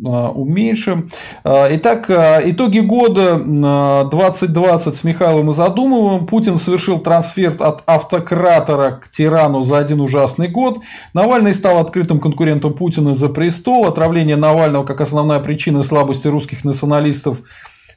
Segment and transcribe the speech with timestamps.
[0.00, 1.08] уменьшим.
[1.44, 6.26] А, итак, а, итоги года 2020 с Михаилом Изадумовым.
[6.26, 10.80] Путин совершил трансфер от автократора к тирану за один ужасный год.
[11.14, 13.86] Навальный стал открытым конкурентом Путина за престол.
[13.86, 17.42] Отравление Навального как основная причина слабости русских националистов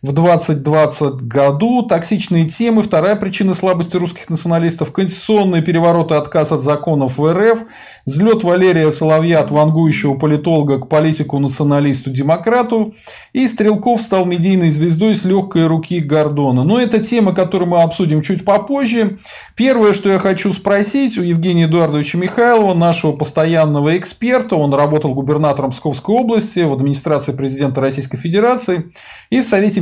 [0.01, 1.83] в 2020 году.
[1.83, 2.81] Токсичные темы.
[2.81, 4.91] Вторая причина слабости русских националистов.
[4.91, 7.59] Конституционные перевороты, отказ от законов в РФ.
[8.05, 12.93] Взлет Валерия Соловья от вангующего политолога к политику-националисту-демократу.
[13.33, 16.63] И Стрелков стал медийной звездой с легкой руки Гордона.
[16.63, 19.17] Но это тема, которую мы обсудим чуть попозже.
[19.55, 24.55] Первое, что я хочу спросить у Евгения Эдуардовича Михайлова, нашего постоянного эксперта.
[24.55, 28.89] Он работал губернатором Псковской области в администрации президента Российской Федерации
[29.29, 29.79] и в Совете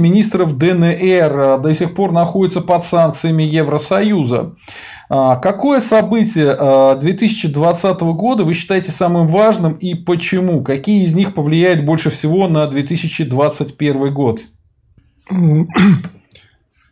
[0.54, 4.54] ДНР до сих пор находится под санкциями Евросоюза.
[5.10, 6.56] А, какое событие
[7.00, 10.64] 2020 а, года вы считаете самым важным и почему?
[10.64, 14.42] Какие из них повлияют больше всего на 2021 год?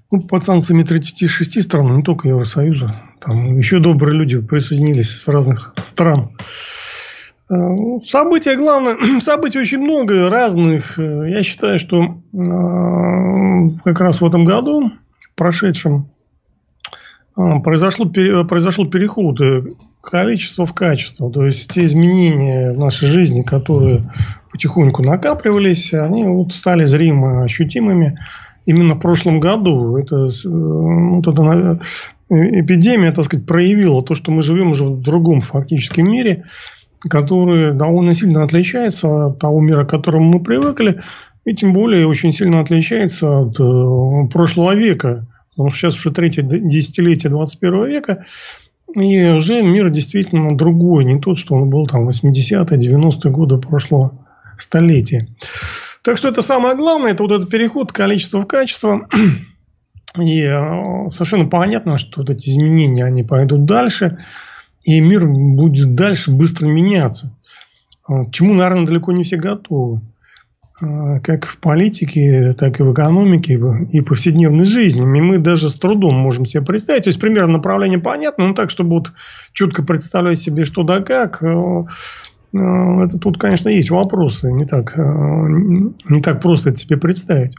[0.10, 3.02] Ну, под санкциями 36 стран, не только Евросоюза.
[3.20, 6.30] Там еще добрые люди присоединились с разных стран.
[7.50, 11.00] Э, события, главное, событий очень много разных.
[11.00, 14.92] Э, я считаю, что э, как раз в этом году,
[15.36, 16.08] прошедшем,
[17.64, 19.40] произошло, произошел переход
[20.02, 21.32] количества в качество.
[21.32, 24.02] То есть, те изменения в нашей жизни, которые
[24.52, 28.18] потихоньку накапливались, они вот стали зримо ощутимыми
[28.66, 29.98] именно в прошлом году.
[29.98, 31.80] Это, ну, это
[32.30, 36.46] эпидемия, так сказать, проявила то, что мы живем уже в другом фактически мире–
[37.02, 41.02] который довольно сильно отличается от того мира, к которому мы привыкли,
[41.46, 45.26] и тем более очень сильно отличается от э, прошлого века.
[45.52, 48.26] Потому что сейчас уже третье десятилетие 21 века,
[48.96, 54.14] и уже мир действительно другой, не тот, что он был там 80-е, 90-е годы прошлого
[54.58, 55.28] столетия.
[56.04, 59.08] Так что это самое главное, это вот этот переход количества в качество.
[60.18, 64.20] И э, совершенно понятно, что вот эти изменения, они пойдут дальше
[64.88, 67.36] и мир будет дальше быстро меняться.
[68.08, 70.00] А, к чему, наверное, далеко не все готовы.
[70.82, 73.60] А, как в политике, так и в экономике,
[73.92, 75.02] и повседневной жизни.
[75.02, 77.04] И мы даже с трудом можем себе представить.
[77.04, 79.12] То есть, примерно направление понятно, но так, чтобы вот
[79.52, 81.84] четко представлять себе, что да как, а,
[82.54, 84.54] это тут, конечно, есть вопросы.
[84.54, 87.56] Не так, не так просто это себе представить.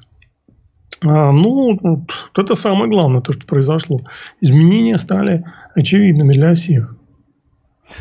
[1.02, 4.00] Ну, вот это самое главное, то, что произошло.
[4.40, 5.44] Изменения стали
[5.74, 6.97] очевидными для всех.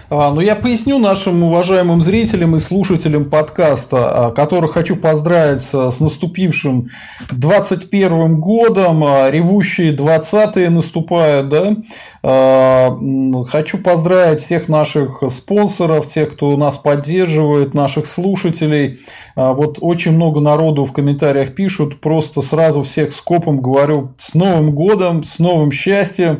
[0.09, 5.99] А, ну, я поясню нашим уважаемым зрителям и слушателям подкаста, а, которых хочу поздравить с
[5.99, 6.87] наступившим
[7.31, 11.75] 21 годом, а, ревущие 20-е наступают, да.
[13.47, 18.97] Хочу поздравить всех наших спонсоров, тех, кто нас поддерживает, наших слушателей.
[19.35, 25.23] Вот очень много народу в комментариях пишут, просто сразу всех скопом говорю с Новым годом,
[25.23, 26.39] с новым счастьем.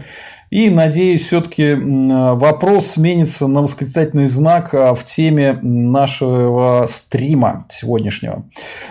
[0.49, 8.45] И надеюсь, все-таки вопрос сменится на восклицательный знак а, в теме нашего стрима сегодняшнего.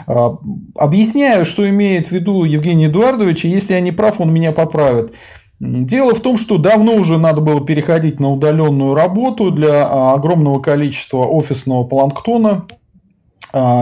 [0.06, 0.36] А,
[0.74, 5.14] объясняю, что имеет в виду Евгений Эдуардович, и если я не прав, он меня поправит.
[5.58, 10.60] Дело в том, что давно уже надо было переходить на удаленную работу для а, огромного
[10.60, 12.66] количества офисного планктона,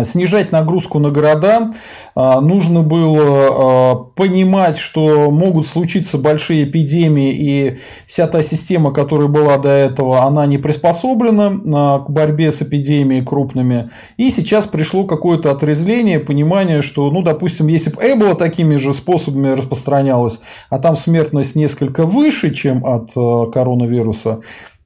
[0.05, 1.71] снижать нагрузку на города,
[2.15, 9.29] а, нужно было а, понимать, что могут случиться большие эпидемии, и вся та система, которая
[9.29, 13.91] была до этого, она не приспособлена к борьбе с эпидемией крупными.
[14.17, 19.49] И сейчас пришло какое-то отрезвление, понимание, что, ну, допустим, если бы Эбола такими же способами
[19.49, 20.41] распространялась,
[20.71, 23.13] а там смертность несколько выше, чем от
[23.53, 24.41] коронавируса,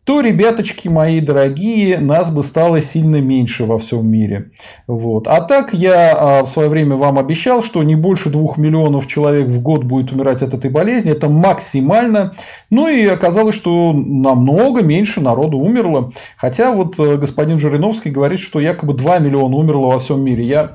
[0.09, 4.49] то, ребяточки мои дорогие, нас бы стало сильно меньше во всем мире.
[4.87, 5.29] Вот.
[5.29, 9.49] А так я а, в свое время вам обещал, что не больше двух миллионов человек
[9.49, 11.13] в год будет умирать от этой болезни.
[11.13, 12.33] Это максимально.
[12.71, 16.11] Ну и оказалось, что намного меньше народу умерло.
[16.39, 20.43] Хотя вот э, господин Жириновский говорит, что якобы 2 миллиона умерло во всем мире.
[20.43, 20.71] Я,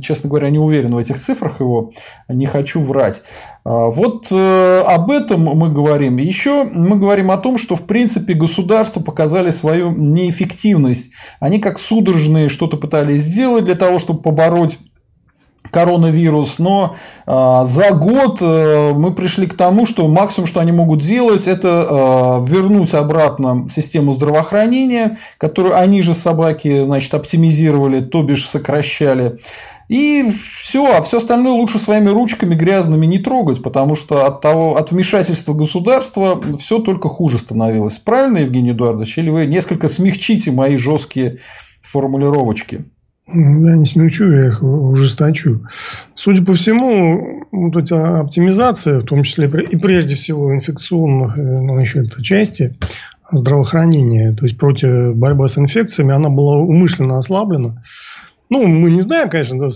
[0.00, 1.90] честно говоря, не уверен в этих цифрах его,
[2.26, 3.22] не хочу врать.
[3.68, 6.16] А, вот э, об этом мы говорим.
[6.16, 11.10] Еще мы говорим о том, что в принципе государства показали свою неэффективность.
[11.38, 14.78] Они как судорожные что-то пытались сделать для того, чтобы побороть
[15.70, 16.94] коронавирус, но
[17.26, 21.86] э, за год э, мы пришли к тому, что максимум, что они могут делать, это
[21.90, 29.36] э, вернуть обратно систему здравоохранения, которую они же собаки, значит, оптимизировали, то бишь сокращали.
[29.88, 34.76] И все, а все остальное лучше своими ручками грязными не трогать, потому что от того,
[34.76, 37.98] от вмешательства государства все только хуже становилось.
[37.98, 39.16] Правильно, Евгений Эдуардович?
[39.18, 41.38] Или вы несколько смягчите мои жесткие
[41.80, 42.84] формулировочки?
[43.28, 45.62] Я не смягчу, я их ужесточу.
[46.14, 52.22] Судя по всему, вот эти оптимизации, в том числе и прежде всего инфекционных значит, ну,
[52.22, 52.76] части
[53.30, 57.82] здравоохранения, то есть против борьбы с инфекциями, она была умышленно ослаблена.
[58.50, 59.70] Ну, мы не знаем, конечно,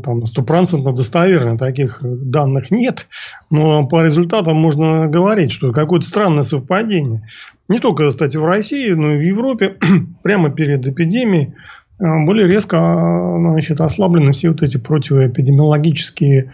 [0.00, 3.08] там стопроцентно достоверно таких данных нет,
[3.50, 7.22] но по результатам можно говорить, что какое-то странное совпадение.
[7.68, 9.76] Не только, кстати, в России, но и в Европе
[10.22, 11.54] прямо перед эпидемией
[11.98, 16.52] а, более резко а, значит, ослаблены все вот эти противоэпидемиологические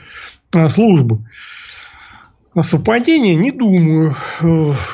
[0.55, 1.19] а, службы.
[2.61, 3.35] Совпадение?
[3.35, 4.15] Не думаю.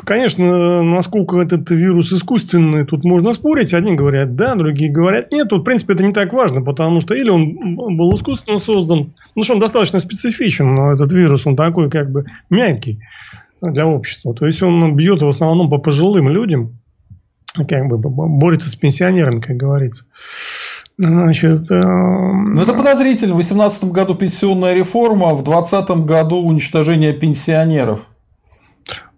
[0.05, 3.75] Конечно, насколько этот вирус искусственный, тут можно спорить.
[3.75, 5.49] Одни говорят да, другие говорят нет.
[5.49, 9.43] Тут, в принципе, это не так важно, потому что или он был искусственно создан, ну
[9.43, 13.01] что он достаточно специфичен, но этот вирус, он такой как бы мягкий
[13.61, 14.35] для общества.
[14.35, 16.79] То есть он бьет в основном по пожилым людям,
[17.57, 20.05] как бы борется с пенсионерами, как говорится.
[20.99, 21.81] Значит, э...
[21.81, 23.35] Ну, это подозрительно.
[23.35, 28.07] В 2018 году пенсионная реформа, в 2020 году уничтожение пенсионеров.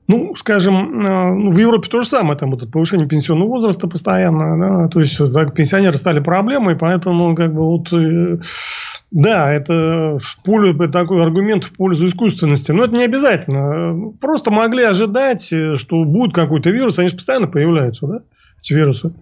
[0.07, 4.59] Ну, скажем, э, ну, в Европе то же самое, там вот повышение пенсионного возраста постоянно,
[4.59, 5.17] да, то есть
[5.55, 8.41] пенсионеры стали проблемой, поэтому как бы вот э,
[9.13, 12.73] да, это в поле, такой аргумент в пользу искусственности.
[12.73, 14.13] Но это не обязательно.
[14.21, 16.99] Просто могли ожидать, что будет какой-то вирус.
[16.99, 18.21] Они же постоянно появляются, да,
[18.61, 19.13] эти вирусы.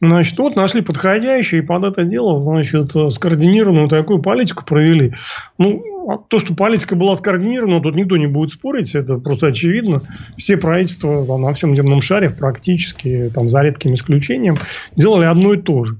[0.00, 5.14] Значит, вот нашли подходящие, и под это дело, значит, скоординированную такую политику провели.
[5.56, 10.02] Ну, а то, что политика была скоординирована, тут никто не будет спорить, это просто очевидно.
[10.36, 14.56] Все правительства там, на всем земном шаре практически, там, за редким исключением,
[14.96, 15.96] делали одно и то же.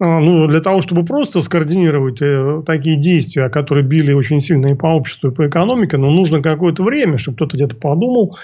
[0.00, 4.74] А, ну, для того, чтобы просто скоординировать э, такие действия, которые били очень сильно и
[4.74, 8.38] по обществу, и по экономике, но нужно какое-то время, чтобы кто-то где-то подумал,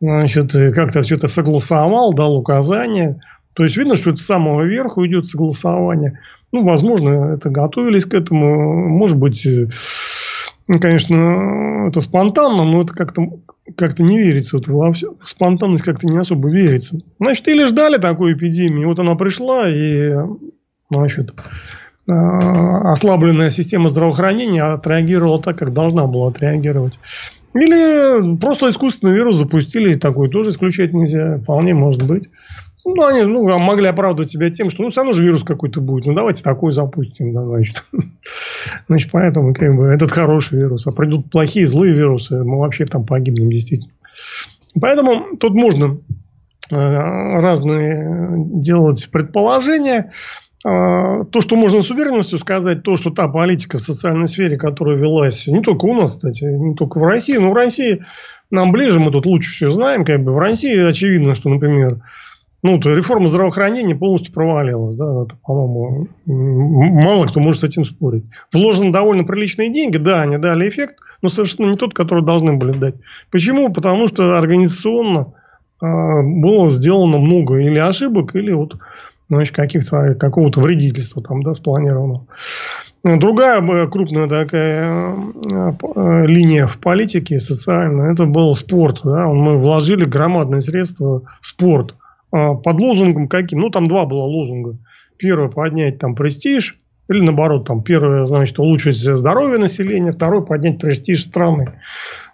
[0.00, 3.20] значит, как-то все это согласовал, дал указания.
[3.54, 6.20] То есть, видно, что это с самого верху идет согласование.
[6.52, 8.88] Ну, возможно, это готовились к этому.
[8.88, 9.66] Может быть, э,
[10.80, 13.22] конечно, это спонтанно, но это как-то
[13.76, 14.56] как-то не верится.
[14.56, 15.14] Вот во все.
[15.24, 16.98] Спонтанность как-то не особо верится.
[17.20, 18.84] Значит, или ждали такой эпидемии.
[18.84, 20.12] Вот она пришла, и
[20.90, 21.32] значит,
[22.08, 26.98] э, ослабленная система здравоохранения отреагировала так, как должна была отреагировать.
[27.54, 31.38] Или просто искусственный вирус запустили, и такой тоже исключать нельзя.
[31.38, 32.28] Вполне может быть.
[32.84, 36.06] Ну, они ну, могли оправдывать себя тем, что ну, все равно же вирус какой-то будет.
[36.06, 37.32] Ну, давайте такой запустим.
[37.34, 37.84] Да, значит.
[38.88, 40.86] значит, поэтому как бы, этот хороший вирус.
[40.86, 43.92] А придут плохие, злые вирусы, мы вообще там погибнем действительно.
[44.80, 45.98] Поэтому тут можно
[46.70, 50.12] э, разные делать предположения.
[50.62, 54.98] А, то, что можно с уверенностью сказать, то, что та политика в социальной сфере, которая
[54.98, 58.04] велась не только у нас, кстати, не только в России, но в России
[58.50, 62.02] нам ближе, мы тут лучше все знаем, как бы в России очевидно, что, например,
[62.62, 68.24] ну, то реформа здравоохранения полностью провалилась, да, это, по-моему, мало кто может с этим спорить.
[68.52, 72.76] Вложены довольно приличные деньги, да, они дали эффект, но совершенно не тот, который должны были
[72.76, 72.96] дать.
[73.30, 73.72] Почему?
[73.72, 75.32] Потому что организационно
[75.80, 78.76] э, было сделано много или ошибок, или вот
[79.30, 82.26] значит, каких-то, какого-то вредительства там, да, спланированного.
[83.02, 89.00] Другая крупная такая э, линия в политике социальная, это был спорт.
[89.04, 89.26] Да?
[89.28, 91.94] Мы вложили громадные средства в спорт.
[92.32, 93.60] А, под лозунгом каким?
[93.60, 94.78] Ну, там два было лозунга.
[95.16, 96.76] Первое, поднять там престиж.
[97.08, 100.12] Или наоборот, там первое, значит, улучшить здоровье населения.
[100.12, 101.72] Второе, поднять престиж страны.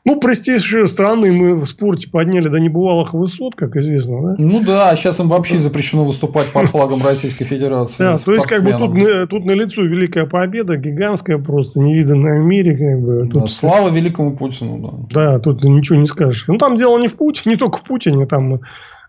[0.05, 4.23] Ну, престиж страны мы в спорте подняли до небывалых высот, как известно.
[4.23, 4.35] Да?
[4.39, 8.05] Ну да, сейчас им вообще запрещено выступать под флагом Российской Федерации.
[8.05, 12.45] Да, то есть, как бы тут, тут на лицо великая победа, гигантская просто, невиданная в
[12.45, 12.77] мире.
[12.77, 13.27] Как бы.
[13.33, 15.33] Тут, да, слава великому Путину, да.
[15.33, 16.45] Да, тут ничего не скажешь.
[16.47, 18.59] Ну, там дело не в Путине, не только в Путине, там э,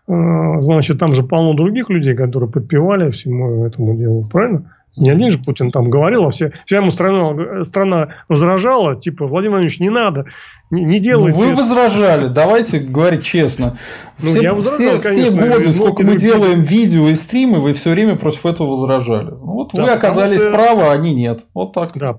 [0.08, 4.74] значит, там же полно других людей, которые подпевали всему этому делу, правильно?
[4.96, 9.52] Не один же Путин там говорил, а все, вся ему страна, страна возражала, типа, Владимир
[9.52, 10.24] Владимирович, не надо,
[10.70, 11.38] не, не делайте.
[11.38, 13.74] Ну, вы возражали, давайте говорить честно.
[14.20, 17.74] Ну, все, я возражал, все, конечно, все годы, сколько мы делаем видео и стримы, вы
[17.74, 19.30] все время против этого возражали.
[19.38, 20.50] Ну, вот да, вы оказались что...
[20.50, 21.46] правы, а они нет.
[21.54, 21.92] Вот так.
[21.94, 22.16] Да.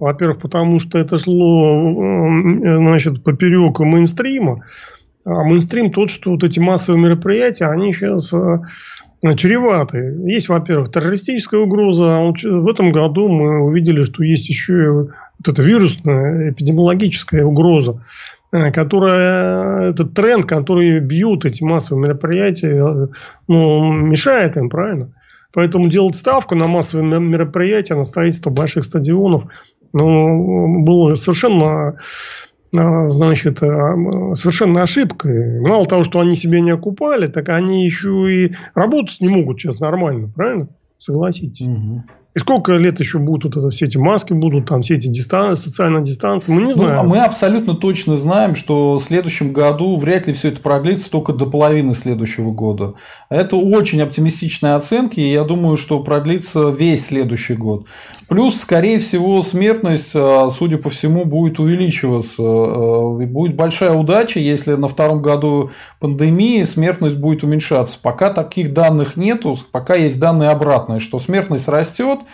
[0.00, 4.64] Во-первых, потому что это шло э, значит, поперек мейнстрима.
[5.26, 10.16] А мейнстрим тот, что вот эти массовые мероприятия, они сейчас э, чреваты.
[10.24, 12.18] Есть, во-первых, террористическая угроза.
[12.18, 18.04] А в этом году мы увидели, что есть еще вот эта вирусная эпидемиологическая угроза,
[18.52, 23.08] э, которая, этот тренд, который бьют эти массовые мероприятия,
[23.48, 25.12] ну, мешает им, правильно?
[25.52, 29.46] Поэтому делать ставку на массовые мероприятия, на строительство больших стадионов,
[29.92, 31.96] ну, было совершенно
[33.08, 35.60] значит, а, совершенно ошибкой.
[35.60, 39.80] Мало того, что они себя не окупали, так они еще и работать не могут сейчас
[39.80, 40.68] нормально, правильно?
[40.98, 41.66] Согласитесь.
[41.66, 42.04] Угу.
[42.36, 45.70] И сколько лет еще будут вот это, все эти маски будут, там все эти дистанции,
[45.70, 46.96] социальная дистанция, мы не ну, знаем.
[46.96, 51.32] Ну, мы абсолютно точно знаем, что в следующем году вряд ли все это продлится только
[51.32, 52.92] до половины следующего года.
[53.30, 57.86] Это очень оптимистичные оценки, и я думаю, что продлится весь следующий год.
[58.28, 62.42] Плюс, скорее всего, смертность, а, судя по всему, будет увеличиваться.
[62.42, 67.98] А, будет большая удача, если на втором году пандемии смертность будет уменьшаться.
[68.02, 72.25] Пока таких данных нету, пока есть данные обратные, что смертность растет,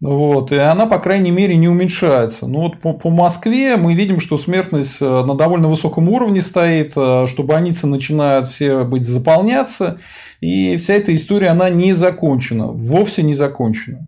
[0.00, 2.46] вот, и она, по крайней мере, не уменьшается.
[2.46, 6.92] Ну вот по, по Москве мы видим, что смертность э, на довольно высоком уровне стоит,
[6.96, 9.98] э, что больницы начинают все быть заполняться,
[10.40, 14.06] и вся эта история, она не закончена, вовсе не закончена.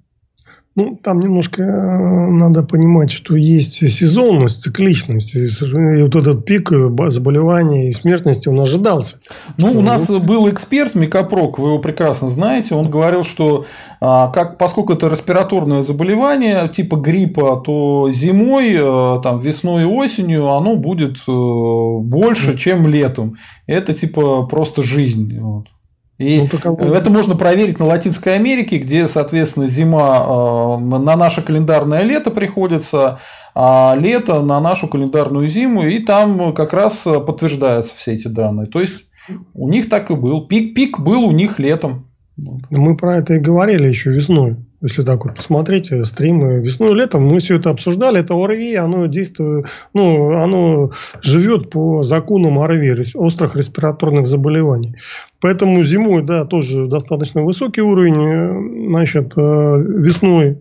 [0.74, 5.34] Ну, там немножко э, надо понимать, что есть сезонность, цикличность.
[5.34, 5.46] И
[6.02, 9.16] вот этот пик э, заболеваний и смертности, он ожидался.
[9.58, 12.74] Ну, у нас был эксперт Микопрок, вы его прекрасно знаете.
[12.74, 13.66] Он говорил, что
[14.00, 20.48] а, как, поскольку это респираторное заболевание типа гриппа, то зимой, э, там, весной и осенью
[20.48, 23.34] оно будет больше, чем летом.
[23.66, 25.38] Это типа просто жизнь.
[25.38, 25.66] Вот.
[26.22, 32.02] И ну, это можно проверить на Латинской Америке, где, соответственно, зима э, на наше календарное
[32.02, 33.18] лето приходится,
[33.54, 38.66] а лето на нашу календарную зиму, и там как раз подтверждаются все эти данные.
[38.66, 39.06] То есть
[39.54, 40.46] у них так и был.
[40.46, 42.08] Пик-пик был у них летом.
[42.70, 44.56] Мы про это и говорили еще весной.
[44.80, 48.20] Если так вот посмотреть э, стримы весной и летом, мы все это обсуждали.
[48.20, 50.90] Это ОРВИ, оно действует, ну, оно
[51.22, 54.96] живет по законам ОРВИ, острых респираторных заболеваний.
[55.42, 58.14] Поэтому зимой, да, тоже достаточно высокий уровень.
[58.14, 60.60] Э, значит, э, весной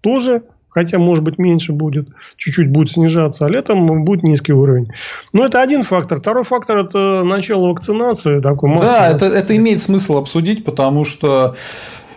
[0.00, 4.92] тоже хотя, может быть, меньше будет, чуть-чуть будет снижаться, а летом будет низкий уровень.
[5.32, 6.20] Но это один фактор.
[6.20, 8.40] Второй фактор– это начало вакцинации.
[8.40, 11.56] Такой да, это, это имеет смысл обсудить, потому что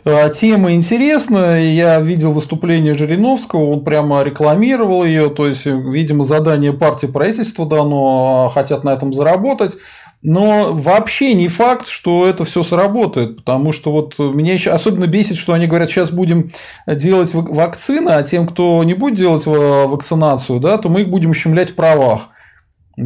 [0.03, 1.61] э, Тема интересная.
[1.61, 5.29] Я видел выступление Жириновского, он прямо рекламировал ее.
[5.29, 9.77] То есть, видимо, задание партии правительства дано, а хотят на этом заработать.
[10.21, 15.37] Но вообще не факт, что это все сработает, потому что вот меня еще особенно бесит,
[15.37, 16.49] что они говорят, сейчас будем
[16.85, 21.71] делать вакцины, а тем, кто не будет делать вакцинацию, да, то мы их будем ущемлять
[21.71, 22.29] в правах.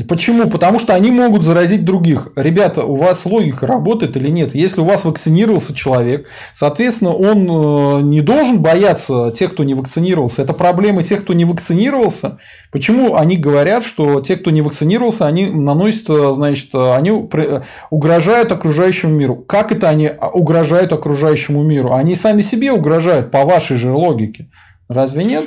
[0.08, 0.50] Почему?
[0.50, 2.30] Потому что они могут заразить других.
[2.36, 4.56] Ребята, у вас логика работает или нет?
[4.56, 10.42] Если у вас вакцинировался человек, соответственно, он э, не должен бояться тех, кто не вакцинировался.
[10.42, 12.40] Это проблема тех, кто не вакцинировался.
[12.72, 17.12] Почему они говорят, что те, кто не вакцинировался, они наносят, э, значит, они
[17.92, 19.36] угрожают окружающему миру?
[19.36, 21.94] Как это они угрожают окружающему миру?
[21.94, 24.50] Они сами себе угрожают по вашей же логике.
[24.88, 25.46] Разве нет?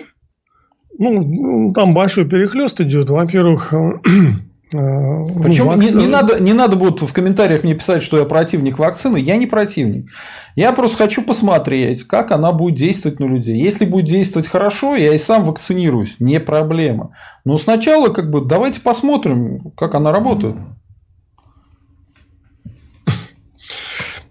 [0.99, 3.09] Ну, там большой перехлест идет.
[3.09, 3.77] Во-первых, э,
[4.73, 8.25] э, Причем ну, не, не, надо, не надо будет в комментариях мне писать, что я
[8.25, 9.19] противник вакцины.
[9.19, 10.11] Я не противник.
[10.55, 13.57] Я просто хочу посмотреть, как она будет действовать на людей.
[13.57, 16.17] Если будет действовать хорошо, я и сам вакцинируюсь.
[16.19, 17.11] Не проблема.
[17.45, 20.57] Но сначала как бы давайте посмотрим, как она работает.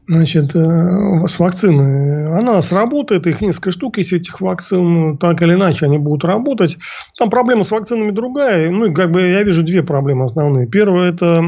[0.07, 2.37] Значит, э, с вакциной.
[2.37, 6.77] Она сработает, их несколько штук, если этих вакцин так или иначе они будут работать.
[7.17, 8.69] Там проблема с вакцинами другая.
[8.69, 10.67] Ну, как бы я вижу две проблемы основные.
[10.67, 11.41] Первое– это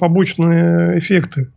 [0.00, 1.50] побочные эффекты.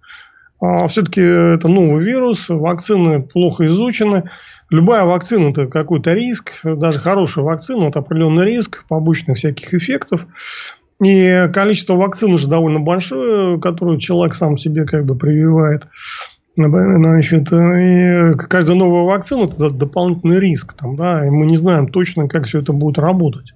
[0.60, 4.30] А все-таки это новый вирус, вакцины плохо изучены.
[4.70, 10.28] Любая вакцина– это какой-то риск, даже хорошая вакцина– это определенный риск побочных всяких эффектов.
[11.04, 15.88] И количество вакцин уже довольно большое, которое человек сам себе как бы прививает.
[16.56, 20.74] Значит, и каждая новая вакцина– это дополнительный риск.
[20.74, 23.54] Там, да, и мы не знаем точно, как все это будет работать.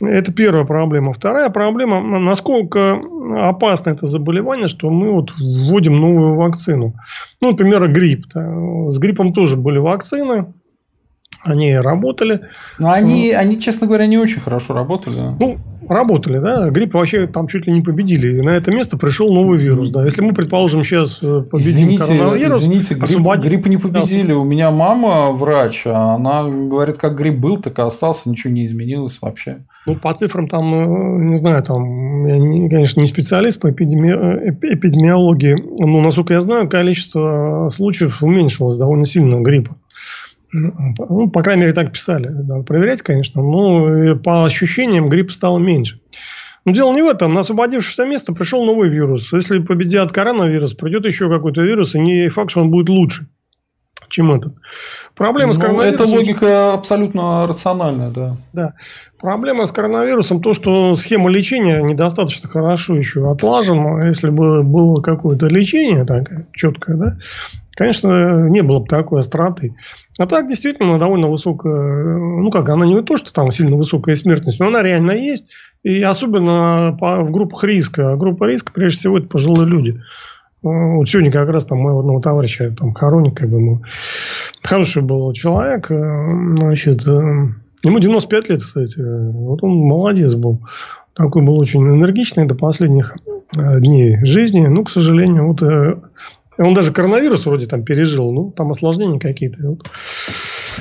[0.00, 1.12] Это первая проблема.
[1.12, 3.00] Вторая проблема, насколько
[3.36, 6.94] опасно это заболевание, что мы вот вводим новую вакцину.
[7.40, 8.26] Ну, например, грипп.
[8.32, 8.90] Да.
[8.90, 10.52] С гриппом тоже были вакцины.
[11.42, 12.40] Они работали.
[12.78, 15.36] Но они, ну, они, честно говоря, не очень хорошо работали.
[15.38, 16.68] Ну, работали, да.
[16.70, 18.38] Грипп вообще там чуть ли не победили.
[18.38, 19.90] И на это место пришел новый вирус.
[19.90, 20.04] Да.
[20.04, 22.56] Если мы, предположим, сейчас э, победим извините, коронавирус...
[22.56, 23.44] Извините, грипп, освобод...
[23.44, 24.32] грипп не победили.
[24.32, 28.66] У меня мама врач, а она говорит, как грипп был, так и остался, ничего не
[28.66, 29.58] изменилось вообще.
[29.86, 34.10] Ну, по цифрам там, э, не знаю, там, я, не, конечно, не специалист по эпидеми...
[34.10, 39.76] Э, эпидемиологии, но, насколько я знаю, количество случаев уменьшилось довольно сильно гриппа.
[40.52, 42.26] Ну, по крайней мере, так писали.
[42.28, 43.42] Надо проверять, конечно.
[43.42, 46.00] Но по ощущениям грипп стало меньше.
[46.64, 47.32] Но дело не в этом.
[47.32, 49.32] На освободившееся место пришел новый вирус.
[49.32, 53.26] Если победят коронавирус, придет еще какой-то вирус, и не факт, что он будет лучше,
[54.08, 54.54] чем этот.
[55.14, 56.06] Проблема с ну, коронавирусом...
[56.06, 58.36] Это логика абсолютно рациональная, да.
[58.52, 58.74] Да.
[59.20, 64.06] Проблема с коронавирусом то, что схема лечения недостаточно хорошо еще отлажена.
[64.06, 67.16] Если бы было какое-то лечение так четкое, да,
[67.74, 69.74] конечно, не было бы такой остроты.
[70.18, 74.58] А так, действительно, довольно высокая, ну как, она не то, что там сильно высокая смертность,
[74.58, 75.48] но она реально есть.
[75.84, 78.12] И особенно в группах риска.
[78.12, 80.00] А группа риска, прежде всего, это пожилые люди.
[80.62, 83.82] Вот сегодня как раз там моего одного товарища там хоронит, как бы мы...
[84.62, 87.10] Хороший был человек, э, значит, э,
[87.84, 88.98] ему 95 лет, кстати.
[88.98, 90.60] Вот он молодец был.
[91.14, 93.16] Такой был очень энергичный до последних
[93.56, 94.66] э, дней жизни.
[94.66, 95.62] Ну, к сожалению, вот
[96.58, 99.58] он даже коронавирус вроде там пережил, ну, там осложнения какие-то.
[99.62, 99.90] Вот.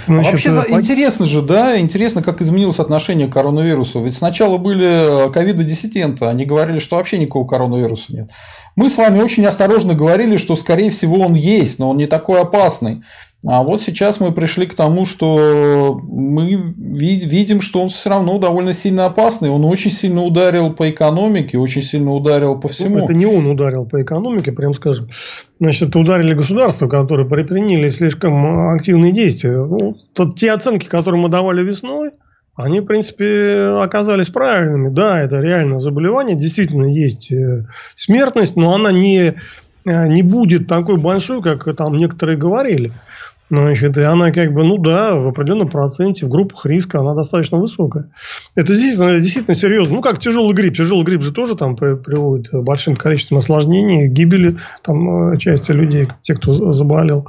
[0.07, 0.73] Ну, а вообще это...
[0.73, 4.01] интересно же, да, интересно, как изменилось отношение к коронавирусу.
[4.01, 8.31] Ведь сначала были э, ковиды-диссиденты, они говорили, что вообще никакого коронавируса нет.
[8.75, 12.41] Мы с вами очень осторожно говорили, что, скорее всего, он есть, но он не такой
[12.41, 13.03] опасный.
[13.45, 18.73] А вот сейчас мы пришли к тому, что мы видим, что он все равно довольно
[18.73, 19.49] сильно опасный.
[19.49, 22.97] Он очень сильно ударил по экономике, очень сильно ударил по всему.
[22.97, 25.09] Ну, это не он ударил по экономике, прям скажем.
[25.59, 29.55] Значит, это ударили государства, которые предприняли слишком активные действия.
[29.55, 32.11] Ну, то, те оценки, которые мы давали весной,
[32.55, 34.89] они, в принципе, оказались правильными.
[34.89, 39.35] Да, это реально заболевание, действительно есть э, смертность, но она не,
[39.85, 42.91] э, не будет такой большой, как там некоторые говорили.
[43.49, 47.57] Значит, и она как бы, ну да, в определенном проценте, в группах риска она достаточно
[47.57, 48.11] высокая.
[48.55, 49.95] Это действительно, действительно серьезно.
[49.95, 50.75] Ну, как тяжелый грипп.
[50.75, 56.09] Тяжелый грипп же тоже там приводит к большим количеством осложнений, гибели там, э, части людей,
[56.21, 57.27] те, кто заболел.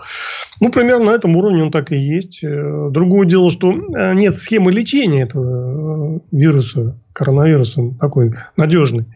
[0.61, 2.43] Ну, примерно на этом уровне он так и есть.
[2.43, 9.07] Э, другое дело, что э, нет схемы лечения этого вируса, коронавируса, такой надежный.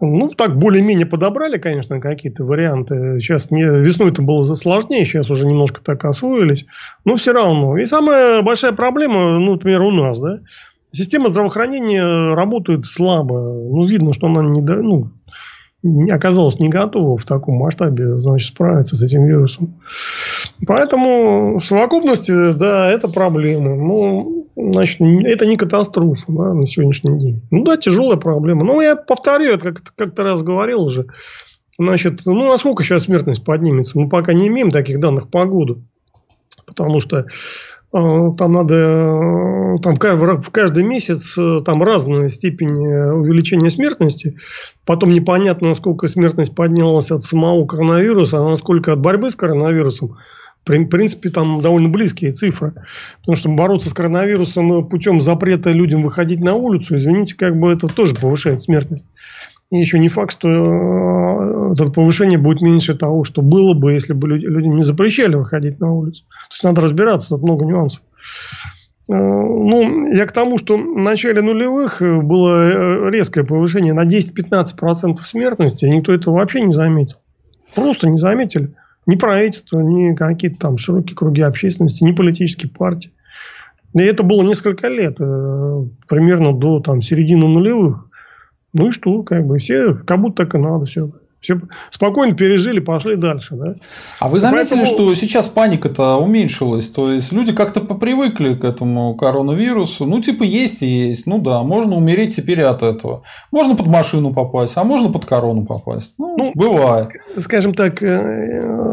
[0.00, 3.18] Ну, так более-менее подобрали, конечно, какие-то варианты.
[3.20, 6.66] Сейчас не, весной это было сложнее, сейчас уже немножко так освоились.
[7.04, 7.76] Но все равно.
[7.76, 10.38] И самая большая проблема, ну, например, у нас, да,
[10.92, 13.34] система здравоохранения работает слабо.
[13.34, 15.10] Ну, видно, что она не, ну,
[16.10, 19.80] оказалась не готова в таком масштабе значит, справиться с этим вирусом.
[20.66, 23.76] Поэтому в совокупности, да, это проблема.
[23.76, 27.42] Ну, значит, это не катастрофа да, на сегодняшний день.
[27.50, 28.64] Ну да, тяжелая проблема.
[28.64, 31.06] Но я повторю, это как- как-то раз говорил уже.
[31.78, 33.98] Значит, ну, насколько сейчас смертность поднимется?
[33.98, 35.84] Мы пока не имеем таких данных по году.
[36.66, 37.26] Потому что
[37.90, 44.36] там надо э, там в каждый месяц э, там разная степень э, увеличения смертности.
[44.84, 50.18] Потом непонятно, насколько смертность поднялась от самого коронавируса, а насколько от борьбы с коронавирусом.
[50.64, 52.74] В принципе, там довольно близкие цифры.
[53.20, 57.88] Потому что бороться с коронавирусом путем запрета людям выходить на улицу, извините, как бы это
[57.88, 59.06] тоже повышает смертность.
[59.70, 64.14] И еще не факт, что э, это повышение будет меньше того, что было бы, если
[64.14, 66.24] бы люди, люди не запрещали выходить на улицу.
[66.48, 68.00] То есть надо разбираться, тут много нюансов.
[69.10, 75.16] Э, ну, я к тому, что в начале нулевых было э, резкое повышение на 10-15%
[75.22, 77.18] смертности, и никто этого вообще не заметил.
[77.74, 78.74] Просто не заметили.
[79.04, 83.12] Ни правительство, ни какие-то там широкие круги общественности, ни политические партии.
[83.94, 88.07] И это было несколько лет, примерно до там, середины нулевых.
[88.78, 91.10] Ну и что, как бы все, как будто так и надо, все.
[91.40, 93.54] Все спокойно пережили, пошли дальше.
[93.54, 93.74] Да?
[94.18, 94.86] А вы заметили, Поэтому...
[94.86, 96.88] что сейчас паника-то уменьшилась?
[96.88, 100.04] То есть люди как-то попривыкли к этому коронавирусу.
[100.04, 101.26] Ну, типа, есть и есть.
[101.26, 103.22] Ну да, можно умереть теперь от этого.
[103.52, 106.14] Можно под машину попасть, а можно под корону попасть.
[106.18, 107.08] Ну, ну бывает.
[107.36, 108.88] Скажем так, э,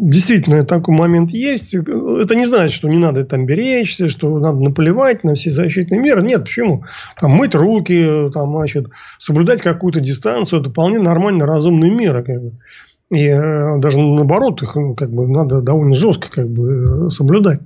[0.00, 1.74] действительно такой момент есть.
[1.74, 6.22] Это не значит, что не надо там беречься, что надо наплевать на все защитные меры.
[6.22, 6.84] Нет, почему?
[7.20, 8.86] Там мыть руки, там, значит,
[9.18, 10.60] соблюдать какую-то дистанцию.
[10.60, 11.46] Это вполне нормально
[11.90, 12.24] разумные меры.
[12.24, 12.52] Как бы.
[13.10, 17.60] И э, даже наоборот, их ну, как бы, надо довольно жестко как бы, э, соблюдать.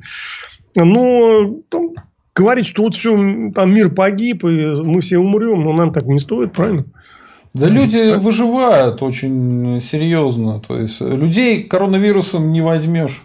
[0.74, 1.90] Но там,
[2.34, 3.12] говорить, что вот все,
[3.54, 6.86] там мир погиб, и мы все умрем, но нам так не стоит, правильно?
[7.52, 10.60] Да люди выживают очень серьезно.
[10.60, 13.22] То есть людей коронавирусом не возьмешь.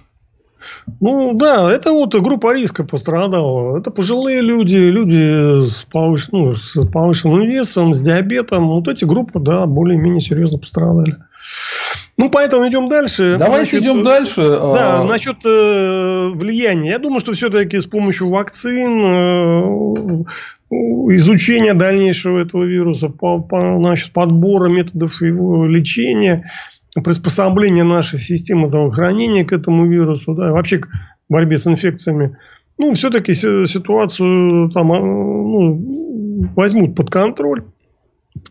[1.00, 3.78] Ну да, это вот группа риска пострадала.
[3.78, 6.30] Это пожилые люди, люди с, повыш...
[6.32, 8.68] ну, с повышенным весом, с диабетом.
[8.68, 11.16] Вот эти группы, да, более-менее серьезно пострадали.
[12.18, 13.36] Ну, поэтому идем дальше.
[13.38, 14.42] Давайте насчет, идем дальше.
[14.42, 15.04] Да, а...
[15.06, 16.92] насчет э, влияния.
[16.92, 20.26] Я думаю, что все-таки с помощью вакцин, э,
[21.16, 26.52] изучения дальнейшего этого вируса, по, по, значит, подбора методов его лечения,
[26.96, 30.88] приспособления нашей системы здравоохранения к этому вирусу, да, вообще к
[31.30, 32.36] борьбе с инфекциями,
[32.78, 37.64] ну, все-таки ситуацию там, а, ну, возьмут под контроль.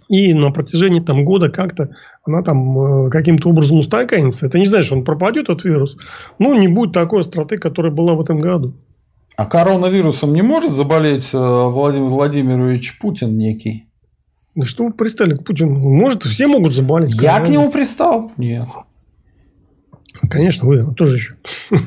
[0.08, 4.44] И на протяжении там, года как-то она там э, каким-то образом устаканится.
[4.44, 5.96] Это не значит, что он пропадет, этот вирус.
[6.38, 8.74] Ну, не будет такой остроты, которая была в этом году.
[9.36, 13.87] А коронавирусом не может заболеть э, Владимир Владимирович Путин некий?
[14.58, 15.78] Да что вы пристали к Путину?
[15.78, 17.14] Может, все могут заболеть.
[17.22, 18.32] Я к нему пристал?
[18.36, 18.66] Нет.
[20.28, 21.36] Конечно, вы тоже еще.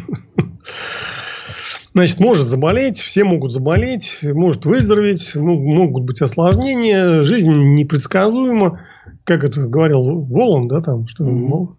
[1.94, 8.80] Значит, может заболеть, все могут заболеть, может выздороветь, могут быть осложнения, жизнь непредсказуема.
[9.26, 11.76] Как это говорил Волан, да, там, что ну,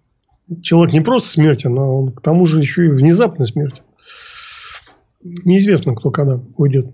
[0.60, 3.82] человек не просто смертен, а он к тому же еще и внезапно смертен.
[5.22, 6.88] Неизвестно, кто когда уйдет.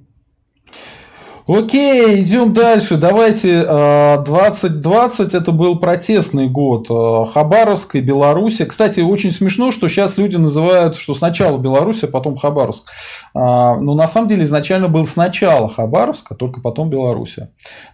[1.49, 2.99] Окей, идем дальше.
[2.99, 6.89] Давайте 2020 это был протестный год
[7.33, 8.67] Хабаровской, Беларуси.
[8.67, 12.85] Кстати, очень смешно, что сейчас люди называют, что сначала Беларусь, а потом Хабаровск.
[13.33, 17.37] Но на самом деле изначально был сначала Хабаровск, а только потом Беларусь.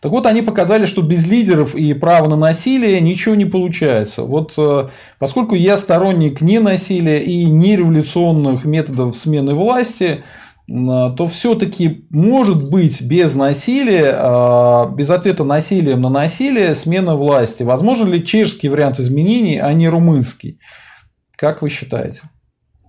[0.03, 4.23] Так вот, они показали, что без лидеров и права на насилие ничего не получается.
[4.25, 4.59] Вот
[5.21, 13.03] поскольку я сторонник не насилия и нереволюционных методов смены власти, а, то все-таки может быть
[13.03, 17.63] без насилия, а, без ответа насилием на насилие смена власти.
[17.63, 20.59] Возможно ли чешский вариант изменений, а не румынский?
[21.37, 22.23] Как вы считаете?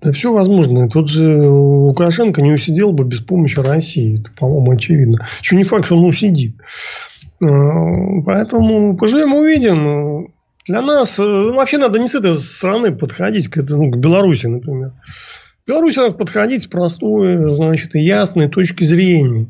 [0.01, 0.87] Да все возможно.
[0.87, 4.21] Тут же Лукашенко не усидел бы без помощи России.
[4.21, 5.25] Это, по-моему, очевидно.
[5.41, 6.55] Еще не факт, что он усидит.
[7.43, 7.47] А,
[8.25, 10.33] поэтому поживем увидим.
[10.67, 14.93] Для нас вообще надо не с этой стороны подходить к, ну, к Беларуси, например.
[15.67, 19.47] Беларусь надо подходить с простой, значит, и ясной точки зрения.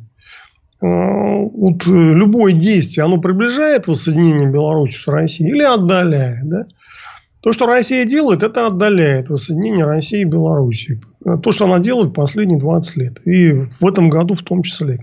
[0.82, 6.47] А, вот любое действие, оно приближает воссоединение Беларуси с Россией или отдаляет.
[6.47, 6.67] Да?
[7.41, 11.01] То, что Россия делает, это отдаляет воссоединение России и Беларуси.
[11.43, 13.21] То, что она делает последние 20 лет.
[13.25, 14.99] И в этом году в том числе.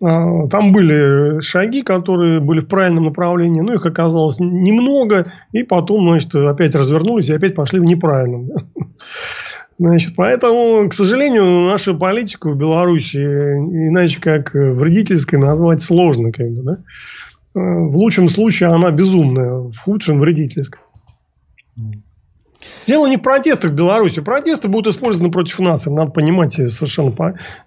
[0.00, 6.08] А, там были шаги, которые были в правильном направлении, но их оказалось немного, и потом,
[6.08, 8.50] значит, опять развернулись и опять пошли в неправильном.
[9.78, 16.32] Значит, поэтому, к сожалению, нашу политику в Беларуси иначе как вредительской назвать сложно.
[16.32, 16.78] Как бы, да?
[17.54, 20.82] В лучшем случае она безумная, в худшем вредительская.
[22.86, 24.20] Дело не в протестах в Беларуси.
[24.20, 25.86] Протесты будут использованы против нас.
[25.86, 27.14] Надо понимать совершенно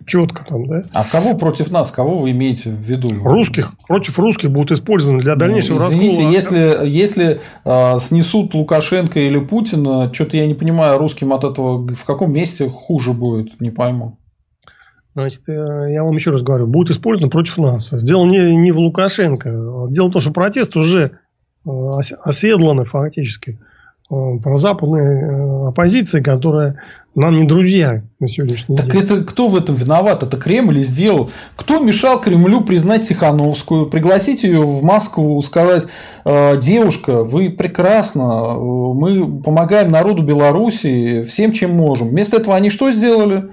[0.05, 0.43] четко.
[0.45, 0.81] Там, да?
[0.93, 1.91] А кого против нас?
[1.91, 3.09] Кого вы имеете в виду?
[3.23, 3.73] Русских.
[3.87, 6.31] Против русских будут использованы для дальнейшего ну, извините, раскола.
[6.33, 12.05] если, если э, снесут Лукашенко или Путина, что-то я не понимаю, русским от этого в
[12.05, 14.17] каком месте хуже будет, не пойму.
[15.13, 17.89] Значит, э, я вам еще раз говорю, будут использованы против нас.
[17.93, 19.87] Дело не, не в Лукашенко.
[19.89, 21.11] Дело в том, что протест уже
[21.65, 21.69] э,
[22.23, 23.59] оседланы фактически.
[24.11, 26.81] Э, прозападной э, оппозиции, которая
[27.15, 29.01] нам не друзья на сегодняшний так день.
[29.01, 30.21] Так это кто в этом виноват?
[30.21, 31.29] Это Кремль и сделал.
[31.55, 35.87] Кто мешал Кремлю признать Тихановскую, пригласить ее в Москву, сказать,
[36.25, 42.09] «Э, девушка, вы прекрасно, мы помогаем народу Беларуси всем, чем можем.
[42.09, 43.45] Вместо этого они что сделали?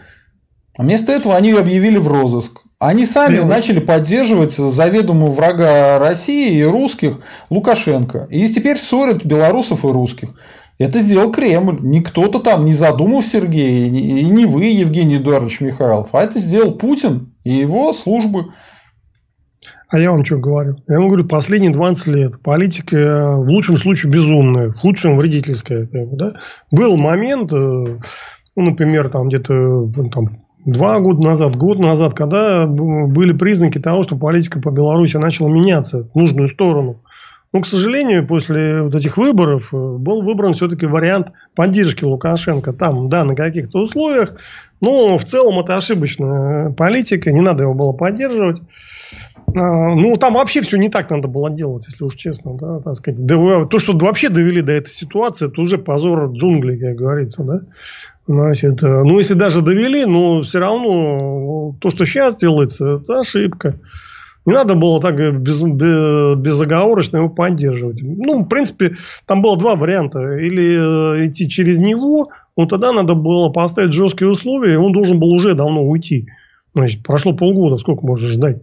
[0.77, 2.63] Вместо этого они ее объявили в розыск.
[2.81, 3.49] Они сами Прямо.
[3.49, 7.19] начали поддерживать заведомого врага России и русских
[7.51, 8.29] Лукашенко.
[8.31, 10.35] И теперь ссорят белорусов и русских.
[10.79, 11.79] Это сделал Кремль.
[11.81, 16.71] Не кто-то там, не задумал Сергей, и не вы, Евгений Эдуардович Михайлов, а это сделал
[16.73, 18.53] Путин и его службы.
[19.89, 20.77] А я вам что говорю?
[20.87, 25.89] Я вам говорю, последние 20 лет политика э, в лучшем случае безумная, в худшем вредительская.
[25.91, 26.35] Да?
[26.71, 27.99] Был момент, э, ну,
[28.57, 34.17] например, там где-то ну, там, два года назад, год назад, когда были признаки того, что
[34.17, 37.01] политика по Беларуси начала меняться в нужную сторону.
[37.53, 42.75] Но, к сожалению, после вот этих выборов э, был выбран все-таки вариант поддержки Лукашенко.
[42.75, 44.35] Там, да, на каких-то условиях.
[44.83, 47.33] Но в целом это ошибочная политика.
[47.33, 48.61] Не надо его было поддерживать.
[49.57, 52.55] А, ну, там вообще все не так надо было делать, если уж честно.
[52.59, 53.27] Да, так сказать.
[53.27, 57.45] То, что вообще довели до этой ситуации, это уже позор джунглей, как говорится.
[57.45, 57.61] Да?
[58.29, 63.77] Значит, э, ну, если даже довели, но все равно то, что сейчас делается, это ошибка.
[64.45, 68.03] Не надо было так без, без, безоговорочно его поддерживать.
[68.03, 70.37] Ну, в принципе, там было два варианта.
[70.37, 75.19] Или э, идти через него, вот тогда надо было поставить жесткие условия, и он должен
[75.19, 76.29] был уже давно уйти.
[76.75, 78.61] Значит, прошло полгода, сколько можно ждать.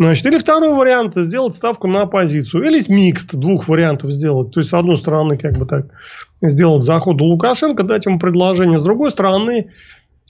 [0.00, 2.64] Значит, или второй вариант сделать ставку на оппозицию.
[2.64, 4.50] Или микст двух вариантов сделать.
[4.50, 5.88] То есть, с одной стороны, как бы так
[6.40, 8.78] сделать заходы Лукашенко, дать ему предложение.
[8.78, 9.72] С другой стороны,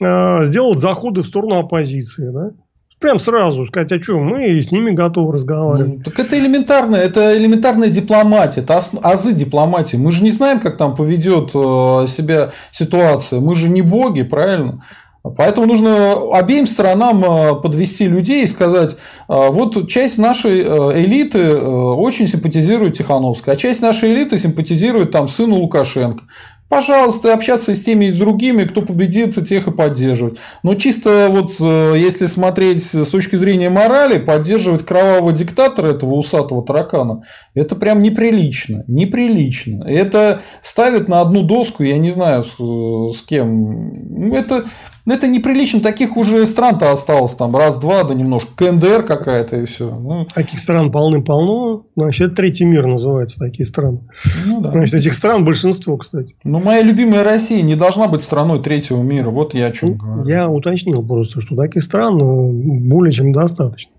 [0.01, 2.29] э, сделать заходы в сторону оппозиции.
[2.33, 2.51] Да?
[2.99, 5.99] Прям сразу сказать, а что, мы с ними готовы разговаривать.
[5.99, 9.95] Ну, так это элементарная, это элементарная дипломатия, это азы дипломатии.
[9.95, 13.39] Мы же не знаем, как там поведет э, себя ситуация.
[13.39, 14.81] Мы же не боги, правильно?
[15.23, 18.95] Поэтому нужно обеим сторонам э, подвести людей и сказать, э,
[19.27, 25.57] вот часть нашей э, элиты очень симпатизирует Тихановской, а часть нашей элиты симпатизирует там сыну
[25.57, 26.23] Лукашенко
[26.69, 30.37] пожалуйста, общаться с теми и с другими, кто победит, тех и поддерживать.
[30.63, 37.23] Но чисто вот если смотреть с точки зрения морали, поддерживать кровавого диктатора этого усатого таракана,
[37.55, 38.85] это прям неприлично.
[38.87, 39.83] Неприлично.
[39.85, 44.29] Это ставит на одну доску, я не знаю с, с кем.
[44.29, 44.63] Ну, это
[45.05, 48.51] ну, это неприлично, таких уже стран-то осталось там раз-два, да немножко.
[48.55, 49.89] КНДР какая-то и все.
[49.89, 50.27] Ну...
[50.33, 51.85] Таких стран полным-полно.
[51.95, 54.01] Значит, это третий мир называется, такие страны.
[54.45, 54.71] Ну, да.
[54.71, 56.35] Значит, этих стран большинство, кстати.
[56.43, 59.31] Ну, моя любимая Россия не должна быть страной третьего мира.
[59.31, 60.29] Вот я о чем ну, говорю.
[60.29, 63.91] Я уточнил просто, что таких стран ну, более чем достаточно.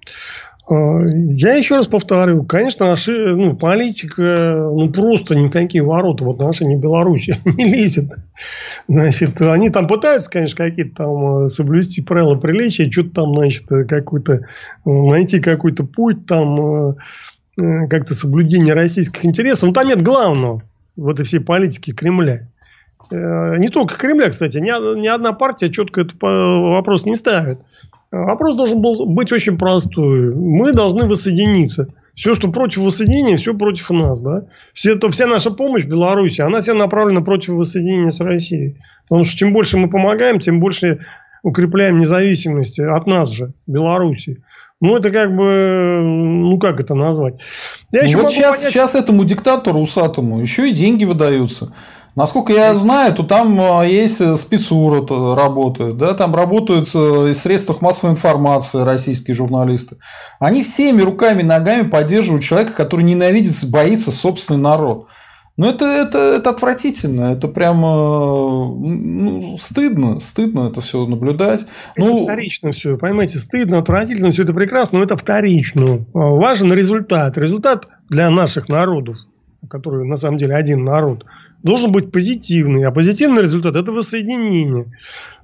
[0.72, 6.76] А, я еще раз повторю, конечно, наши, ну, политика, ну, просто никакие ворота в отношении
[6.76, 8.10] Беларуси не лезет.
[8.88, 14.32] Значит, они там пытаются, конечно, какие-то там э, соблюсти правила приличия, что-то там, значит, какой-то,
[14.32, 14.40] э,
[14.84, 16.94] найти какой-то путь там, э,
[17.56, 19.68] как-то соблюдение российских интересов.
[19.68, 20.62] Но там нет главного
[20.96, 22.48] в этой всей политике Кремля.
[23.10, 27.58] Не только Кремля, кстати, ни, ни одна партия четко этот вопрос не ставит.
[28.12, 30.34] Вопрос должен был быть очень простой.
[30.34, 31.88] Мы должны воссоединиться.
[32.14, 34.20] Все, что против воссоединения, все против нас.
[34.20, 34.44] Да?
[34.74, 38.76] Все, это, вся наша помощь Беларуси, она вся направлена против воссоединения с Россией.
[39.08, 41.00] Потому что чем больше мы помогаем, тем больше
[41.42, 44.42] укрепляем независимость от нас же, Беларуси.
[44.82, 47.34] Ну, это как бы, ну, как это назвать?
[47.92, 48.72] Я ну, вот сейчас, понять...
[48.72, 51.72] сейчас этому диктатору усатому еще и деньги выдаются.
[52.14, 57.40] Насколько я знаю, то там а, есть э, спецура работают, да, там работают э, из
[57.40, 59.96] средств массовой информации российские журналисты.
[60.38, 65.08] Они всеми руками и ногами поддерживают человека, который ненавидит, боится собственный народ.
[65.58, 67.86] Ну, это, это, это отвратительно, это прямо
[68.74, 71.66] ну, стыдно, стыдно это все наблюдать.
[71.94, 76.06] Это ну, вторично все, понимаете, стыдно, отвратительно, все это прекрасно, но это вторично.
[76.14, 77.36] А, важен результат.
[77.36, 79.16] Результат для наших народов,
[79.68, 81.26] которые на самом деле один народ,
[81.62, 82.84] должен быть позитивный.
[82.84, 84.86] А позитивный результат– это воссоединение.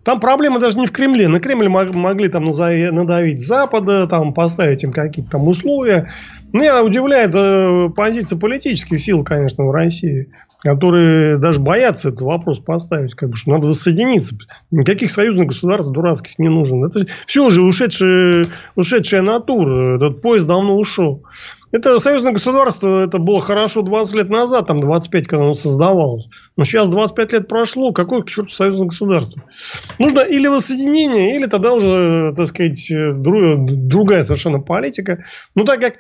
[0.05, 1.29] Там проблема даже не в Кремле.
[1.29, 6.09] На Кремль могли там надавить Запада, там поставить им какие-то там условия.
[6.53, 13.15] Меня удивляет э, позиция политических сил, конечно, в России, которые даже боятся этот вопрос поставить,
[13.15, 14.35] как бы, что надо воссоединиться.
[14.71, 16.87] Никаких союзных государств дурацких не нужно.
[16.87, 19.97] Это все уже ушедшая, ушедшая натура.
[19.97, 21.23] Этот поезд давно ушел.
[21.71, 26.29] Это союзное государство, это было хорошо 20 лет назад, там 25, когда оно создавалось.
[26.57, 29.43] Но сейчас 25 лет прошло, какое к черту союзное государство?
[29.99, 35.25] Нужно или воссоединение, или тогда уже, так сказать, другая совершенно политика.
[35.55, 35.97] Ну, так как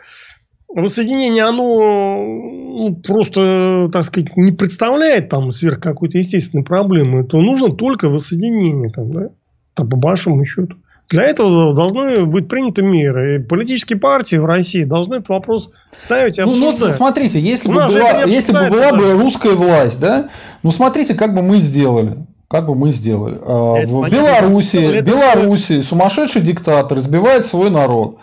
[0.68, 7.74] воссоединение, оно ну, просто, так сказать, не представляет там сверх какой-то естественной проблемы, то нужно
[7.74, 9.28] только воссоединение, там, да?
[9.74, 10.76] Там, по большому счету.
[11.10, 13.36] Для этого должны быть приняты меры.
[13.36, 16.80] И политические партии в России должны этот вопрос ставить и обсуждать.
[16.80, 20.28] Ну, ну смотрите, если, бы была, если бы была бы русская власть, да,
[20.62, 22.16] ну, смотрите, как бы мы сделали.
[22.48, 23.38] Как бы мы сделали.
[23.42, 28.18] А, это в Беларуси, Беларуси сумасшедший диктатор избивает свой народ.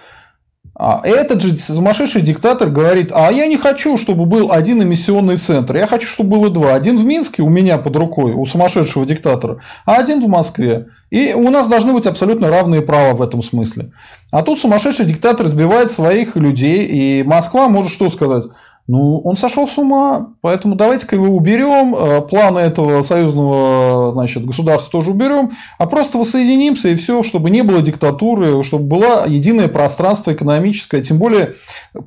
[0.78, 5.78] А этот же сумасшедший диктатор говорит, а я не хочу, чтобы был один эмиссионный центр,
[5.78, 6.74] я хочу, чтобы было два.
[6.74, 10.88] Один в Минске у меня под рукой, у сумасшедшего диктатора, а один в Москве.
[11.12, 13.94] И у нас должны быть абсолютно равные права в этом смысле.
[14.32, 18.44] А тут сумасшедший диктатор сбивает своих людей, и Москва может что сказать?
[18.88, 24.91] Ну, он сошел с ума, поэтому давайте-ка его уберем, э, планы этого союзного значит, государства
[24.91, 30.34] тоже уберем, а просто воссоединимся и все, чтобы не было диктатуры, чтобы было единое пространство
[30.34, 31.54] экономическое, тем более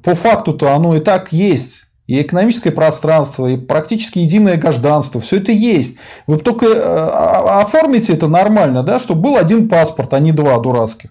[0.04, 1.86] по факту-то оно и так есть.
[2.06, 5.98] И экономическое пространство, и практически единое гражданство, все это есть.
[6.26, 11.10] Вы только э, оформите это нормально, да, чтобы был один паспорт, а не два дурацких.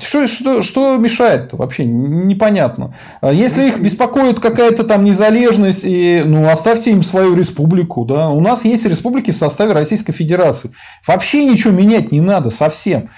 [0.00, 1.84] Что, что, что мешает вообще?
[1.84, 2.94] Непонятно.
[3.20, 8.04] А если их беспокоит какая-то там незалежность, и, ну, оставьте им свою республику.
[8.04, 8.28] Да?
[8.30, 10.72] У нас есть республики в составе Российской Федерации.
[11.06, 13.08] Вообще ничего менять не надо совсем.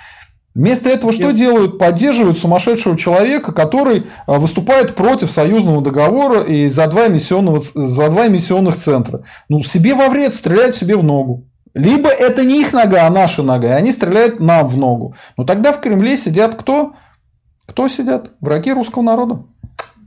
[0.54, 1.78] Вместо этого что делают?
[1.78, 8.26] Поддерживают сумасшедшего человека, который а, выступает против союзного договора и за два эмиссионных, за два
[8.26, 9.22] эмиссионных центра.
[9.48, 11.49] Ну, себе во вред, стреляют себе в ногу.
[11.74, 15.14] Либо это не их нога, а наша нога, и они стреляют нам в ногу.
[15.36, 16.94] Но тогда в Кремле сидят кто?
[17.66, 18.32] Кто сидят?
[18.40, 19.44] Враги русского народа.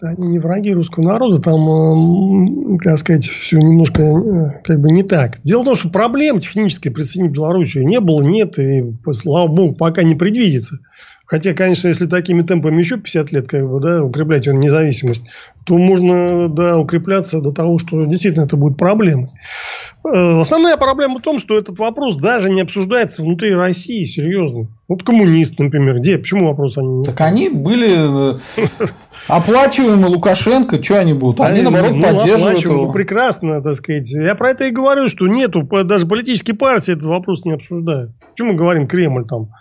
[0.01, 5.39] Они не враги русского народа, там, как сказать, все немножко э, как бы не так.
[5.45, 10.03] Дело в том, что проблем технической присоединить Белоруссию не было, нет, и, слава богу, пока
[10.03, 10.79] не предвидится.
[11.25, 15.21] Хотя, конечно, если такими темпами еще 50 лет как бы, да, укреплять независимость,
[15.63, 19.29] то можно да, укрепляться до того, что действительно это будет проблемой.
[20.05, 24.67] Э, основная проблема в том, что этот вопрос даже не обсуждается внутри России, серьезно.
[24.89, 26.17] Вот коммунист, например, где?
[26.17, 28.37] Почему вопрос они Так они были э,
[29.29, 31.39] оплачиваемы Лукашенко, что они будут?
[31.39, 32.91] Они, наоборот, ну, поддерживают его.
[32.91, 34.11] Прекрасно, так сказать.
[34.11, 38.11] Я про это и говорю, что нету, даже политические партии этот вопрос не обсуждают.
[38.31, 39.51] Почему мы говорим Кремль там?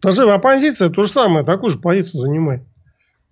[0.00, 2.62] Даже оппозиция то же самое, такую же позицию занимает.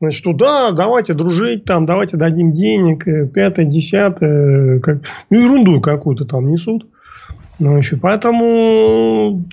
[0.00, 5.80] Значит, что да, давайте дружить, там, давайте дадим денег, э, пятое, десятое, как, ну, ерунду
[5.82, 6.86] какую-то там несут.
[7.58, 9.44] Значит, поэтому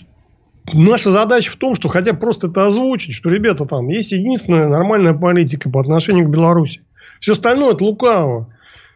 [0.71, 5.13] наша задача в том, что хотя просто это озвучить, что, ребята, там есть единственная нормальная
[5.13, 6.81] политика по отношению к Беларуси.
[7.19, 8.47] Все остальное это лукаво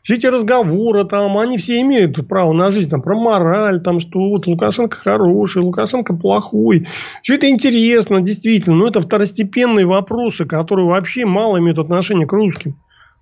[0.02, 4.20] все эти разговоры там, они все имеют право на жизнь, там, про мораль, там, что
[4.20, 6.88] вот Лукашенко хороший, Лукашенко плохой.
[7.22, 12.76] Все это интересно, действительно, но это второстепенные вопросы, которые вообще мало имеют отношение к русским.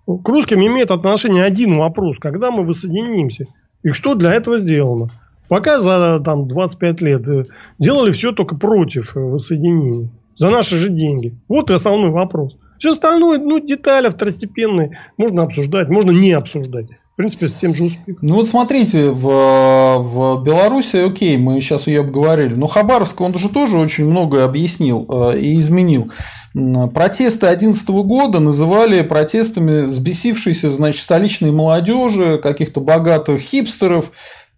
[0.06, 3.44] К русским имеет отношение один вопрос, когда мы воссоединимся.
[3.84, 5.10] И что для этого сделано?
[5.50, 7.44] Пока за там, 25 лет э,
[7.80, 10.10] делали все только против э, воссоединения.
[10.38, 11.36] За наши же деньги.
[11.48, 12.56] Вот и основной вопрос.
[12.80, 14.98] Все остальное, ну, детали второстепенные.
[15.18, 16.88] Можно обсуждать, можно не обсуждать.
[17.14, 18.20] В принципе, с тем же успехом.
[18.22, 23.50] Ну вот смотрите, в, в Беларуси, окей, мы сейчас ее обговорили, но Хабаровск, он же
[23.50, 26.10] тоже очень многое объяснил э, и изменил.
[26.54, 34.12] Протесты 2011 года называли протестами взбесившейся, значит, столичной молодежи, каких-то богатых хипстеров,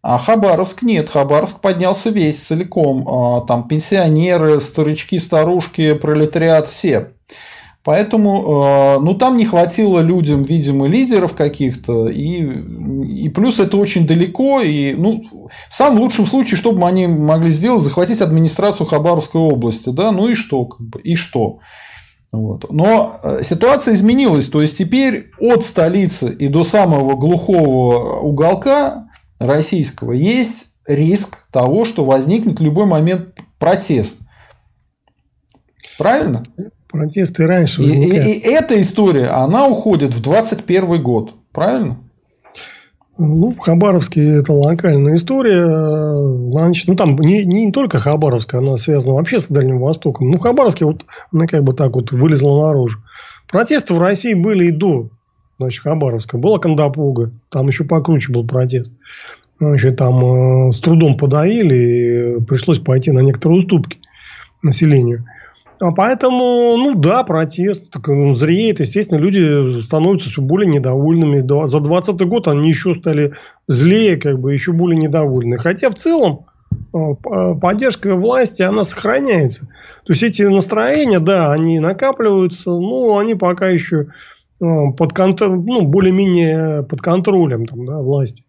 [0.04, 3.08] а Хабаровск нет, Хабаровск поднялся весь целиком.
[3.08, 7.12] А, там пенсионеры, старички, старушки, пролетариат, все.
[7.84, 12.44] Поэтому, э, ну, там не хватило людям, видимо, лидеров каких-то, и,
[13.24, 15.24] и плюс это очень далеко, и, ну,
[15.70, 20.30] в самом лучшем случае, что бы они могли сделать, захватить администрацию Хабаровской области, да, ну
[20.30, 21.58] и что, как бы, и что.
[22.32, 22.72] Вот.
[22.72, 29.08] Но э, ситуация изменилась, то есть теперь от столицы и до самого глухого уголка
[29.40, 34.18] российского есть риск того, что возникнет в любой момент протест.
[35.98, 36.46] Правильно?
[36.92, 41.98] Протесты раньше и, и, и эта история, она уходит в 21 год, правильно?
[43.18, 46.14] Ну, в Хабаровске это локальная история.
[46.52, 50.32] Значит, ну, там не, не только Хабаровская, она связана вообще с Дальним Востоком.
[50.32, 53.00] Ну, в Хабаровске вот она как бы так вот вылезла наружу.
[53.48, 55.10] Протесты в России были и до
[55.60, 56.38] значит, Хабаровска.
[56.38, 58.92] Была Кандапуга, там еще покруче был протест.
[59.60, 64.00] Значит, там э, с трудом подавили, и пришлось пойти на некоторые уступки
[64.64, 65.24] населению.
[65.96, 68.80] Поэтому, ну да, протест так, он зреет.
[68.80, 71.40] Естественно, люди становятся все более недовольными.
[71.40, 73.34] За 2020 год они еще стали
[73.68, 75.58] злее, как бы еще более недовольны.
[75.58, 76.46] Хотя в целом
[76.94, 79.68] а, поддержка власти, она сохраняется.
[80.06, 84.08] То есть эти настроения, да, они накапливаются, но они пока еще
[84.62, 88.44] а, под контролем, ну, более-менее под контролем там, да, власти.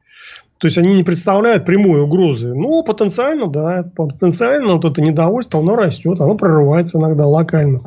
[0.62, 2.55] То есть они не представляют прямой угрозы.
[2.55, 7.81] Но потенциально, да, потенциально вот это недовольство, оно растет, оно прорывается иногда локально.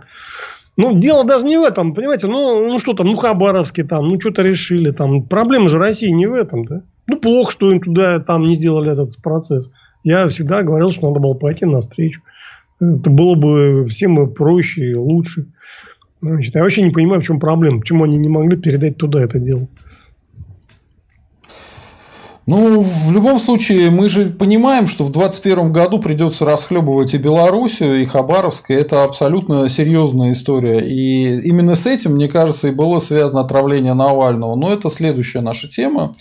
[0.75, 4.19] Ну, дело даже не в этом, понимаете, ну, ну что там, ну, Хабаровский там, ну,
[4.19, 5.23] что-то решили там.
[5.23, 6.81] Проблема же России не в этом, да.
[7.07, 9.71] Ну, плохо, что им туда там не сделали этот процесс.
[10.03, 12.23] Я всегда говорил, что надо было пойти навстречу.
[12.81, 15.45] Это было бы всем проще и лучше.
[16.21, 17.79] Значит, я вообще не понимаю, в чем проблема.
[17.79, 19.69] Почему они не могли передать туда это дело.
[22.47, 27.99] Ну, в любом случае, мы же понимаем, что в 2021 году придется расхлебывать и Белоруссию,
[27.99, 30.79] и Хабаровск, и это абсолютно серьезная история.
[30.79, 34.55] И именно с этим, мне кажется, и было связано отравление Навального.
[34.55, 36.13] Но это следующая наша тема.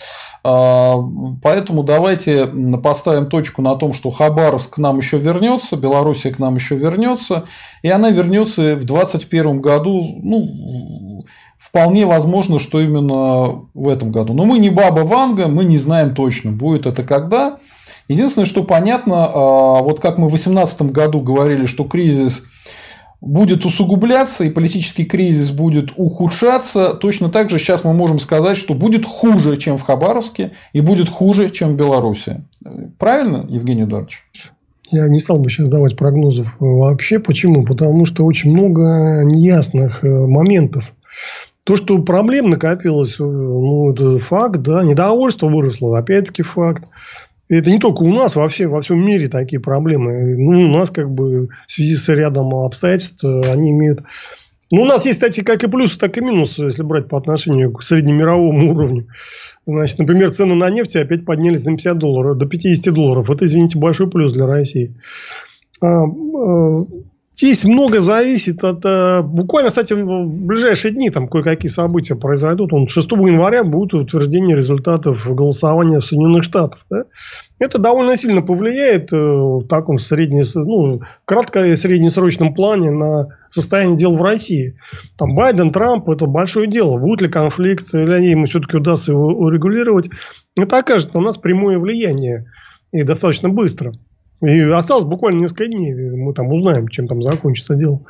[0.43, 0.95] А,
[1.43, 2.47] поэтому давайте
[2.81, 7.43] поставим точку на том, что Хабаровск к нам еще вернется, Белоруссия к нам еще вернется,
[7.83, 11.21] и она вернется в 2021 году, ну,
[11.57, 14.33] вполне возможно, что именно в этом году.
[14.33, 17.57] Но мы не Баба Ванга, мы не знаем точно, будет это когда.
[18.07, 22.43] Единственное, что понятно, а, вот как мы в 2018 году говорили, что кризис
[23.21, 28.75] будет усугубляться и политический кризис будет ухудшаться, точно так же сейчас мы можем сказать, что
[28.75, 32.43] будет хуже, чем в Хабаровске, и будет хуже, чем в Беларуси.
[32.99, 34.23] Правильно, Евгений Эдуардович?
[34.91, 37.19] Я не стал бы сейчас давать прогнозов вообще.
[37.19, 37.65] Почему?
[37.65, 40.93] Потому что очень много неясных э, моментов.
[41.65, 46.83] То, что проблем накопилось, э, ну, это факт, да, недовольство выросло, опять-таки факт.
[47.49, 50.35] И это не только у нас, вообще во всем мире такие проблемы.
[50.37, 54.03] Ну, у нас как бы в связи с рядом обстоятельств они имеют...
[54.71, 57.71] Ну, у нас есть, кстати, как и плюсы, так и минусы, если брать по отношению
[57.71, 59.07] к среднемировому уровню.
[59.65, 63.29] Значит, например, цены на нефть опять поднялись на 50 долларов, до 50 долларов.
[63.31, 64.95] Это, извините, большой плюс для России.
[65.81, 66.69] А, а,
[67.35, 68.85] Здесь много зависит от...
[68.85, 72.71] Э, буквально, кстати, в ближайшие дни там кое-какие события произойдут.
[72.71, 76.85] Он 6 января будет утверждение результатов голосования в Соединенных Штатах.
[76.89, 77.03] Да?
[77.59, 83.97] Это довольно сильно повлияет э, в таком средне, ну, кратко и среднесрочном плане на состояние
[83.97, 84.77] дел в России.
[85.17, 86.97] Там Байден, Трамп– это большое дело.
[86.97, 90.09] Будет ли конфликт, или ему все-таки удастся его урегулировать.
[90.57, 92.45] Это окажет на нас прямое влияние.
[92.93, 93.93] И достаточно быстро.
[94.41, 95.93] И осталось буквально несколько дней.
[95.93, 98.01] Мы там узнаем, чем там закончится дело.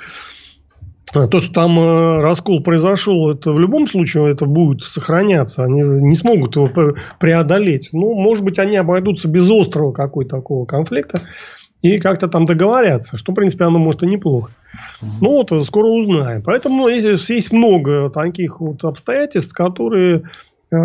[1.13, 5.63] А то, что там э, раскол произошел, это в любом случае это будет сохраняться.
[5.63, 6.69] Они не смогут его
[7.19, 7.89] преодолеть.
[7.93, 11.21] Ну, может быть, они обойдутся без острого какой-то такого конфликта
[11.81, 14.51] и как-то там договорятся, что, в принципе, оно может и неплохо.
[15.21, 16.41] Ну, вот скоро узнаем.
[16.41, 20.23] Поэтому есть, есть много таких вот обстоятельств, которые Э,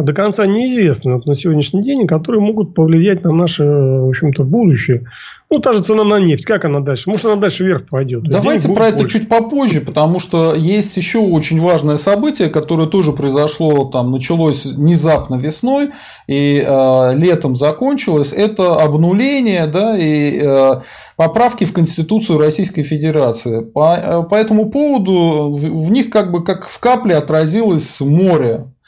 [0.03, 5.07] до конца неизвестны вот на сегодняшний день, которые могут повлиять на наше, в общем-то, будущее.
[5.51, 7.11] Ну, та же цена на нефть, как она дальше?
[7.11, 8.23] Может, она дальше вверх пойдет?
[8.23, 9.19] Давайте про это больше.
[9.19, 15.35] чуть попозже, потому что есть еще очень важное событие, которое тоже произошло, там, началось внезапно
[15.35, 15.91] весной
[16.29, 18.33] и э, летом закончилось.
[18.33, 20.81] Это обнуление, да, и э,
[21.17, 23.61] поправки в Конституцию Российской Федерации.
[23.61, 28.51] По, э, по этому поводу в, в них как бы как в капле отразилось море
[28.51, 28.80] Э,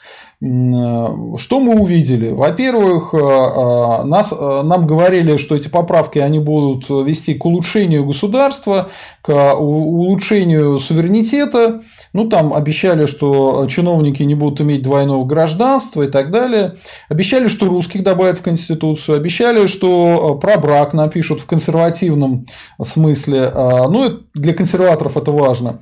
[0.43, 2.31] что мы увидели?
[2.31, 8.89] Во-первых, э, э, нас, нам говорили, что эти поправки они будут вести к улучшению государства,
[9.21, 11.79] к улучшению суверенитета.
[12.11, 16.73] Ну, там обещали, что чиновники не будут иметь двойного гражданства и так далее.
[17.07, 19.15] Обещали, что русских добавят в Конституцию.
[19.15, 22.41] Обещали, что про брак напишут в консервативном
[22.81, 23.49] смысле.
[23.53, 25.79] Ну, для консерваторов это важно.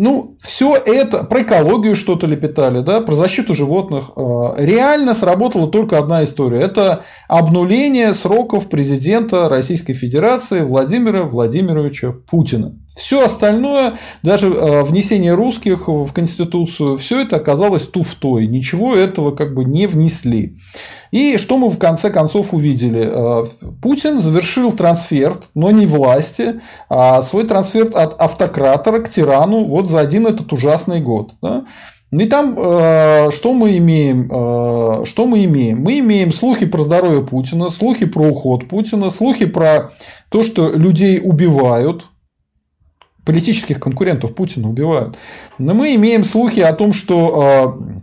[0.00, 4.12] Ну, все это, про экологию что-то лепетали, да, про защиту животных.
[4.16, 6.62] Э, реально сработала только одна история.
[6.62, 12.79] Это обнуление сроков президента Российской Федерации Владимира Владимировича Путина.
[12.96, 18.46] Все остальное, даже э, внесение русских в Конституцию, все это оказалось туфтой.
[18.46, 20.54] Ничего этого как бы не внесли.
[21.10, 23.42] И что мы в конце концов увидели?
[23.42, 23.44] Э,
[23.80, 30.00] Путин завершил трансфер, но не власти, а свой трансфер от автократора к тирану вот за
[30.00, 31.32] один этот ужасный год.
[31.40, 31.64] Да?
[32.12, 34.28] И там э, что мы имеем?
[34.30, 35.80] Э, что мы имеем?
[35.80, 39.90] Мы имеем слухи про здоровье Путина, слухи про уход Путина, слухи про
[40.28, 42.06] то, что людей убивают,
[43.24, 45.16] политических конкурентов Путина убивают.
[45.58, 48.02] Но мы имеем слухи о том, что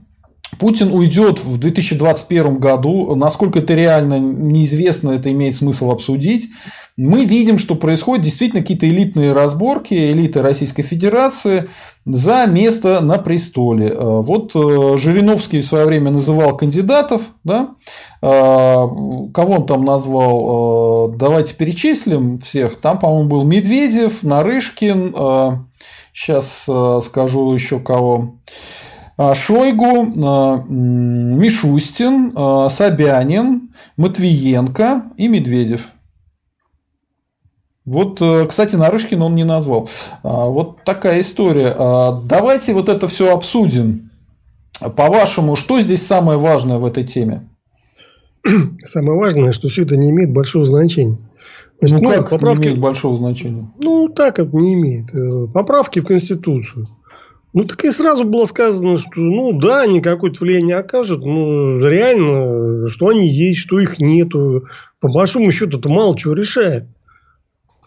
[0.60, 3.16] Путин уйдет в 2021 году.
[3.16, 6.50] Насколько это реально, неизвестно, это имеет смысл обсудить.
[6.98, 11.70] Мы видим, что происходят действительно какие-то элитные разборки элиты Российской Федерации
[12.06, 13.90] за место на престоле.
[13.90, 17.76] Э, вот э, Жириновский в свое время называл кандидатов, да?
[18.24, 18.88] Э,
[19.32, 21.10] кого он там назвал?
[21.10, 22.80] Давайте перечислим всех.
[22.82, 25.14] Там, по-моему, был Медведев, Нарышкин,
[26.14, 26.68] сейчас
[27.06, 28.40] скажу еще кого.
[29.18, 35.90] А, Шойгу, а, Мишустин, а, Собянин, Матвиенко и Медведев.
[37.84, 39.90] Вот, э, кстати, Нарышкин он не назвал.
[40.22, 41.74] Вот такая история.
[42.26, 44.10] Давайте вот это все обсудим.
[44.98, 47.48] По-вашему, что здесь самое важное в этой теме?
[48.86, 51.18] Самое важное, что все это не имеет большого значения.
[51.80, 52.60] Значит, ну, ну, как поправки...
[52.60, 53.72] не имеет большого значения?
[53.78, 55.14] Ну, так это не имеет.
[55.14, 56.88] Э, поправки в Конституцию.
[57.58, 62.88] Ну, так и сразу было сказано, что, ну, да, они какое-то влияние окажут, но реально,
[62.88, 64.68] что они есть, что их нету.
[65.00, 66.84] По большому счету, это мало чего решает.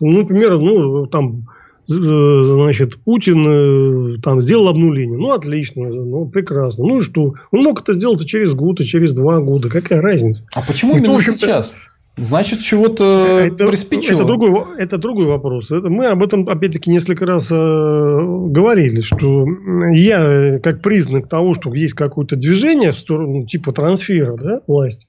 [0.01, 1.47] Ну, например, ну, там,
[1.87, 5.17] значит, Путин э, там сделал обнуление.
[5.17, 6.85] Ну, отлично, ну, прекрасно.
[6.85, 7.35] Ну и что?
[7.53, 9.69] Он мог это сделать через год, и через два года.
[9.69, 10.47] Какая разница?
[10.53, 11.77] А почему именно сейчас?
[12.21, 14.17] Значит, чего-то это, приспичило.
[14.17, 15.71] Это другой, это другой вопрос.
[15.71, 19.47] Это, мы об этом, опять-таки, несколько раз э, говорили, что
[19.93, 25.07] я, как признак того, что есть какое-то движение в сторону типа трансфера да, власти,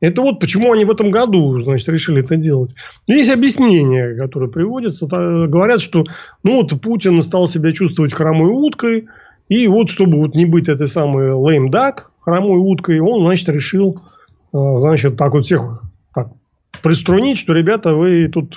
[0.00, 2.74] это вот почему они в этом году, значит, решили это делать.
[3.06, 5.06] Есть объяснения, которые приводятся.
[5.06, 6.04] Говорят, что
[6.42, 9.06] ну вот Путин стал себя чувствовать хромой уткой,
[9.48, 13.96] и вот чтобы вот не быть этой самой lame duck, хромой уткой, он, значит, решил,
[14.52, 15.82] э, значит, так вот всех
[16.82, 18.56] приструнить, что, ребята, вы тут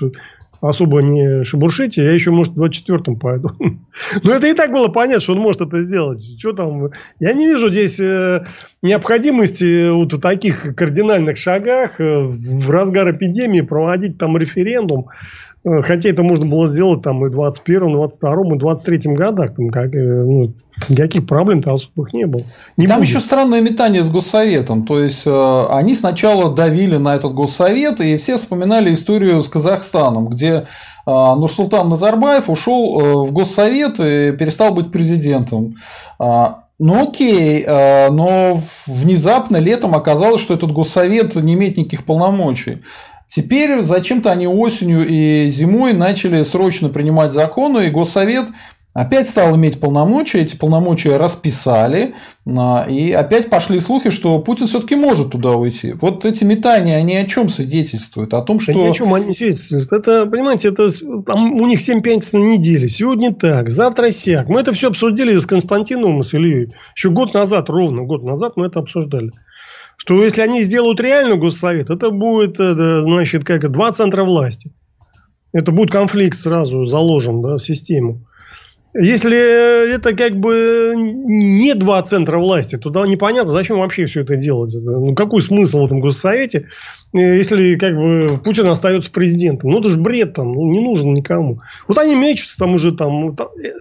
[0.62, 3.52] особо не шебуршите, я еще, может, в 24-м пойду.
[4.24, 6.24] Но это и так было понятно, что он может это сделать.
[6.38, 6.90] Что там?
[7.20, 8.46] Я не вижу здесь э,
[8.84, 15.10] необходимости вот в таких кардинальных шагах э, в разгар эпидемии проводить там референдум.
[15.64, 19.56] Э, хотя это можно было сделать там и в 21, 22 и 23 годах.
[19.56, 20.54] Там, как, ну,
[20.90, 22.42] никаких проблем-то особых не было.
[22.78, 23.10] Не там будет.
[23.10, 24.86] еще странное метание с Госсоветом.
[24.86, 30.30] То есть, э, они сначала давили на этот Госсовет, и все вспоминали историю с Казахстаном,
[30.30, 30.64] где э,
[31.06, 35.76] Нурсултан Назарбаев ушел э, в Госсовет и перестал быть президентом.
[36.18, 38.58] А, ну окей, э, но
[38.88, 42.82] внезапно летом оказалось, что этот госсовет не имеет никаких полномочий.
[43.32, 48.50] Теперь зачем-то они осенью и зимой начали срочно принимать законы, и Госсовет
[48.94, 52.14] опять стал иметь полномочия, эти полномочия расписали,
[52.46, 55.94] а, и опять пошли слухи, что Путин все-таки может туда уйти.
[56.02, 58.34] Вот эти метания, они о чем свидетельствуют?
[58.34, 58.74] О том, что...
[58.74, 59.94] Да ни о чем они свидетельствуют.
[59.94, 60.90] Это, понимаете, это
[61.26, 62.90] там у них 7 пятниц на неделе.
[62.90, 64.50] Сегодня так, завтра сяк.
[64.50, 66.68] Мы это все обсудили с Константином с Ильей.
[66.98, 69.32] Еще год назад, ровно год назад мы это обсуждали
[70.04, 74.74] что если они сделают реальный госсовет, это будет, это, значит, как два центра власти.
[75.54, 78.26] Это будет конфликт сразу заложен да, в систему.
[78.94, 84.76] Если это как бы не два центра власти, то непонятно, зачем вообще все это делать.
[84.76, 86.68] Ну, какой смысл в этом госсовете,
[87.14, 89.72] э, если как бы Путин остается президентом?
[89.72, 91.62] Ну, это же бред там, ну, не нужен никому.
[91.88, 93.36] Вот они мечутся там уже там, э,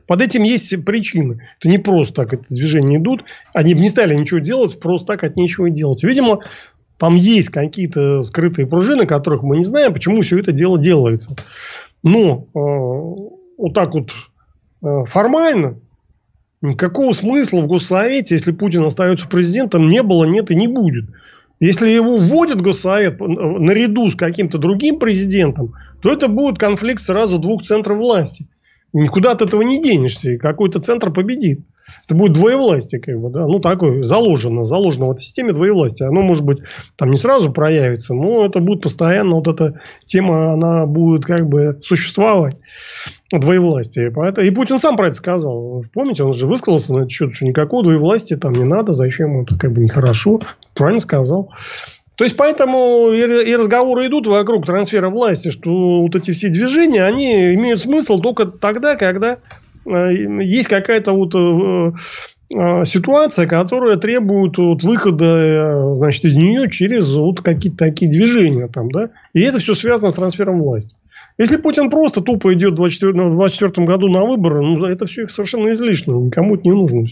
[0.07, 1.43] под этим есть причины.
[1.59, 3.25] Это не просто так это движения идут.
[3.53, 6.05] Они бы не стали ничего делать, просто так от нечего делать.
[6.05, 6.41] Видимо,
[6.99, 11.35] там есть какие-то скрытые пружины, которых мы не знаем, почему все это дело делается.
[12.05, 12.59] Но э,
[13.59, 14.13] вот так вот
[14.81, 15.77] формально
[16.63, 21.07] никакого смысла в Госсовете, если Путин остается президентом, не было, нет и не будет.
[21.59, 27.63] Если его вводит Госсовет наряду с каким-то другим президентом, то это будет конфликт сразу двух
[27.63, 28.47] центров власти.
[28.93, 31.61] Никуда от этого не денешься, и какой-то центр победит.
[32.07, 36.09] Это будет двоевластие, как бы, да, ну, такое, заложено, заложено в этой системе двоевластие.
[36.09, 36.59] Оно, может быть,
[36.97, 41.79] там не сразу проявится, но это будет постоянно, вот эта тема, она будет как бы
[41.83, 42.57] существовать
[43.39, 44.11] двоевластие.
[44.11, 44.47] Поэтому...
[44.47, 45.85] И Путин сам про это сказал.
[45.93, 49.59] Помните, он же высказался на этот счет, что никакого двоевластия там не надо, зачем это
[49.59, 50.41] как бы нехорошо.
[50.75, 51.51] Правильно сказал.
[52.21, 57.55] То есть, поэтому и разговоры идут вокруг трансфера власти, что вот эти все движения, они
[57.55, 59.39] имеют смысл только тогда, когда
[59.91, 60.13] э,
[60.43, 61.93] есть какая-то вот э,
[62.55, 68.69] э, ситуация, которая требует вот выхода значит, из нее через вот какие-то такие движения.
[68.69, 69.09] Там, да?
[69.33, 70.95] И это все связано с трансфером власти.
[71.41, 76.13] Если Путин просто тупо идет в 2024 году на выборы, ну, это все совершенно излишне.
[76.13, 77.09] Никому это не нужно.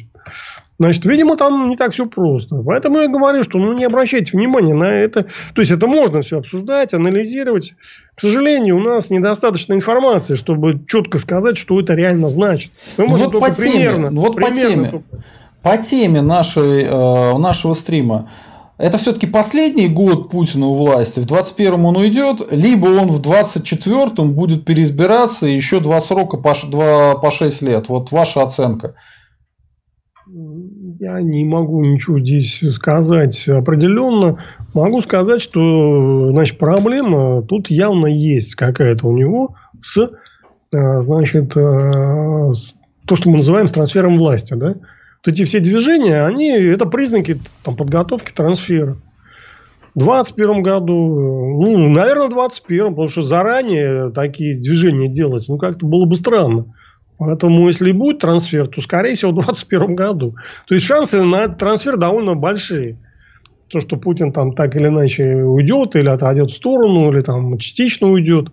[0.78, 2.62] Значит, видимо, там не так все просто.
[2.62, 5.22] Поэтому я говорю, что ну, не обращайте внимания на это.
[5.54, 7.72] То есть, это можно все обсуждать, анализировать.
[8.14, 12.70] К сожалению, у нас недостаточно информации, чтобы четко сказать, что это реально значит.
[12.98, 15.24] Мы можем вот по теме, примерно, вот примерно по теме, только...
[15.62, 18.28] по теме нашей, э, нашего стрима.
[18.78, 21.18] Это все-таки последний год Путина у власти.
[21.18, 27.16] В 21-м он уйдет, либо он в 24-м будет переизбираться еще два срока по, 2,
[27.16, 27.88] по 6 лет.
[27.88, 28.94] Вот ваша оценка.
[31.00, 34.44] Я не могу ничего здесь сказать определенно.
[34.74, 42.52] Могу сказать, что значит, проблема тут явно есть какая-то у него с, э, значит, э,
[42.52, 42.74] с
[43.06, 44.54] то, что мы называем с трансфером власти.
[44.54, 44.76] Да?
[45.24, 48.96] Вот эти все движения, они, это признаки там, подготовки трансфера.
[49.94, 50.94] В 2021 году,
[51.60, 56.72] ну, наверное, в 2021, потому что заранее такие движения делать, ну, как-то было бы странно.
[57.18, 60.36] Поэтому, если будет трансфер, то, скорее всего, в 2021 году.
[60.68, 62.96] То есть, шансы на этот трансфер довольно большие.
[63.70, 68.08] То, что Путин там так или иначе уйдет, или отойдет в сторону, или там частично
[68.08, 68.50] уйдет.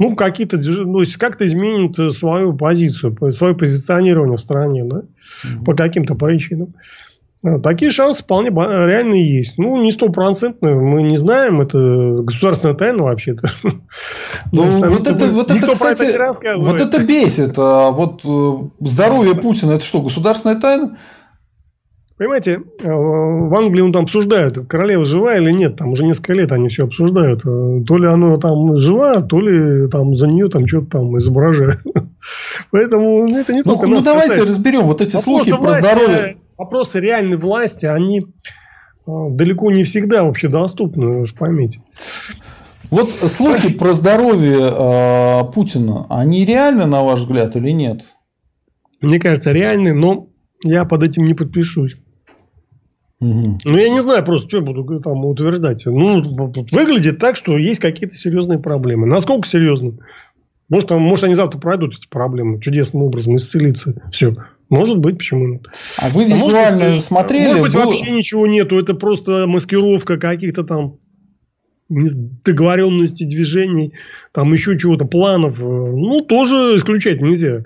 [0.00, 5.02] Ну, какие-то, ну, как-то изменит свою позицию, свое позиционирование в стране, да?
[5.44, 5.64] Угу.
[5.64, 6.74] по каким-то причинам.
[7.44, 9.58] Э, такие шансы вполне реально есть.
[9.58, 13.50] Ну, не стопроцентные, мы не знаем, это государственная тайна вообще-то.
[14.50, 16.16] Ну, вот это, вот это, кстати,
[16.58, 17.54] вот это бесит.
[17.58, 20.96] А вот э, здоровье Путина, это что, государственная тайна?
[22.18, 25.76] Понимаете, э, в Англии он там обсуждают, королева жива или нет.
[25.76, 27.42] Там уже несколько лет они все обсуждают.
[27.42, 31.78] То ли она там жива, то ли там за нее там что-то там изображают.
[32.72, 34.52] Поэтому ну, это не ну, только Ну, давайте касается.
[34.52, 36.36] разберем вот эти вопросы слухи власти, про здоровье.
[36.58, 38.24] Вопросы реальной власти, они э,
[39.06, 41.80] далеко не всегда вообще доступны, уж поймите.
[42.90, 48.02] Вот слухи про здоровье э, Путина, они реальны, на ваш взгляд, или нет?
[49.00, 50.30] Мне кажется, реальны, но
[50.64, 51.94] я под этим не подпишусь.
[53.20, 53.58] Угу.
[53.64, 55.86] Ну, я не знаю просто, что я буду там утверждать.
[55.86, 56.22] Ну,
[56.70, 59.06] выглядит так, что есть какие-то серьезные проблемы.
[59.06, 59.98] Насколько серьезные?
[60.68, 63.94] Может, там, может, они завтра пройдут эти проблемы чудесным образом, исцелиться.
[64.12, 64.34] Все.
[64.68, 65.66] Может быть, почему нет.
[65.96, 67.46] А вы визуально может быть, смотрели?
[67.46, 67.84] Может быть, было...
[67.86, 68.78] вообще ничего нету.
[68.78, 70.98] Это просто маскировка каких-то там
[71.88, 73.94] договоренностей движений,
[74.32, 75.58] там еще чего-то, планов.
[75.58, 77.64] Ну, тоже исключать нельзя.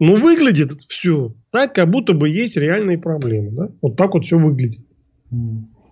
[0.00, 3.50] Но выглядит все так, как будто бы есть реальные проблемы.
[3.52, 3.68] Да?
[3.80, 4.80] Вот так вот все выглядит.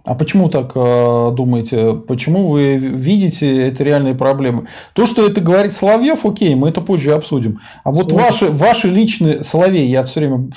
[0.04, 1.94] А почему так э, думаете?
[2.06, 4.66] Почему вы видите это реальные проблемы?
[4.94, 7.58] То, что это говорит Соловьев, окей, мы это позже обсудим.
[7.84, 10.48] А вот ваши, ваши личные Соловей, я все время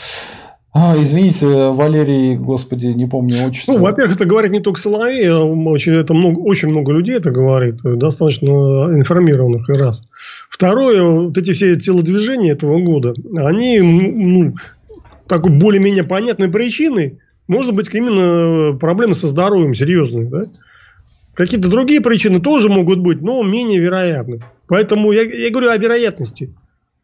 [0.74, 3.74] а, извините, Валерий, господи, не помню отчество.
[3.74, 7.30] Ну, во-первых, это говорит не только Соловей, а очень, это много, очень много людей это
[7.30, 8.48] говорит, достаточно
[8.94, 10.08] информированных и раз.
[10.50, 14.56] Второе, вот эти все телодвижения этого года, они ну,
[15.28, 20.26] такой более-менее понятной причиной может быть именно проблемы со здоровьем серьезные.
[20.26, 20.42] Да?
[21.34, 24.42] Какие-то другие причины тоже могут быть, но менее вероятны.
[24.68, 26.54] Поэтому я, я говорю о вероятности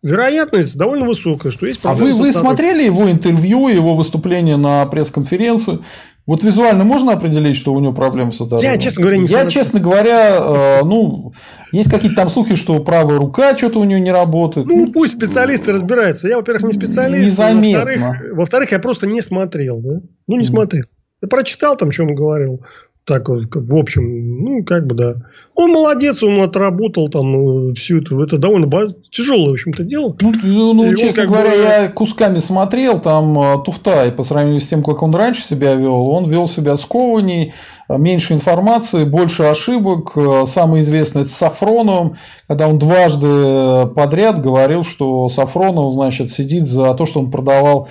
[0.03, 5.79] вероятность довольно высокая, что есть А вы, вы смотрели его интервью, его выступление на пресс-конференции?
[6.25, 8.73] Вот визуально можно определить, что у него проблемы со здоровьем?
[8.73, 11.31] Я, честно говоря, не Я, честно говоря, э, ну,
[11.71, 14.67] есть какие-то там слухи, что правая рука что-то у него не работает.
[14.67, 16.27] Ну, ну пусть специалисты разбираются.
[16.27, 17.25] Я, во-первых, не специалист.
[17.25, 17.79] Незаметно.
[17.79, 20.01] Во-вторых, во-вторых, я просто не смотрел, да?
[20.27, 20.47] Ну, не mm.
[20.47, 20.85] смотрел.
[21.21, 22.61] Я прочитал там, что он говорил
[23.07, 25.13] так вот, в общем, ну, как бы, да.
[25.55, 30.13] Он молодец, он отработал там э, всю эту, это довольно тяжелое, в общем-то, дело.
[30.19, 31.55] Ну, ну, ну честно говоря, бы...
[31.55, 35.73] я кусками смотрел, там э, туфта, и по сравнению с тем, как он раньше себя
[35.73, 37.53] вел, он вел себя скованней,
[37.87, 40.17] э, меньше информации, больше ошибок.
[40.45, 47.05] Самый известный это Сафронов, когда он дважды подряд говорил, что Сафронов, значит, сидит за то,
[47.05, 47.87] что он продавал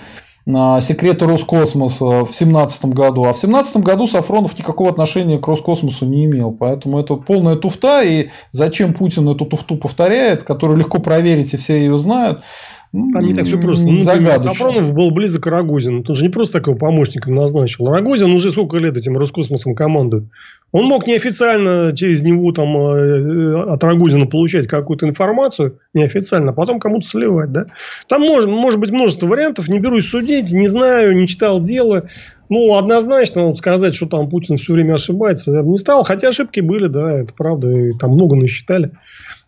[0.49, 3.25] секреты Роскосмоса в 2017 году.
[3.25, 6.53] А в 2017 году Сафронов никакого отношения к Роскосмосу не имел.
[6.53, 8.03] Поэтому это полная туфта.
[8.03, 12.43] И зачем Путин эту туфту повторяет, которую легко проверить, и все ее знают,
[12.93, 13.87] там не так все просто.
[13.87, 14.51] Ну, Загадочно.
[14.51, 16.05] Сафронов был близок к Рогозину.
[16.07, 17.87] Он же не просто такого помощника назначил.
[17.89, 20.25] Рогозин уже сколько лет этим Роскосмосом командует.
[20.77, 26.81] Он мог неофициально через него там, э, от Рогозина получать какую-то информацию, неофициально, а потом
[26.81, 27.51] кому-то сливать.
[27.51, 27.65] Да?
[28.09, 29.69] Там может, может быть множество вариантов.
[29.69, 32.11] Не берусь судить, не знаю, не читал дело.
[32.51, 36.05] Ну, однозначно сказать, что там Путин все время ошибается, я бы не стал.
[36.05, 37.71] Хотя ошибки были, да, это правда.
[37.71, 38.91] И там много насчитали.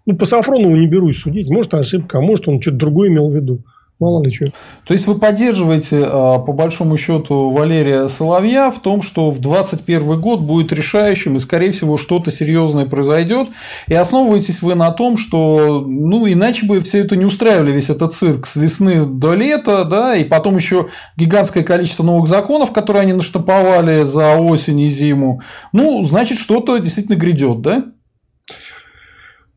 [0.07, 1.51] Ну, по Сафронову не берусь судить.
[1.51, 3.61] Может, ошибка, а может, он что-то другое имел в виду.
[4.01, 4.46] Мало ли что.
[4.86, 10.20] То есть вы поддерживаете, а, по большому счету, Валерия Соловья в том, что в 2021
[10.20, 13.49] год будет решающим и, скорее всего, что-то серьезное произойдет.
[13.88, 18.14] И основываетесь вы на том, что ну иначе бы все это не устраивали, весь этот
[18.14, 23.14] цирк с весны до лета, да, и потом еще гигантское количество новых законов, которые они
[23.14, 25.40] наштамповали за осень и зиму.
[25.72, 27.84] Ну, значит, что-то действительно грядет, да?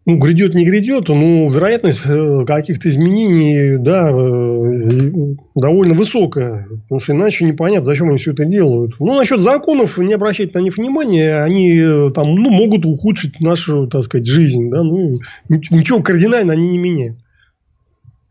[0.06, 6.66] Ну, грядет, не грядет, но вероятность э, каких-то изменений, да, э, довольно высокая.
[6.84, 8.96] Потому что иначе непонятно, зачем они все это делают.
[9.00, 13.88] Ну, насчет законов, не обращать на них внимания, они э, там, ну, могут ухудшить нашу,
[13.88, 14.72] так сказать, жизнь.
[14.72, 14.82] Да?
[14.82, 15.14] Ну,
[15.50, 17.18] ничего кардинально они не меняют.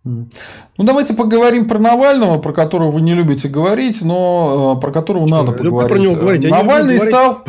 [0.02, 0.26] Ну,
[0.78, 5.88] давайте поговорим про Навального, про которого вы не любите говорить, но про которого надо поговорить.
[5.88, 6.50] Про него говорить.
[6.50, 7.44] Навальный стал...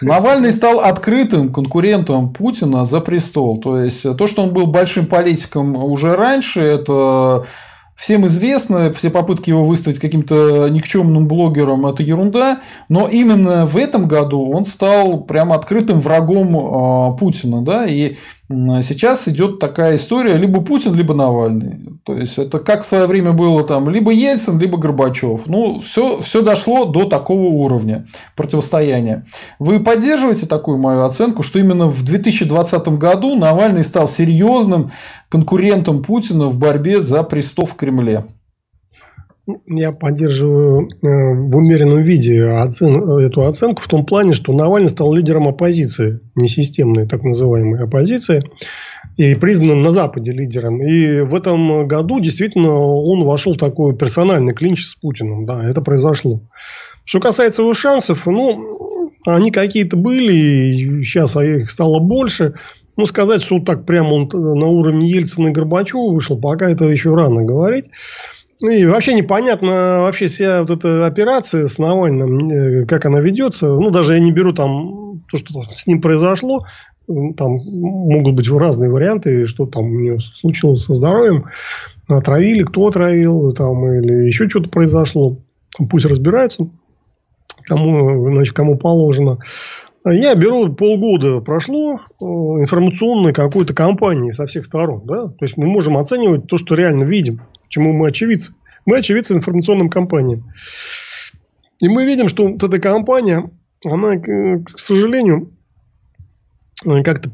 [0.00, 3.58] Навальный стал открытым конкурентом Путина за престол.
[3.58, 7.44] То есть, то, что он был большим политиком уже раньше, это
[8.00, 14.08] Всем известно, все попытки его выставить каким-то никчемным блогером– это ерунда, но именно в этом
[14.08, 17.60] году он стал прямо открытым врагом а, Путина.
[17.60, 17.84] Да?
[17.84, 18.16] И
[18.50, 21.78] сейчас идет такая история– либо Путин, либо Навальный.
[22.04, 25.46] То есть, это как в свое время было там либо Ельцин, либо Горбачев.
[25.46, 29.24] Ну, все, все дошло до такого уровня противостояния.
[29.60, 34.90] Вы поддерживаете такую мою оценку, что именно в 2020 году Навальный стал серьезным
[35.28, 38.24] конкурентом Путина в борьбе за престол в Кремле?
[39.66, 43.18] Я поддерживаю э, в умеренном виде оцен...
[43.18, 48.42] эту оценку в том плане, что Навальный стал лидером оппозиции, несистемной так называемой оппозиции,
[49.16, 50.82] и признан на Западе лидером.
[50.82, 55.46] И в этом году действительно он вошел в такой персональный клинч с Путиным.
[55.46, 56.42] Да, это произошло.
[57.04, 62.54] Что касается его шансов, ну, они какие-то были, и сейчас их стало больше.
[62.96, 67.14] Ну, сказать, что так прямо он на уровне Ельцина и Горбачева вышел, пока это еще
[67.14, 67.86] рано говорить.
[68.62, 73.68] Ну, и вообще непонятно вообще вся вот эта операция с Навальным, э, как она ведется.
[73.68, 76.60] Ну, даже я не беру там то, что с ним произошло.
[77.06, 81.46] Там могут быть разные варианты, что там у него случилось со здоровьем.
[82.08, 85.38] Отравили, кто отравил, там, или еще что-то произошло.
[85.90, 86.68] Пусть разбираются.
[87.64, 89.38] кому, значит, кому положено.
[90.04, 95.02] Я беру полгода прошло э, информационной какой-то кампании со всех сторон.
[95.04, 95.26] Да?
[95.26, 98.52] То есть мы можем оценивать то, что реально видим, чему мы очевидцы.
[98.84, 100.52] Мы очевидцы информационным кампаниям.
[101.80, 103.50] И мы видим, что вот эта кампания,
[103.86, 105.50] она, к сожалению,
[107.02, 107.30] как-то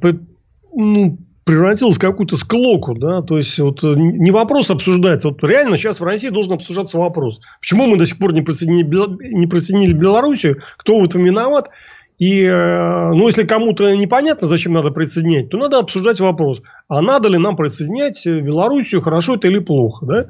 [0.72, 6.00] ну, превратилась в какую-то склоку, да, то есть вот не вопрос обсуждается, вот реально сейчас
[6.00, 10.60] в России должен обсуждаться вопрос, почему мы до сих пор не присоединили, не присоединили Белоруссию,
[10.76, 11.70] кто в этом виноват,
[12.18, 17.28] и, э, ну, если кому-то непонятно, зачем надо присоединять, то надо обсуждать вопрос, а надо
[17.28, 20.26] ли нам присоединять Белоруссию, хорошо это или плохо, да?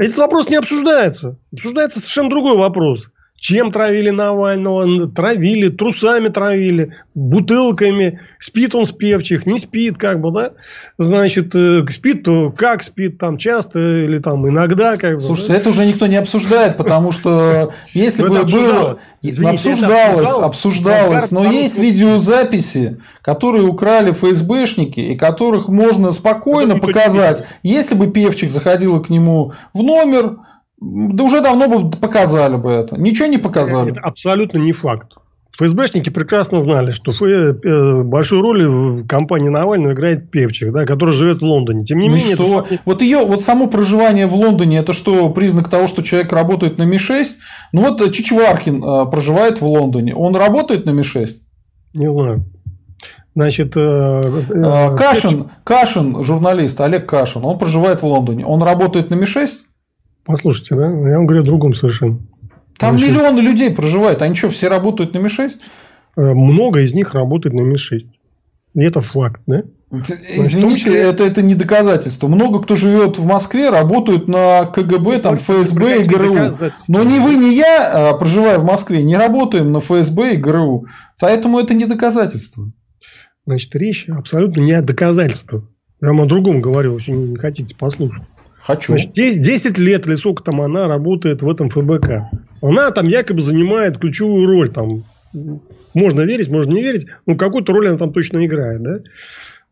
[0.00, 1.36] Этот вопрос не обсуждается.
[1.52, 3.10] Обсуждается совершенно другой вопрос.
[3.38, 5.08] Чем травили Навального?
[5.08, 8.20] Травили, трусами травили, бутылками.
[8.40, 10.52] Спит он с певчих, не спит, как бы, да?
[10.98, 15.20] Значит, э, спит, то как спит, там часто или там иногда, как бы.
[15.20, 15.58] Слушайте, да?
[15.58, 18.96] это уже никто не обсуждает, потому что если бы было...
[19.44, 27.44] Обсуждалось, обсуждалось, но есть видеозаписи, которые украли ФСБшники, и которых можно спокойно показать.
[27.62, 30.36] Если бы певчик заходил к нему в номер,
[30.80, 33.00] да уже давно бы показали бы это.
[33.00, 33.90] Ничего не показали.
[33.90, 35.12] Это абсолютно не факт.
[35.58, 41.40] ФСБшники прекрасно знали, что э, большую роль в компании Навального играет Певчих, да, который живет
[41.40, 41.86] в Лондоне.
[41.86, 42.66] Тем не ну менее, что?
[42.68, 42.82] Это...
[42.84, 46.82] вот ее, вот само проживание в Лондоне, это что признак того, что человек работает на
[46.82, 47.26] Ми-6?
[47.72, 51.28] Ну вот Чичваркин э, проживает в Лондоне, он работает на Ми-6?
[51.94, 52.44] Не знаю.
[53.34, 58.44] Значит, э, э, Кашин, Кашин, журналист Олег Кашин, он проживает в Лондоне.
[58.44, 59.48] Он работает на Ми-6?
[60.26, 60.86] Послушайте, да?
[60.86, 62.18] Я вам говорю о другом совершенно.
[62.78, 64.22] Там Значит, миллионы людей проживают.
[64.22, 65.52] Они что, все работают на Ми-6?
[66.16, 68.06] Э, много из них работает на Ми-6.
[68.74, 69.62] И это факт, да?
[69.90, 71.00] Извините, числе...
[71.00, 72.28] это, это не доказательство.
[72.28, 76.50] Много кто живет в Москве, работают на КГБ, там, ФСБ и ГРУ.
[76.88, 80.84] Но ни вы, ни я, а, проживая в Москве, не работаем на ФСБ и ГРУ.
[81.20, 82.70] Поэтому это не доказательство.
[83.46, 85.64] Значит, речь абсолютно не о доказательствах.
[86.02, 88.24] Я вам о другом говорю, если не хотите послушать.
[88.66, 88.94] Хочу.
[88.98, 92.28] Значит, 10 лет или сколько там она работает в этом ФБК.
[92.60, 94.70] Она там якобы занимает ключевую роль.
[94.70, 95.04] Там,
[95.94, 97.06] можно верить, можно не верить.
[97.26, 98.82] Но какую-то роль она там точно играет.
[98.82, 98.98] Да?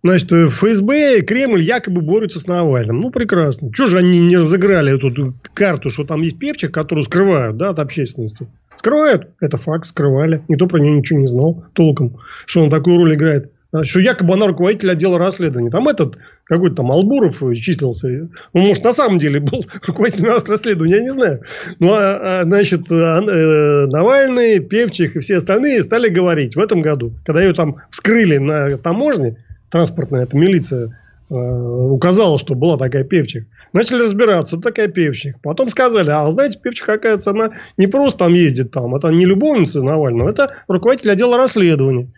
[0.05, 3.01] Значит, ФСБ и Кремль якобы борются с Навальным.
[3.01, 3.73] Ну, прекрасно.
[3.73, 7.81] Чего же они не разыграли эту карту, что там есть певчих, которые скрывают да, от
[7.81, 8.47] общественности?
[8.77, 9.31] Скрывают.
[9.41, 10.43] Это факт, скрывали.
[10.47, 13.51] Никто про нее ничего не знал толком, что он такую роль играет
[13.83, 15.71] что якобы она руководитель отдела расследований.
[15.71, 18.29] Там этот какой-то там Албуров числился.
[18.53, 21.43] Он, может, на самом деле был руководителем расследования, я не знаю.
[21.81, 26.83] Ну, а, а значит, а, э, Навальный, Певчих и все остальные стали говорить в этом
[26.83, 29.39] году, когда ее там вскрыли на таможне,
[29.71, 30.97] транспортная эта милиция
[31.31, 33.47] э, указала, что была такая Певчих.
[33.73, 35.41] Начали разбираться, кто такая Певчих.
[35.43, 39.83] Потом сказали, а знаете, Певчих, оказывается, она не просто там ездит там, это не любовница
[39.83, 42.11] Навального, это руководитель отдела расследований.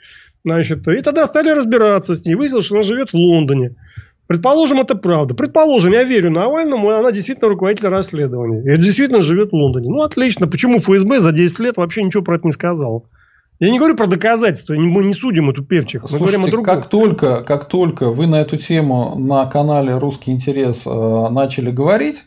[0.46, 2.36] Значит, и тогда стали разбираться с ней.
[2.36, 3.74] Выяснилось, что она живет в Лондоне.
[4.28, 5.34] Предположим, это правда.
[5.34, 8.62] Предположим, я верю Навальному, она действительно руководитель расследования.
[8.62, 9.88] И действительно живет в Лондоне.
[9.88, 10.46] Ну, отлично.
[10.46, 13.06] Почему ФСБ за 10 лет вообще ничего про это не сказал?
[13.58, 16.02] Я не говорю про доказательства, мы не судим эту певчих.
[16.02, 16.74] Мы Слушайте, говорим о другом.
[16.74, 22.26] Как только, как только вы на эту тему на канале Русский интерес э, начали говорить,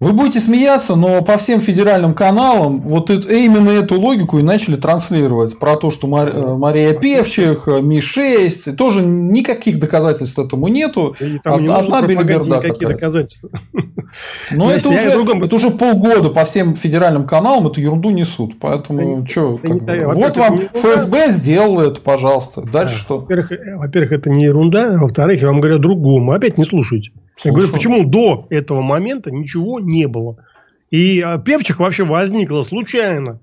[0.00, 4.76] вы будете смеяться, но по всем федеральным каналам вот это, именно эту логику и начали
[4.76, 5.58] транслировать.
[5.58, 11.16] Про то, что Мар, э, Мария Певчих, э, Ми-6, тоже никаких доказательств этому нету.
[11.20, 13.50] И там не Одна белиберда никакие доказательства.
[14.52, 15.42] Но это уже, другом...
[15.42, 18.58] это уже полгода по всем федеральным каналам эту ерунду несут.
[18.60, 22.62] Поэтому, что, вот вам ФСБ сделал это, пожалуйста.
[22.62, 23.00] Дальше да.
[23.00, 23.18] что?
[23.18, 24.94] Во-первых, э, во-первых, это не ерунда.
[24.94, 26.30] А во-вторых, я вам говорю о другом.
[26.30, 27.10] Опять не слушайте.
[27.44, 30.44] Я говорю, почему до этого момента ничего не было.
[30.90, 33.40] И а, Певчих вообще возникла случайно.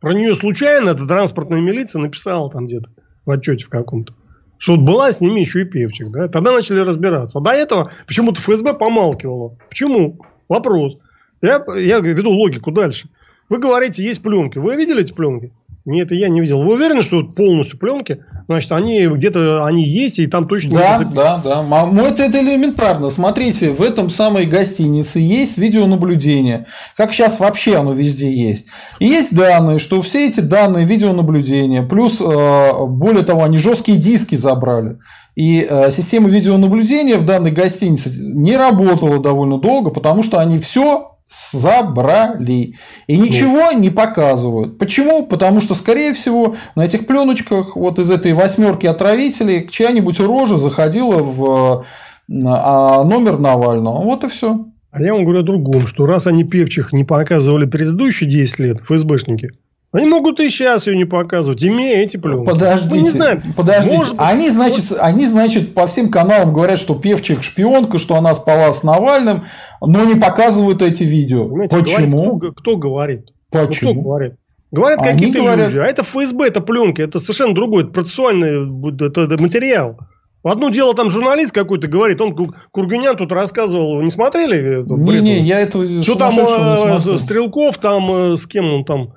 [0.00, 2.90] Про нее случайно эта транспортная милиция написала там где-то
[3.24, 4.14] в отчете в каком-то.
[4.58, 6.10] Что вот была с ними еще и Певчих.
[6.10, 6.28] Да?
[6.28, 7.38] Тогда начали разбираться.
[7.38, 9.58] А до этого почему-то ФСБ помалкивало.
[9.68, 10.20] Почему?
[10.48, 10.96] Вопрос.
[11.42, 13.08] Я, я веду логику дальше.
[13.48, 14.58] Вы говорите, есть пленки.
[14.58, 15.52] Вы видели эти пленки?
[15.84, 16.62] Нет, я не видел.
[16.62, 18.24] Вы уверены, что полностью пленки?
[18.46, 20.78] Значит, они где-то они есть, и там точно...
[20.78, 21.86] Да, да, да.
[21.86, 23.10] Ну, это, это элементарно.
[23.10, 26.66] Смотрите, в этом самой гостинице есть видеонаблюдение.
[26.96, 28.66] Как сейчас вообще оно везде есть.
[29.00, 34.36] И есть данные, что все эти данные видеонаблюдения, плюс, э, более того, они жесткие диски
[34.36, 34.98] забрали.
[35.34, 41.15] И э, система видеонаблюдения в данной гостинице не работала довольно долго, потому что они все
[41.26, 42.74] забрали.
[43.06, 44.78] И ничего не показывают.
[44.78, 45.26] Почему?
[45.26, 51.22] Потому что, скорее всего, на этих пленочках вот из этой восьмерки отравителей чья-нибудь рожа заходила
[51.22, 51.84] в
[52.30, 54.02] а, номер Навального.
[54.02, 54.66] Вот и все.
[54.90, 58.80] А я вам говорю о другом, что раз они певчих не показывали предыдущие 10 лет,
[58.80, 59.50] ФСБшники,
[59.96, 62.44] Они могут и сейчас ее не показывать, имея эти пленки.
[62.44, 63.40] Подождите, не знаем.
[63.56, 63.96] подождите.
[63.96, 64.98] Может они, значит, может...
[65.00, 69.44] они, значит, по всем каналам говорят, что Певчик шпионка, что она спала с Навальным,
[69.80, 71.48] но не показывают эти видео.
[71.48, 72.36] Понимаете, Почему?
[72.36, 73.26] Говорит, кто, кто говорит?
[73.50, 73.94] Почему?
[73.94, 74.32] Ну, кто говорит?
[74.70, 75.70] Говорят какие-то говорят...
[75.70, 75.78] люди.
[75.78, 78.66] А это ФСБ, это пленка, это совершенно другой, это процессуальный
[79.06, 79.98] это, это материал.
[80.42, 84.84] Одно дело там журналист какой-то говорит, он Курганян тут рассказывал, не смотрели?
[84.86, 89.14] Не-не, я этого Что там э, Стрелков, там э, с кем он там,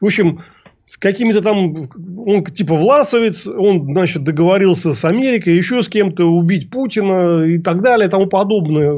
[0.00, 0.42] в общем,
[0.86, 6.70] с какими-то там, он типа Власовец, он, значит, договорился с Америкой, еще с кем-то убить
[6.70, 8.94] Путина и так далее, и тому подобное.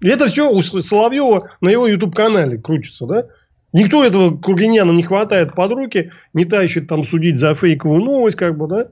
[0.00, 3.26] И это все у Соловьева на его YouTube-канале крутится, да?
[3.72, 8.56] Никто этого Кургиняна не хватает под руки, не тащит там судить за фейковую новость, как
[8.56, 8.88] бы, да?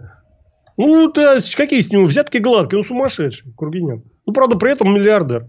[0.76, 4.02] Ну, да, какие с него взятки гладкие, он сумасшедший, Кургинян.
[4.26, 5.48] Ну, правда, при этом миллиардер.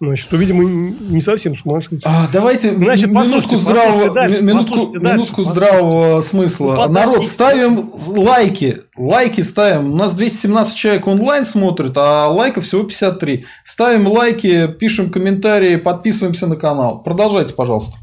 [0.00, 2.00] Значит, что, видимо, не совсем сумасшедший.
[2.04, 6.84] А, давайте Значит, минутку здравого, дальше, минутку, минутку дальше, здравого смысла.
[6.86, 8.82] Ну, Народ, ставим лайки.
[8.96, 9.92] Лайки ставим.
[9.94, 13.44] У нас 217 человек онлайн смотрит, а лайков всего 53.
[13.64, 17.02] Ставим лайки, пишем комментарии, подписываемся на канал.
[17.02, 17.96] Продолжайте, пожалуйста.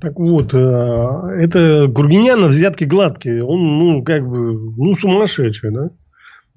[0.00, 0.58] Так вот, э,
[1.38, 3.44] это Гургиняна взятки гладкие.
[3.44, 5.90] Он, ну, как бы, ну, сумасшедший, да?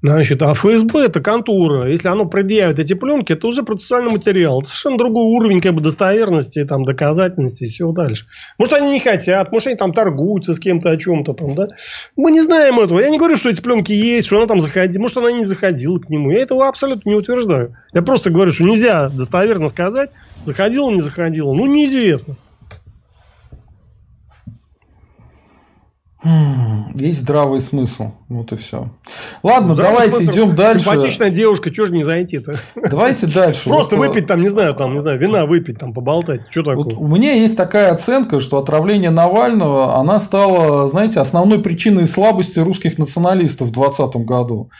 [0.03, 1.89] Значит, а ФСБ это контура.
[1.89, 4.61] Если оно предъявит эти пленки, это уже процессуальный материал.
[4.61, 8.27] Это совершенно другой уровень как бы, достоверности, там, доказательности и всего дальше.
[8.59, 11.69] Может, они не хотят, может, они там торгуются с кем-то о чем-то там, да?
[12.15, 12.99] Мы не знаем этого.
[12.99, 15.01] Я не говорю, что эти пленки есть, что она там заходила.
[15.01, 16.29] Может, она не заходила к нему.
[16.29, 17.75] Я этого абсолютно не утверждаю.
[17.91, 20.11] Я просто говорю, что нельзя достоверно сказать,
[20.45, 21.53] заходила, не заходила.
[21.53, 22.35] Ну, неизвестно.
[26.95, 28.11] Есть здравый смысл.
[28.27, 28.89] Вот и все.
[29.43, 30.31] Ладно, здравый давайте смысл.
[30.31, 30.85] идем дальше.
[30.85, 32.55] Симпатичная девушка, что же не зайти-то?
[32.75, 33.63] Давайте дальше.
[33.69, 36.41] Просто вот, выпить там, не знаю, там, не знаю, вина выпить, там, поболтать.
[36.49, 36.83] Что такое?
[36.83, 42.57] Вот у меня есть такая оценка, что отравление Навального, она стала, знаете, основной причиной слабости
[42.59, 44.71] русских националистов в 2020 году.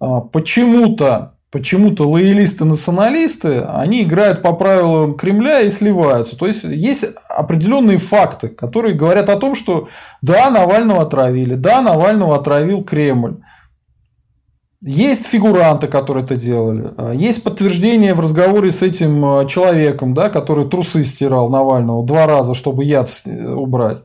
[0.00, 6.36] А, почему-то почему-то лоялисты-националисты, они играют по правилам Кремля и сливаются.
[6.36, 9.88] То есть, есть определенные факты, которые говорят о том, что
[10.20, 13.38] да, Навального отравили, да, Навального отравил Кремль.
[14.82, 17.16] Есть фигуранты, которые это делали.
[17.16, 22.52] Есть подтверждение в разговоре с этим э, человеком, да, который трусы стирал Навального два раза,
[22.52, 24.02] чтобы яд э, убрать.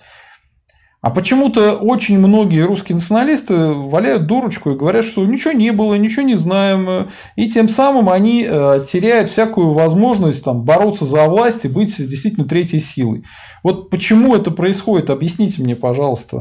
[1.01, 6.21] А почему-то очень многие русские националисты валяют дурочку и говорят, что ничего не было, ничего
[6.21, 7.07] не знаем.
[7.35, 12.47] И тем самым они э, теряют всякую возможность там, бороться за власть и быть действительно
[12.47, 13.23] третьей силой.
[13.63, 16.37] Вот почему это происходит, объясните мне, пожалуйста.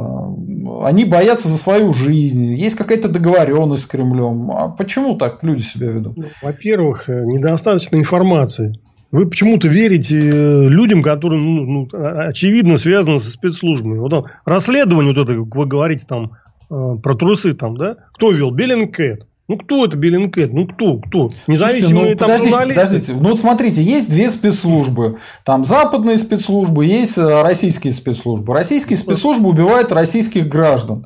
[0.83, 4.51] Они боятся за свою жизнь, есть какая-то договоренность с Кремлем.
[4.51, 6.19] А почему так люди себя ведут?
[6.19, 8.79] Ну, во-первых, э, недостаточно информации.
[9.13, 13.99] Вы почему-то верите э, людям, которые, ну, ну, очевидно, связаны со спецслужбами.
[13.99, 16.33] Вот там, расследование вот это, как вы говорите, там,
[16.71, 17.97] э, про трусы там, да?
[18.15, 18.51] Кто вел?
[18.53, 19.27] Bellingcat.
[19.51, 20.53] Ну, кто это Bellingcat?
[20.53, 20.99] Ну, кто?
[20.99, 21.29] Кто?
[21.49, 22.81] Независимые ну, там подождите, журналисты?
[22.81, 23.13] подождите.
[23.15, 25.19] Ну, вот смотрите, есть две спецслужбы.
[25.45, 28.55] Там западные спецслужбы, есть э, российские спецслужбы.
[28.55, 31.05] Российские спецслужбы убивают российских граждан.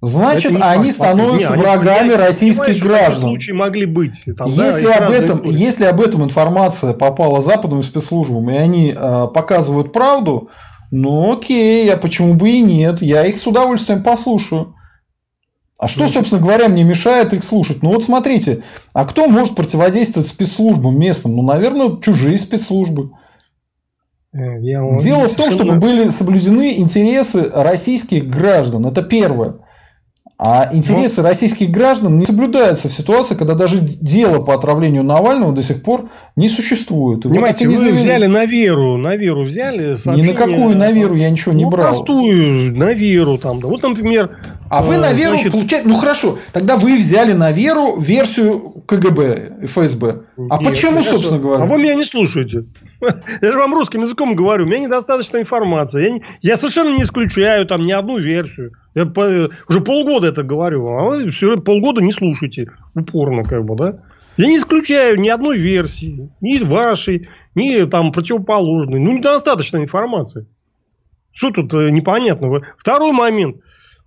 [0.00, 0.94] Значит, они факт.
[0.94, 3.30] становятся не, врагами они, российских граждан.
[3.30, 4.24] Случаи могли быть.
[4.36, 9.26] Там, если, да, об этом, если об этом информация попала западным спецслужбам, и они э,
[9.34, 10.50] показывают правду,
[10.92, 13.02] ну окей, а почему бы и нет?
[13.02, 14.74] Я их с удовольствием послушаю.
[15.80, 17.82] А что, ну, собственно говоря, мне мешает их слушать?
[17.82, 18.62] Ну вот смотрите,
[18.94, 21.34] а кто может противодействовать спецслужбам местным?
[21.34, 23.10] Ну, наверное, чужие спецслужбы.
[24.32, 28.86] Э, я Дело в том, чтобы были соблюдены интересы российских граждан.
[28.86, 29.56] Это первое.
[30.40, 35.52] А интересы ну, российских граждан не соблюдаются в ситуации, когда даже дело по отравлению Навального
[35.52, 37.24] до сих пор не существует.
[37.24, 37.98] И Понимаете, вот вы завели...
[37.98, 39.96] взяли на веру, на веру взяли.
[39.96, 40.32] Сообщение...
[40.32, 41.92] Ни на какую на веру я ничего не ну, брал.
[41.92, 43.60] простую, на веру там.
[43.60, 43.66] Да.
[43.66, 44.30] Вот, например...
[44.70, 45.52] А вы на веру значит...
[45.52, 45.88] получаете...
[45.88, 50.22] Ну, хорошо, тогда вы взяли на веру версию КГБ, ФСБ.
[50.50, 51.10] А Нет, почему, хорошо.
[51.12, 51.64] собственно говоря?
[51.64, 52.62] А вы меня не слушаете.
[53.42, 56.02] Я же вам русским языком говорю, у меня недостаточно информации.
[56.02, 58.72] Я, не, я совершенно не исключаю там ни одну версию.
[58.94, 63.76] Я по, уже полгода это говорю, а вы все полгода не слушайте упорно, как бы,
[63.76, 64.00] да?
[64.36, 69.00] Я не исключаю ни одной версии, ни вашей, ни там противоположной.
[69.00, 70.46] Ну, недостаточно информации.
[71.32, 72.66] Что тут э, непонятного?
[72.78, 73.58] Второй момент.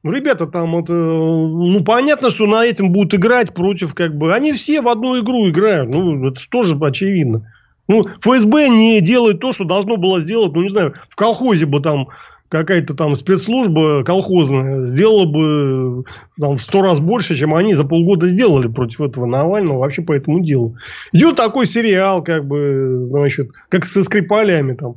[0.03, 4.51] Ну, ребята, там это, ну, понятно, что на этим будут играть против, как бы, они
[4.53, 5.89] все в одну игру играют.
[5.89, 7.51] Ну, это тоже очевидно.
[7.87, 11.81] Ну, ФСБ не делает то, что должно было сделать, ну, не знаю, в колхозе бы
[11.81, 12.07] там
[12.51, 16.03] какая-то там спецслужба колхозная сделала бы
[16.37, 20.11] там, в сто раз больше, чем они за полгода сделали против этого Навального вообще по
[20.11, 20.75] этому делу.
[21.13, 24.95] Идет такой сериал, как бы, значит, как со Скрипалями там.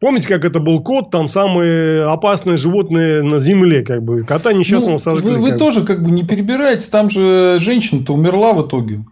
[0.00, 4.22] Помните, как это был кот, там самые опасные животные на земле, как бы.
[4.22, 5.34] Кота несчастного ну, сожгли.
[5.34, 9.04] Вы, вы как тоже как бы не перебираете, там же женщина-то умерла в итоге.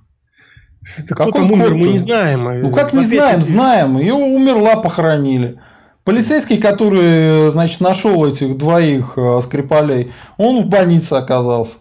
[1.09, 2.61] Так Какой там умер, мы не знаем.
[2.61, 3.99] Ну как не знаем, знаем.
[3.99, 5.59] Ее умерла, похоронили.
[6.05, 11.78] Полицейский, который, значит, нашел этих двоих э, скрипалей, он в больнице оказался.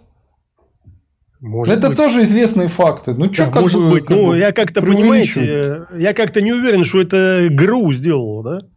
[1.39, 1.97] Может это быть.
[1.97, 3.13] тоже известные факты.
[3.13, 4.05] Ну, что, да, как может бы, быть.
[4.05, 8.67] Как ну, бы я как-то, понимаете, я как-то не уверен, что это ГРУ сделало, да?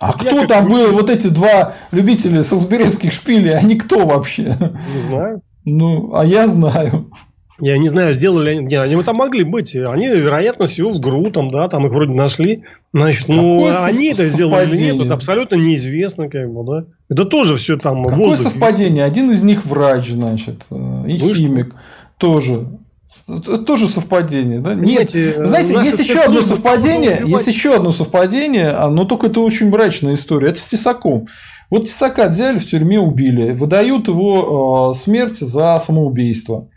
[0.00, 0.92] А вот кто там был?
[0.92, 4.56] Вот эти два любителя солсберийских шпилей, они кто вообще?
[4.58, 5.42] Не знаю.
[5.66, 7.10] Ну, а я знаю.
[7.60, 8.66] Я не знаю, сделали они.
[8.66, 9.76] Не, они там могли быть.
[9.76, 12.64] Они, вероятно, всего в ГРУ, там, да, там их вроде нашли.
[12.94, 16.86] Значит, ну, Какое они это сделали или нет, это абсолютно неизвестно, как бы, да.
[17.10, 18.06] Это тоже все там.
[18.06, 19.04] Какое совпадение?
[19.04, 20.74] Один из них врач, значит, э,
[21.06, 21.76] и ну, химик что?
[22.16, 22.66] тоже.
[23.28, 24.74] Это тоже совпадение, да?
[24.74, 30.14] Нет, знаете, есть еще одно совпадение, есть еще одно совпадение, но только это очень мрачная
[30.14, 30.50] история.
[30.50, 31.26] Это с Тесаком.
[31.70, 36.68] Вот Тесака взяли в тюрьме, убили, выдают его э, смерть за самоубийство.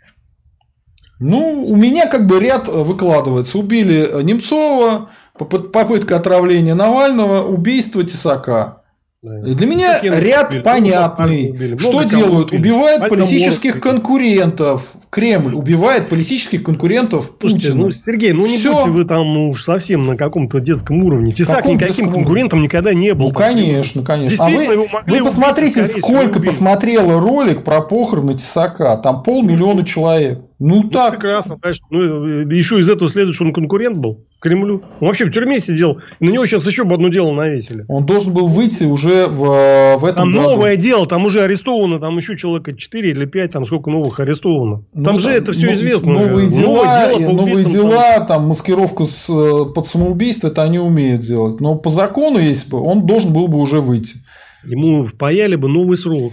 [1.20, 3.58] Ну, у меня как бы ряд выкладывается.
[3.58, 8.83] Убили Немцова, попытка отравления Навального, убийство Тесака.
[9.24, 11.50] Для меня Такие ряд убили, понятный.
[11.50, 11.78] Убили.
[11.78, 12.52] Что делают?
[12.52, 12.60] Убили.
[12.60, 14.92] Убивают политических конкурентов.
[15.08, 17.84] Кремль убивает политических конкурентов Слушайте, Путина.
[17.84, 18.74] ну, Сергей, ну не Всё.
[18.74, 21.32] будьте вы там ну, уж совсем на каком-то детском уровне.
[21.32, 23.28] Тесак Каком никаким конкурентом никогда не был.
[23.28, 24.44] Ну, конечно, конечно.
[24.44, 28.96] А вы, вы посмотрите, убить, сколько посмотрело ролик про похороны Тесака.
[28.96, 30.40] Там полмиллиона человек.
[30.64, 31.12] Ну, ну так.
[31.12, 31.86] Прекрасно, конечно.
[31.90, 34.82] Ну, еще из этого следует, что он конкурент был Кремлю.
[35.00, 35.98] Он вообще в тюрьме сидел.
[36.20, 37.84] На него сейчас еще бы одно дело навесили.
[37.86, 40.50] Он должен был выйти уже в, в этом Там году.
[40.50, 41.06] новое дело.
[41.06, 41.98] Там уже арестовано.
[41.98, 43.52] Там еще человека 4 или 5.
[43.52, 44.84] Там сколько новых арестовано.
[44.94, 46.12] Ну, там же это все известно.
[46.12, 48.26] Новые дела, новое дело новые дела там.
[48.26, 51.60] там маскировка с, э, под самоубийство, это они умеют делать.
[51.60, 54.18] Но по закону, если бы, он должен был бы уже выйти.
[54.64, 56.32] Ему впаяли бы новый срок.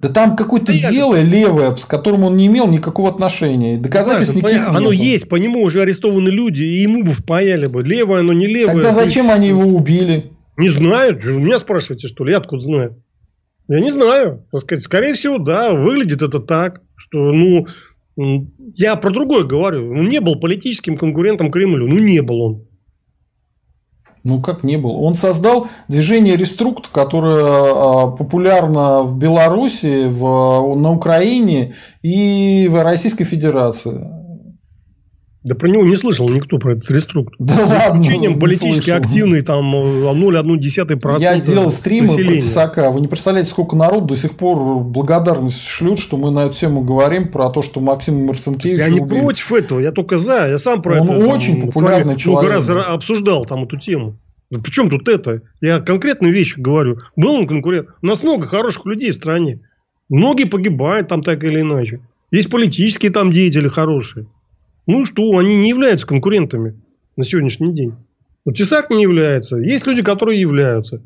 [0.00, 3.78] Да там какое-то да дело левое, с которым он не имел никакого отношения.
[3.78, 4.92] Доказательств да, никаких Оно нету.
[4.92, 7.82] есть, по нему уже арестованы люди, и ему бы впаяли бы.
[7.82, 8.76] Левое оно, не левое.
[8.76, 9.36] Тогда зачем есть...
[9.36, 10.32] они его убили?
[10.56, 11.18] Не знаю.
[11.20, 12.30] Вы меня спрашиваете, что ли?
[12.30, 13.02] Я откуда знаю?
[13.68, 14.46] Я не знаю.
[14.54, 15.72] Скорее всего, да.
[15.72, 17.66] Выглядит это так, что, ну,
[18.74, 19.90] я про другое говорю.
[19.90, 21.88] Он не был политическим конкурентом Кремлю.
[21.88, 22.67] Ну, не был он.
[24.24, 25.02] Ну, как не был.
[25.02, 33.24] Он создал движение Реструкт, которое а, популярно в Беларуси, в, на Украине и в Российской
[33.24, 34.17] Федерации.
[35.44, 37.34] Да про него не слышал никто, про этот реструкт.
[37.38, 39.02] Да За ладно, исключением политически слышал.
[39.02, 41.20] активный, там 0,1%.
[41.20, 42.30] Я делал стримы населения.
[42.30, 42.90] про Тесака.
[42.90, 46.82] Вы не представляете, сколько народ до сих пор благодарность шлют, что мы на эту тему
[46.82, 49.20] говорим, про то, что Максим Марцинкевич Я не убили.
[49.20, 50.48] против этого, я только за.
[50.48, 51.18] Я сам про Он это.
[51.18, 52.42] Он очень там, популярный человек.
[52.50, 54.16] Много раз обсуждал там эту тему.
[54.50, 55.42] Ну, Причем тут это?
[55.60, 56.98] Я конкретные вещи говорю.
[57.16, 57.88] Был он конкурент.
[58.02, 59.60] У нас много хороших людей в стране.
[60.08, 62.00] Многие погибают там так или иначе.
[62.30, 64.26] Есть политические там деятели хорошие.
[64.88, 66.80] Ну что, они не являются конкурентами
[67.14, 67.94] на сегодняшний день.
[68.46, 69.58] Вот Тесак не является.
[69.58, 71.02] Есть люди, которые являются.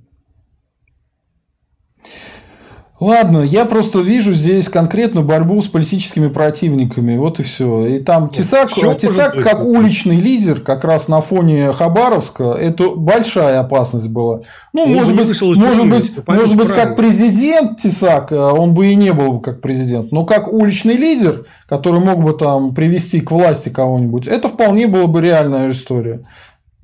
[3.03, 7.17] Ладно, я просто вижу здесь конкретно борьбу с политическими противниками.
[7.17, 7.85] Вот и все.
[7.87, 13.59] И там Тесак, все Тесак как уличный лидер, как раз на фоне Хабаровска, это большая
[13.59, 14.43] опасность была.
[14.73, 18.95] Ну, он может быть, может быть, может быть, как президент Тесак, э, он бы и
[18.95, 23.69] не был как президент, но как уличный лидер, который мог бы там привести к власти
[23.69, 26.23] кого-нибудь, это вполне была бы реальная история.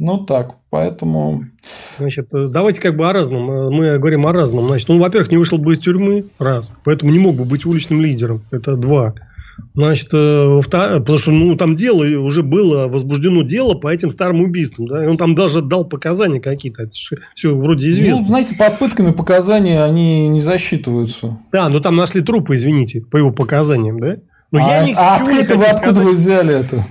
[0.00, 1.44] Ну так, поэтому...
[1.98, 3.50] Значит, э, давайте как бы о разном.
[3.50, 4.66] Э, мы говорим о разном.
[4.66, 6.72] Значит, он, во-первых, не вышел бы из тюрьмы, раз.
[6.84, 8.42] Поэтому не мог бы быть уличным лидером.
[8.50, 9.14] Это два.
[9.74, 14.88] Значит, э, потому что ну, там дело, уже было возбуждено дело по этим старым убийствам.
[14.88, 15.00] Да?
[15.00, 16.82] И он там даже дал показания какие-то.
[16.84, 16.92] Это
[17.34, 18.20] все вроде известно.
[18.20, 21.38] Ну, знаете, под пытками показания они не засчитываются.
[21.52, 24.16] Да, но там нашли трупы, извините, по его показаниям, да?
[24.50, 26.84] Но а, я а откуда, вы, откуда вы взяли это?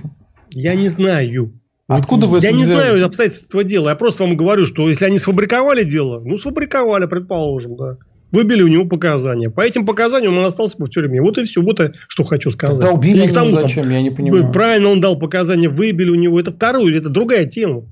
[0.50, 1.52] Я не знаю.
[1.88, 2.80] Откуда вы Я не взяли?
[2.80, 3.88] знаю обстоятельства дела.
[3.88, 7.96] Я просто вам говорю, что если они сфабриковали дело, ну, сфабриковали, предположим, да.
[8.30, 9.48] Выбили у него показания.
[9.48, 11.22] По этим показаниям он остался бы в тюрьме.
[11.22, 11.62] Вот и все.
[11.62, 12.78] Вот и что хочу сказать.
[12.78, 13.84] Да убили его тому, зачем?
[13.84, 14.52] Там, я не понимаю.
[14.52, 16.38] Правильно он дал показания, выбили у него.
[16.38, 17.84] Это второе, это другая тема.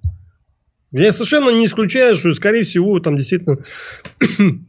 [0.92, 3.58] Я совершенно не исключаю, что, скорее всего, там действительно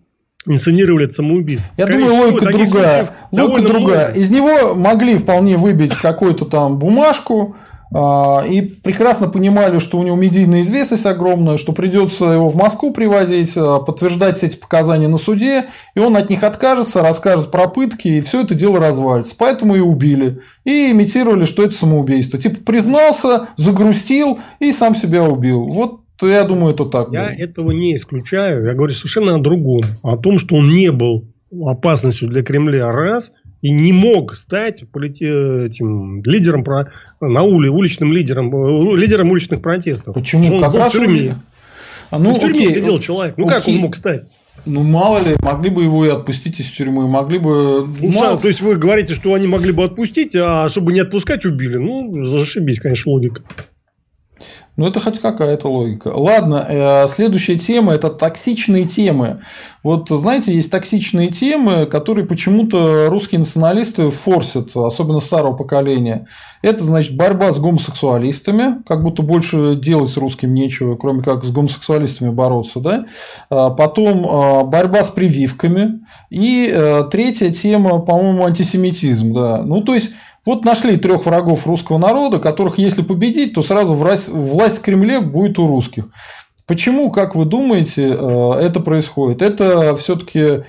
[0.45, 1.73] инсценировали самоубийство.
[1.75, 3.09] Я Скорее думаю, логика другая.
[3.33, 4.05] Логика другая.
[4.07, 4.19] Много.
[4.19, 7.57] Из него могли вполне выбить какую-то там бумажку,
[7.93, 13.53] и прекрасно понимали, что у него медийная известность огромная, что придется его в Москву привозить,
[13.55, 18.21] а, подтверждать эти показания на суде, и он от них откажется, расскажет про пытки, и
[18.21, 19.35] все это дело развалится.
[19.37, 20.39] Поэтому и убили.
[20.65, 22.39] И имитировали, что это самоубийство.
[22.39, 25.65] Типа признался, загрустил и сам себя убил.
[25.67, 27.11] Вот я думаю, это так.
[27.11, 27.35] Я было.
[27.35, 28.65] этого не исключаю.
[28.65, 29.83] Я говорю совершенно о другом.
[30.01, 31.25] О том, что он не был
[31.65, 33.31] опасностью для Кремля раз
[33.61, 40.13] и не мог стать этим лидером про, на ули, уличным лидером, лидером уличных протестов.
[40.13, 40.55] Почему?
[40.55, 41.37] Он как раз в тюрьме.
[42.09, 43.35] А, ну, в тюрьме окей, сидел человек.
[43.37, 43.57] Ну, окей.
[43.57, 44.23] как он мог стать?
[44.65, 47.85] Ну, мало ли, могли бы его и отпустить из тюрьмы, могли бы...
[47.85, 48.37] Ну, мало...
[48.37, 51.77] то есть, вы говорите, что они могли бы отпустить, а чтобы не отпускать, убили.
[51.77, 53.41] Ну, зашибись, конечно, логика.
[54.77, 56.09] Ну, это хоть какая-то логика.
[56.09, 59.41] Ладно, э, следующая тема– это токсичные темы.
[59.81, 66.27] Вот, знаете, есть токсичные темы, которые почему-то русские националисты форсят, особенно старого поколения.
[66.61, 72.29] Это, значит, борьба с гомосексуалистами, как будто больше делать русским нечего, кроме как с гомосексуалистами
[72.29, 73.05] бороться, да?
[73.49, 76.01] А потом а, борьба с прививками.
[76.29, 79.63] И э, третья тема, по-моему, антисемитизм, да.
[79.63, 80.11] Ну, то есть,
[80.47, 85.19] вот нашли трех врагов русского народа, которых, если победить, то сразу власть, власть в Кремле
[85.19, 86.07] будет у русских.
[86.67, 89.41] Почему, как вы думаете, э, это происходит?
[89.41, 90.63] Это все-таки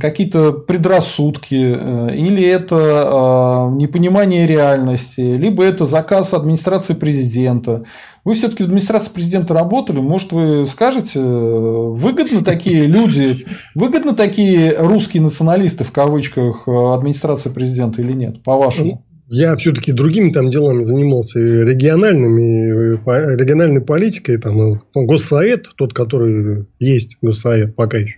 [0.00, 7.84] какие-то предрассудки, э, или это э, непонимание реальности, либо это заказ администрации президента.
[8.24, 13.36] Вы все-таки в администрации президента работали, может, вы скажете, выгодно такие люди,
[13.74, 19.04] выгодно такие русские националисты в кавычках администрации президента или нет, по-вашему?
[19.30, 22.94] Я все-таки другими там делами занимался, региональными,
[23.36, 28.16] региональной политикой, там, ну, госсовет, тот, который есть госсовет пока еще.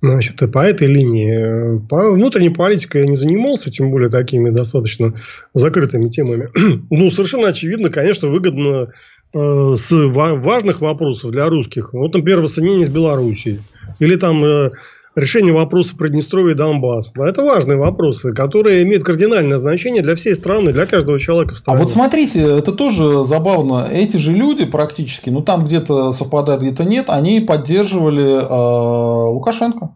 [0.00, 1.84] Значит, по этой линии.
[1.88, 5.14] По внутренней политикой я не занимался, тем более такими достаточно
[5.54, 6.48] закрытыми темами.
[6.90, 8.92] ну, совершенно очевидно, конечно, выгодно
[9.34, 11.92] э, с важных вопросов для русских.
[11.94, 13.58] Вот, например, воссоединение с Белоруссией.
[13.98, 14.70] Или там э,
[15.18, 17.12] решение вопроса Приднестровья и Донбасса.
[17.16, 21.78] Это важные вопросы, которые имеют кардинальное значение для всей страны, для каждого человека в стране.
[21.78, 23.88] А вот смотрите, это тоже забавно.
[23.90, 29.90] Эти же люди практически, ну там где-то совпадает, где-то нет, они поддерживали э, Лукашенко.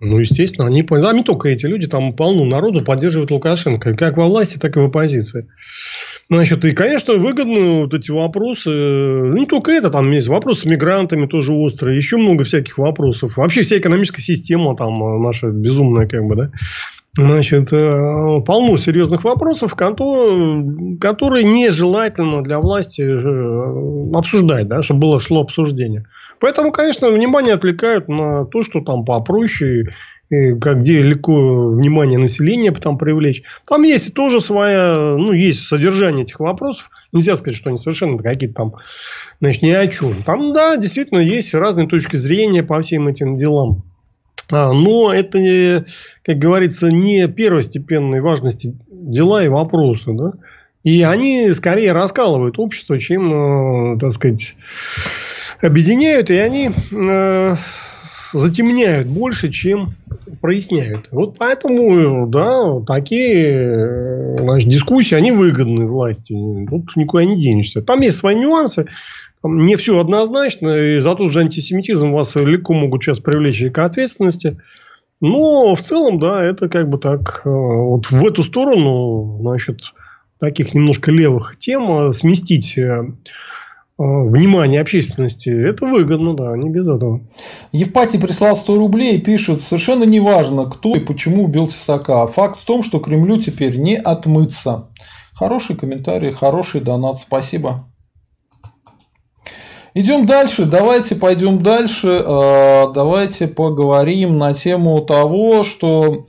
[0.00, 4.26] Ну, естественно, они, да, не только эти люди, там полно народу поддерживают Лукашенко, как во
[4.26, 5.48] власти, так и в оппозиции.
[6.30, 8.70] Значит, и, конечно, выгодны вот эти вопросы.
[8.70, 13.36] Ну, только это, там есть вопросы с мигрантами тоже острые, еще много всяких вопросов.
[13.36, 16.50] Вообще вся экономическая система там наша безумная, как бы, да.
[17.16, 25.40] Значит, э, полно серьезных вопросов, которые, нежелательно для власти э, обсуждать, да, чтобы было шло
[25.40, 26.06] обсуждение.
[26.40, 29.86] Поэтому, конечно, внимание отвлекают на то, что там попроще
[30.30, 33.42] где легко внимание населения там привлечь.
[33.68, 36.90] Там есть тоже своя, ну, есть содержание этих вопросов.
[37.12, 38.74] Нельзя сказать, что они совершенно какие-то там,
[39.40, 40.22] значит, ни о чем.
[40.22, 43.82] Там, да, действительно, есть разные точки зрения по всем этим делам.
[44.52, 45.84] А, но это,
[46.24, 50.32] как говорится, не первостепенной важности дела и вопросы, да.
[50.84, 54.54] И они скорее раскалывают общество, чем, э, так сказать,
[55.62, 57.56] объединяют, и они э,
[58.32, 59.94] затемняют больше, чем
[60.40, 61.08] проясняют.
[61.10, 66.34] Вот поэтому, да, такие значит, дискуссии, они выгодны власти.
[66.68, 67.82] Тут никуда не денешься.
[67.82, 68.86] Там есть свои нюансы.
[69.42, 70.68] Не все однозначно.
[70.76, 74.60] И за тот же антисемитизм вас легко могут сейчас привлечь к ответственности.
[75.22, 77.42] Но в целом, да, это как бы так.
[77.44, 79.92] Э, вот в эту сторону, значит,
[80.38, 83.49] таких немножко левых тем э, сместить э, Э,
[84.00, 87.20] внимание общественности, это выгодно, да, не без этого.
[87.72, 92.26] Евпатий прислал 100 рублей и пишет, совершенно неважно, кто и почему убил Тесака.
[92.26, 94.88] Факт в том, что Кремлю теперь не отмыться.
[95.34, 97.84] Хороший комментарий, хороший донат, спасибо.
[99.92, 106.24] Идем дальше, давайте пойдем дальше, э, давайте поговорим на тему того, что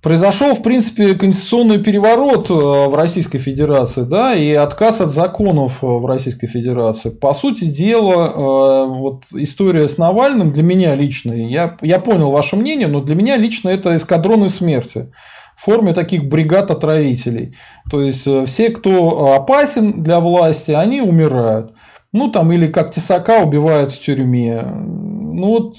[0.00, 5.86] Произошел, в принципе, конституционный переворот э, в Российской Федерации, да, и отказ от законов э,
[5.86, 7.10] в Российской Федерации.
[7.10, 12.54] По сути дела, э, вот история с Навальным для меня лично, я, я понял ваше
[12.54, 15.10] мнение, но для меня лично это эскадроны смерти
[15.56, 17.56] в форме таких бригад отравителей.
[17.90, 21.74] То есть все, кто опасен для власти, они умирают.
[22.12, 24.62] Ну, там, или как Тесака убивают в тюрьме.
[24.62, 25.74] Ну, вот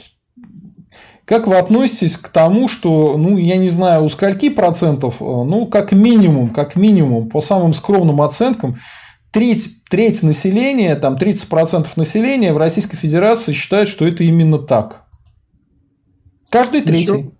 [1.29, 5.67] как вы относитесь к тому, что, ну, я не знаю, у скольки процентов, э, ну,
[5.67, 8.77] как минимум, как минимум, по самым скромным оценкам,
[9.29, 15.03] треть, треть населения, там 30% населения в Российской Федерации считают, что это именно так.
[16.49, 17.17] Каждый третий.
[17.17, 17.31] Еще?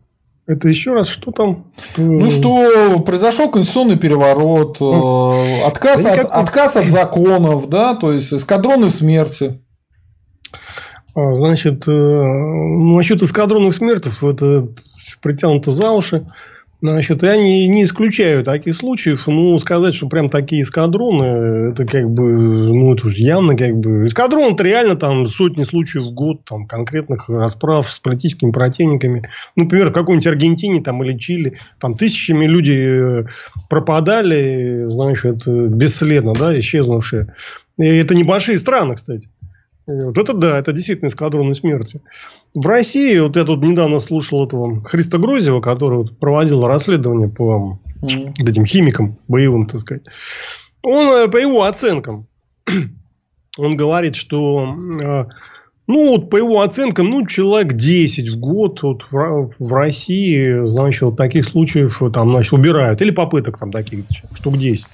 [0.46, 1.72] Это еще раз, что там?
[1.98, 8.90] Ну, что произошел конституционный переворот, ну, отказ, от, отказ от законов, да, то есть эскадроны
[8.90, 9.60] смерти.
[11.16, 14.68] А, значит, э, насчет эскадронных смертов, это
[15.22, 16.26] притянуто за уши.
[16.82, 19.28] Значит, я не, не исключаю таких случаев.
[19.28, 24.06] Ну, сказать, что прям такие эскадроны, это как бы, ну, это уже явно как бы...
[24.06, 29.30] Эскадрон, это реально там сотни случаев в год, там, конкретных расправ с политическими противниками.
[29.58, 33.28] Ну, например, в какой-нибудь Аргентине там, или Чили, там тысячами люди
[33.70, 37.34] пропадали, значит, бесследно, да, исчезнувшие.
[37.78, 39.28] И это небольшие страны, кстати.
[39.90, 42.02] Вот это да, это действительно эскадроны смерти.
[42.54, 47.80] В России, вот я тут недавно слушал этого Христа Грозева, который вот проводил расследование по
[48.02, 48.34] mm.
[48.48, 50.04] этим химикам боевым, так сказать.
[50.84, 52.28] Он, э, по его оценкам,
[53.58, 55.26] он говорит, что э,
[55.90, 61.02] ну, вот по его оценкам, ну, человек 10 в год вот, в, в России, значит,
[61.02, 63.02] вот таких случаев там, значит, убирают.
[63.02, 64.06] Или попыток там таких
[64.36, 64.86] штук 10.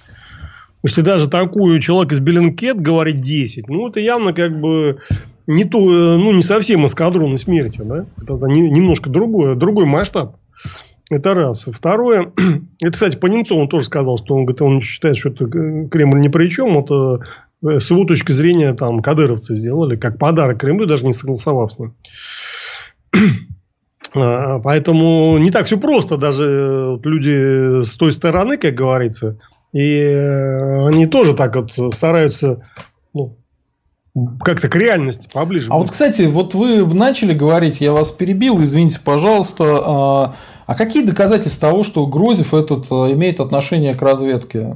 [0.86, 5.00] Если даже такую человек из Беллинкет говорит 10, ну, это явно как бы
[5.48, 8.06] не то, ну, не совсем эскадроны смерти, да?
[8.22, 10.36] Это немножко другое, другой масштаб.
[11.10, 11.66] Это раз.
[11.72, 12.32] Второе,
[12.84, 16.28] это, кстати, по Немцову тоже сказал, что он, говорит, он считает, что это Кремль ни
[16.28, 16.78] при чем.
[16.78, 17.20] Это
[17.68, 21.80] э, с его точки зрения там кадыровцы сделали, как подарок Кремлю, даже не согласовав с
[21.80, 21.96] ним.
[24.18, 26.16] А, поэтому не так все просто.
[26.16, 29.38] Даже люди с той стороны, как говорится,
[29.76, 32.62] и э, они тоже так вот стараются
[33.14, 33.38] ну,
[34.40, 35.68] как-то к реальности поближе.
[35.70, 39.64] А вот, кстати, вот вы начали говорить, я вас перебил, извините, пожалуйста.
[39.86, 40.36] А,
[40.66, 44.76] а какие доказательства того, что Грозев этот э, имеет отношение к разведке?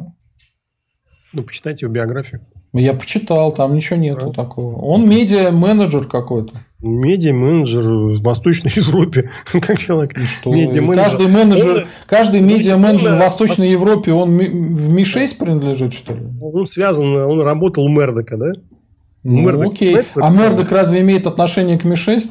[1.31, 2.41] Ну, почитайте его биографию.
[2.73, 4.43] Я почитал, там ничего нету да.
[4.43, 4.81] такого.
[4.81, 6.59] Он медиа-менеджер какой-то.
[6.81, 10.17] Медиа-менеджер в Восточной Европе, как человек.
[10.17, 10.53] И что?
[10.53, 11.03] Медиа-менеджер.
[11.03, 16.21] Каждый менеджер, он, каждый медиа-менеджер в Восточной Европе, он в Ми-6 принадлежит, что ли?
[16.41, 18.51] Он связан, он работал у Мердока, да?
[19.23, 19.91] Ну, Мердок, окей.
[19.91, 22.29] Знаете, а Мердок разве имеет отношение к Ми-6?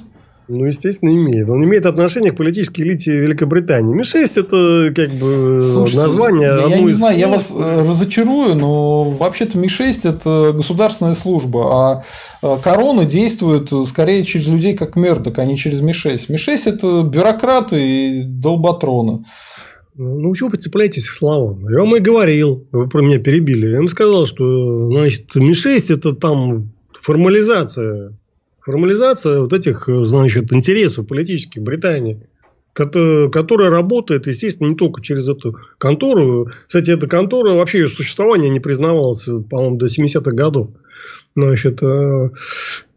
[0.49, 1.49] Ну, естественно, имеет.
[1.49, 3.95] Он имеет отношение к политической элите Великобритании.
[3.95, 6.49] Ми-6 это как бы Слушайте, название.
[6.49, 12.03] Я, я не знаю, я вас э, разочарую, но вообще-то Ми-6 это государственная служба, а
[12.43, 16.27] э, корона действует скорее через людей, как Мердок, а не через Ми-6.
[16.31, 19.25] Ми-6 это бюрократы и долботроны.
[19.97, 21.69] Ну, чего вы цепляетесь к словам?
[21.69, 23.69] Я вам и говорил, вы про меня перебили.
[23.69, 28.13] Я вам сказал, что значит, Ми-6 это там формализация
[28.69, 32.21] формализация вот этих, значит, интересов политических Британии,
[32.75, 36.49] которая работает, естественно, не только через эту контору.
[36.67, 40.69] Кстати, эта контора, вообще ее существование не признавалось, по-моему, до 70-х годов.
[41.35, 42.31] Значит, э,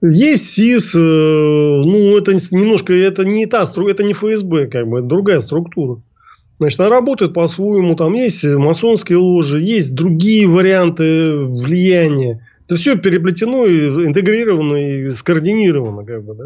[0.01, 5.07] есть СИС, э, ну, это немножко, это не та, это не ФСБ, как бы, это
[5.07, 6.01] другая структура.
[6.59, 12.45] Значит, она работает по-своему, там есть масонские ложи, есть другие варианты влияния.
[12.71, 16.45] Это все переплетено, и интегрировано и скоординировано, как бы, да.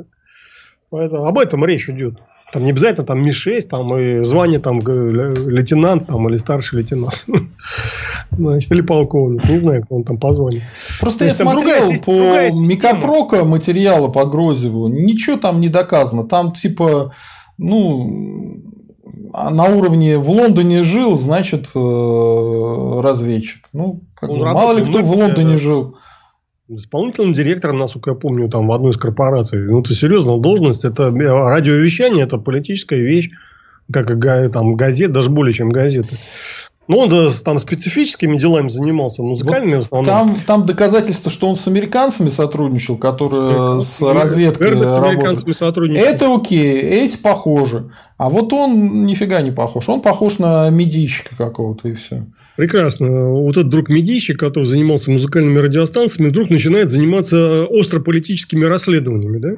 [0.89, 2.15] Поэтому об этом речь идет.
[2.51, 7.25] Там не обязательно там Ми-6, там и звание там лейтенант там, или старший лейтенант.
[8.31, 9.47] Значит, или полковник.
[9.47, 10.63] Не знаю, кто он там позвонит.
[10.99, 14.87] Просто я смотрел другая, по Микопрока материала по Грозеву.
[14.87, 16.23] Ничего там не доказано.
[16.23, 17.13] Там типа,
[17.59, 18.63] ну,
[19.31, 23.65] на уровне в Лондоне жил, значит, э, разведчик.
[23.73, 25.95] Ну, как бы, мало ли кто в Лондоне жил.
[26.67, 29.59] Исполнительным директором, насколько я помню, там в одной из корпораций.
[29.59, 30.83] Ну, это серьезная должность.
[30.83, 33.29] Это радиовещание, это политическая вещь.
[33.93, 34.07] Как
[34.51, 36.15] там газет, даже более чем газеты.
[36.87, 40.05] Ну, он да, там специфическими делами занимался, музыкальными вот в основном.
[40.05, 45.53] Там, там доказательство, что он с американцами сотрудничал, которые с, с разведкой Эрбек с американцами
[45.53, 46.03] сотрудничал.
[46.03, 47.89] Это окей, эти похожи.
[48.17, 49.89] А вот он нифига не похож.
[49.89, 52.27] Он похож на медийщика какого-то, и все.
[52.55, 53.31] Прекрасно.
[53.31, 59.49] Вот этот друг медийщик, который занимался музыкальными радиостанциями, вдруг начинает заниматься остро-политическими расследованиями, да?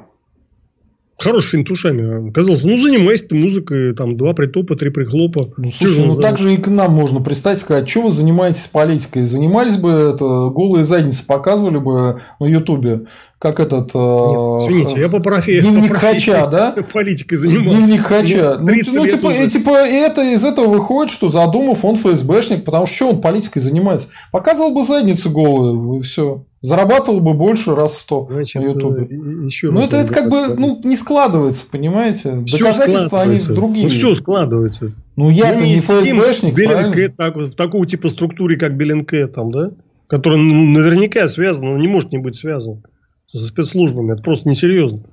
[1.20, 2.32] Хороший фильм тушами.
[2.32, 5.52] Казалось, ну, занимайся ты музыкой, там, два притопа, три прихлопа.
[5.58, 9.24] Ну, слушай, ну, так же и к нам можно представить, сказать, что вы занимаетесь политикой?
[9.24, 13.08] Занимались бы это, голые задницы показывали бы на Ютубе,
[13.40, 13.92] как этот...
[13.96, 15.62] Э, Нет, извините, я по профессии...
[15.62, 16.76] Дневник по профессии, Хача, да?
[16.94, 17.78] Политикой занимался.
[17.78, 18.58] Дневник Хача.
[18.60, 22.96] Ну, ну типа, и, типа, это, из этого выходит, что задумав, он ФСБшник, потому что
[22.96, 24.10] что он политикой занимается?
[24.32, 29.08] Показывал бы задницу голую, и все зарабатывал бы больше раз сто на Ютубе.
[29.12, 32.44] Ну, это, это как бы ну, не складывается, понимаете?
[32.46, 33.88] Все Доказательства они другие.
[33.88, 34.94] Ну, все складывается.
[35.16, 39.72] Ну, я-то не ФСБшник, Bellingcat, так, в такого типа структуре, как Bellingcat, там, да?
[40.08, 42.84] Который ну, наверняка связан, но не может не быть связан
[43.32, 44.14] со спецслужбами.
[44.14, 45.04] Это просто несерьезно.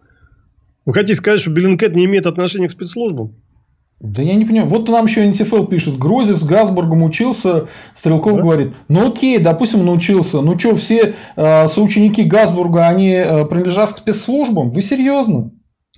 [0.87, 3.35] Вы хотите сказать, что Bellingcat не имеет отношения к спецслужбам?
[4.05, 4.69] Да я не понимаю.
[4.69, 5.97] Вот нам еще НТФЛ пишет.
[5.97, 7.69] Грозев с Газбургом учился.
[7.95, 8.43] Стрелков да?
[8.43, 10.43] говорит, ну окей, допустим, научился.
[10.43, 14.71] Ну что, все э, соученики Газбурга, они э, принадлежат к спецслужбам?
[14.71, 15.53] Вы серьезно?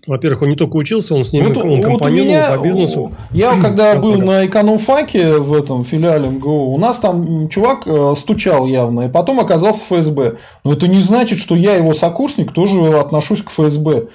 [0.06, 3.10] Во-первых, он не только учился, он с ними вот, он вот у меня, по бизнесу.
[3.32, 8.66] Я когда был на экономфаке в этом филиале МГУ, у нас там чувак э, стучал
[8.66, 10.36] явно, и потом оказался в ФСБ.
[10.62, 14.06] Но это не значит, что я его сокурсник тоже отношусь к ФСБ.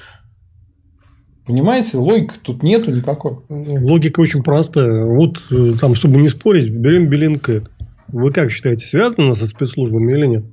[1.45, 3.37] Понимаете, логики тут нету никакой.
[3.49, 5.05] Логика очень простая.
[5.05, 7.69] Вот э, там, чтобы не спорить, берем Bellingcat.
[8.09, 10.43] Вы как считаете, связано со спецслужбами или нет?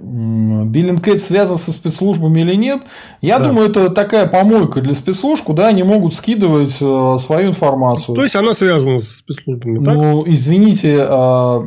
[0.00, 2.80] Bellingcat связан со спецслужбами или нет,
[3.20, 3.48] я да.
[3.48, 8.14] думаю, это такая помойка для спецслужб, куда они могут скидывать э, свою информацию.
[8.14, 9.94] То есть она связана с спецслужбами, так?
[9.94, 11.60] Ну, извините, э,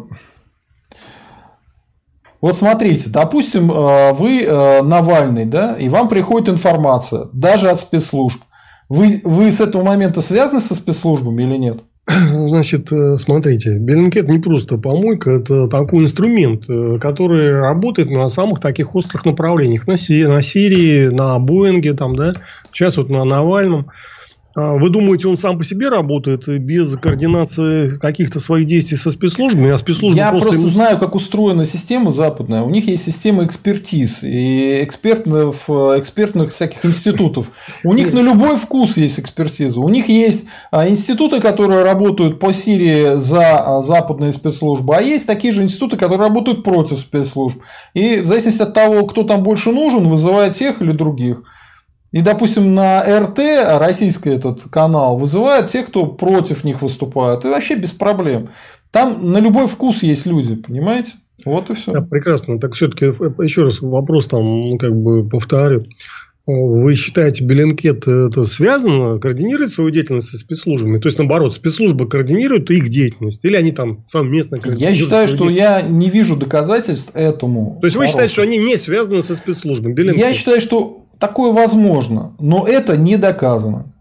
[2.43, 4.45] вот смотрите, допустим, э, вы
[4.83, 8.41] Навальный, да, и вам приходит информация, даже от спецслужб.
[8.89, 11.83] Вы, вы с этого момента связаны со спецслужбами или нет?
[12.07, 18.59] Значит, э, смотрите, Беллинкет не просто помойка, это такой инструмент, э, который работает на самых
[18.59, 19.87] таких острых направлениях.
[19.87, 22.33] На, на Сирии, на Боинге, там, да,
[22.73, 23.87] сейчас вот на Навальном.
[24.55, 29.71] А вы думаете, он сам по себе работает без координации каких-то своих действий со спецслужбами,
[29.71, 32.61] а спецслужбы Я просто, просто знаю, как устроена система западная.
[32.61, 37.51] У них есть система экспертиз и экспертных, экспертных всяких институтов.
[37.83, 39.79] У них на любой вкус есть экспертиза.
[39.79, 45.25] У них есть а, институты, которые работают по Сирии за а, западные спецслужбы, а есть
[45.25, 47.59] такие же институты, которые работают против спецслужб.
[47.95, 51.43] И в зависимости от того, кто там больше нужен, вызывает тех или других.
[52.13, 53.39] И, допустим, на РТ,
[53.79, 57.43] российский этот канал, вызывают тех, кто против них выступает.
[57.43, 58.49] И вообще без проблем.
[58.91, 61.13] Там на любой вкус есть люди, понимаете?
[61.43, 61.91] Вот и все.
[61.91, 62.59] Да, прекрасно.
[62.59, 65.83] Так все-таки еще раз вопрос там, ну, как бы повторю.
[66.45, 70.99] Вы считаете, Беленкет это связано, координирует свою деятельность со спецслужбами?
[70.99, 73.39] То есть, наоборот, спецслужбы координируют их деятельность?
[73.43, 74.97] Или они там совместно координируют?
[74.97, 77.79] Я считаю, что я не вижу доказательств этому.
[77.81, 79.93] То есть, вы считаете, что они не связаны со спецслужбами?
[79.93, 80.21] Bellingcat?
[80.21, 83.93] Я считаю, что такое возможно, но это не доказано.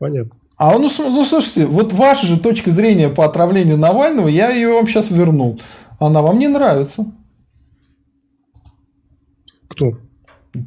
[0.00, 0.32] Понятно.
[0.56, 4.88] А ну, ну слушайте, вот ваша же точка зрения по отравлению Навального, я ее вам
[4.88, 5.60] сейчас вернул.
[6.00, 7.06] Она вам не нравится.
[9.68, 9.92] Кто?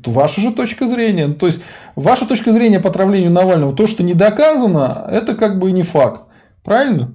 [0.05, 1.27] Ваша же точка зрения.
[1.33, 1.61] То есть,
[1.97, 6.21] ваша точка зрения по отравлению Навального, то, что не доказано, это как бы не факт.
[6.63, 7.13] Правильно?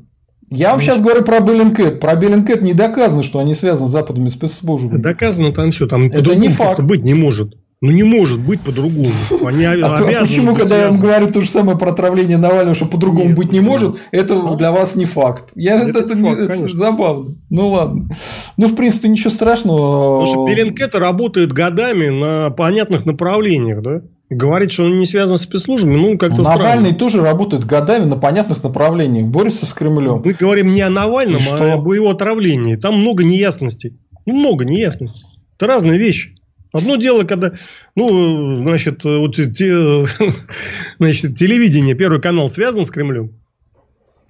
[0.51, 2.01] Я вам сейчас говорю про Bellingcat.
[2.01, 5.01] Про Bellingcat не доказано, что они связаны с западными спецслужбами.
[5.01, 5.87] Доказано там все.
[5.87, 6.83] Там это не факт.
[6.83, 7.55] быть не может.
[7.83, 9.09] Ну, не может быть по-другому.
[9.45, 12.87] Они а, а почему, когда я вам говорю то же самое про отравление Навального, что
[12.87, 15.51] по-другому быть не может, это ну, для вас не факт.
[15.57, 17.35] Я, это это, факт, это забавно.
[17.51, 18.09] Ну, ладно.
[18.57, 20.21] Ну, в принципе, ничего страшного.
[20.21, 24.03] Потому что Беллинкета работает годами на понятных направлениях, да?
[24.31, 26.95] Говорит, что он не связан с спецслужбами, ну, как-то Навальный странно.
[26.95, 30.23] тоже работает годами на понятных направлениях, борется с Кремлем.
[30.25, 32.77] Мы говорим не о Навальном, а об его отравлении.
[32.77, 33.99] Там много неясностей.
[34.25, 35.25] Ну, много неясностей.
[35.57, 36.37] Это разные вещи.
[36.73, 37.53] Одно дело, когда,
[37.95, 40.07] ну, значит, вот те,
[40.99, 43.33] значит, телевидение, Первый канал связан с Кремлем?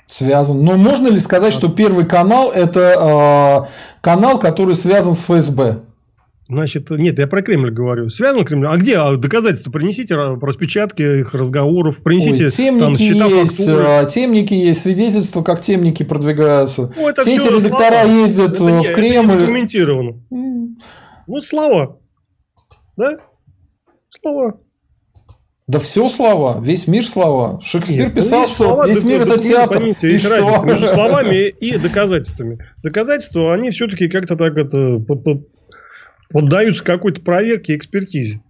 [0.06, 0.62] Связан.
[0.64, 5.82] Но можно ли сказать, что Первый канал– это э, канал, который связан с ФСБ?
[6.48, 8.10] Значит, нет, я про Кремль говорю.
[8.10, 8.66] Связан Кремль?
[8.66, 9.70] А где а доказательства?
[9.70, 13.84] Принесите распечатки их разговоров, принесите Ой, темники там, счета, есть, фактуры.
[13.86, 16.92] А, темники есть, свидетельства, как темники продвигаются.
[16.94, 18.20] Ну, это все эти редактора слова.
[18.20, 19.30] ездят это, в Кремль.
[19.30, 20.14] Это документировано.
[21.26, 21.96] Вот слова.
[23.02, 23.18] Да?
[24.10, 24.60] Слова.
[25.66, 27.60] Да все слова, весь мир слова.
[27.60, 29.78] Шекспир Нет, ну, писал, что слова, весь мир это театр.
[29.78, 30.36] Поймите, и есть что?
[30.36, 32.58] разница между словами и доказательствами.
[32.82, 35.00] Доказательства, они все-таки как-то так это
[36.30, 38.42] поддаются какой-то проверке и экспертизе.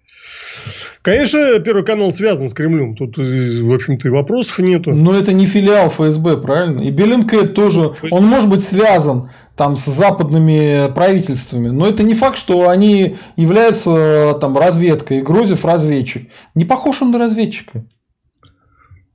[1.02, 2.94] Конечно, Первый канал связан с Кремлем.
[2.94, 4.92] Тут, в общем-то, и вопросов нету.
[4.92, 6.80] Но это не филиал ФСБ, правильно?
[6.80, 8.08] И Bellingcat тоже, ФСБ.
[8.10, 11.68] он может быть связан там с западными правительствами.
[11.68, 15.22] Но это не факт, что они являются там разведкой.
[15.22, 16.28] Грозев разведчик.
[16.54, 17.84] Не похож он на разведчика.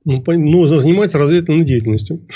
[0.04, 2.26] Ну, ну, занимается разведывательной деятельностью.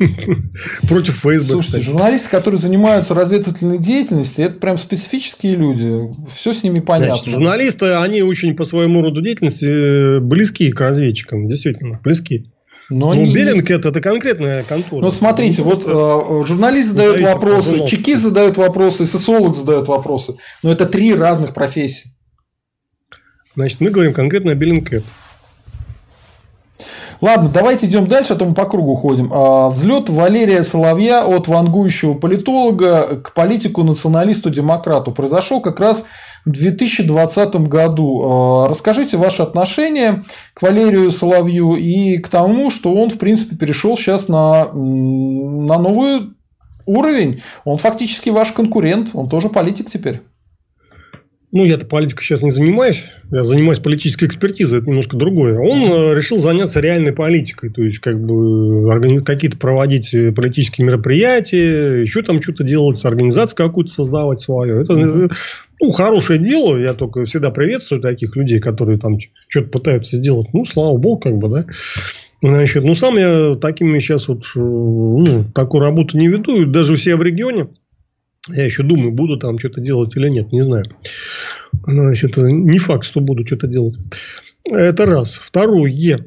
[0.88, 1.38] Против ФСБ.
[1.38, 1.84] Слушайте, кстати.
[1.84, 6.12] журналисты, которые занимаются разведывательной деятельностью, это прям специфические люди.
[6.28, 7.14] Все с ними понятно.
[7.14, 11.46] Значит, журналисты, они очень по своему роду деятельности э, близки к разведчикам.
[11.46, 12.50] Действительно, близки.
[12.90, 13.32] Но ну, они...
[13.32, 15.00] Беллингкет это конкретная контора.
[15.00, 20.34] Ну, вот смотрите, вот э, журналист задает вопросы, чекист задает вопросы, социолог задает вопросы.
[20.64, 22.10] Но это три разных профессии.
[23.54, 25.04] Значит, мы говорим конкретно о Беллингкет.
[27.20, 29.30] Ладно, давайте идем дальше, а то мы по кругу ходим.
[29.32, 36.06] А, взлет Валерия Соловья от вангующего политолога к политику-националисту-демократу произошел как раз
[36.46, 38.22] 2020 году.
[38.22, 40.22] А, расскажите ваше отношение
[40.54, 46.30] к Валерию Соловью и к тому, что он, в принципе, перешел сейчас на, на новый
[46.86, 47.40] уровень.
[47.64, 50.20] Он фактически ваш конкурент, он тоже политик теперь.
[51.52, 55.58] ну, я-то политикой сейчас не занимаюсь, я занимаюсь политической экспертизой, это немножко другое.
[55.58, 62.22] Он э, решил заняться реальной политикой, то есть, как бы, какие-то проводить политические мероприятия, еще
[62.22, 64.80] там что-то делать, организацию какую-то создавать свою.
[64.80, 65.28] Это,
[65.80, 70.48] ну, хорошее дело, я только всегда приветствую таких людей, которые там что-то пытаются сделать.
[70.52, 71.66] Ну, слава богу, как бы, да.
[72.42, 76.96] Значит, ну, сам я такими сейчас вот, э, ну, такую работу не веду, даже у
[76.96, 77.68] себя в регионе.
[78.48, 80.84] Я еще думаю, буду там что-то делать или нет, не знаю.
[81.86, 83.96] Значит, не факт, что буду что-то делать.
[84.70, 85.34] Это раз.
[85.34, 86.24] Второе.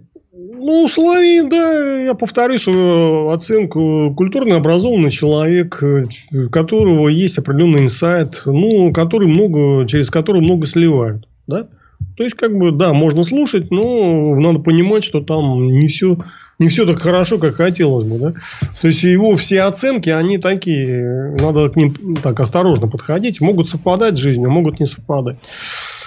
[0.66, 4.14] Ну, Соловей, да, я повторю свою оценку.
[4.16, 11.28] Культурно образованный человек, у которого есть определенный инсайт, ну, который много, через который много сливают.
[11.48, 11.68] Да?
[12.16, 16.18] То есть, как бы, да, можно слушать, но надо понимать, что там не все
[16.60, 18.20] не все так хорошо, как хотелось бы.
[18.20, 18.34] Да?
[18.82, 23.42] То есть его все оценки, они такие, надо к ним так осторожно подходить.
[23.42, 25.38] Могут совпадать с жизнью, могут не совпадать.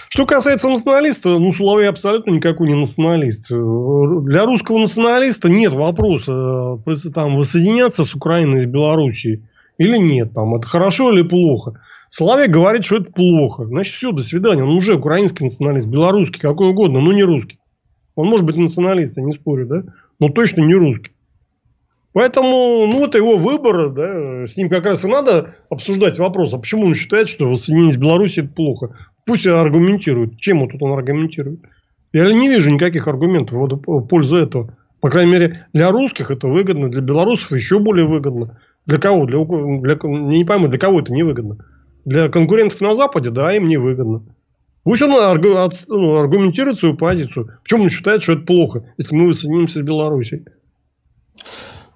[0.08, 3.48] Что касается националиста, ну, Соловей абсолютно никакой не националист.
[3.48, 6.78] Для русского националиста нет вопроса,
[7.14, 9.42] там, воссоединяться с Украиной, с Белоруссией
[9.78, 10.32] или нет.
[10.32, 11.80] Там, это хорошо или плохо.
[12.10, 13.66] Соловей говорит, что это плохо.
[13.66, 14.62] Значит, все, до свидания.
[14.62, 17.58] Он уже украинский националист, белорусский, какой угодно, но не русский.
[18.14, 19.82] Он может быть националист, я не спорю, да?
[20.18, 21.12] но точно не русский.
[22.12, 26.58] Поэтому, ну, это его выбор, да, с ним как раз и надо обсуждать вопрос, а
[26.58, 28.96] почему он считает, что воссоединение с Беларусью это плохо.
[29.26, 30.38] Пусть аргументирует.
[30.38, 31.60] Чем вот тут он аргументирует?
[32.12, 34.76] Я не вижу никаких аргументов в пользу этого.
[35.00, 38.58] По крайней мере, для русских это выгодно, для белорусов еще более выгодно.
[38.86, 39.26] Для кого?
[39.26, 41.58] Для, для, не пойму, для кого это невыгодно.
[42.04, 44.22] Для конкурентов на Западе, да, им невыгодно.
[44.84, 47.58] Пусть он ну, аргументирует свою позицию.
[47.64, 50.46] Почему он считает, что это плохо, если мы воссоединимся с Беларусью?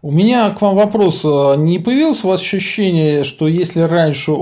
[0.03, 1.25] У меня к вам вопрос.
[1.25, 4.33] Не появилось у вас ощущение, что если раньше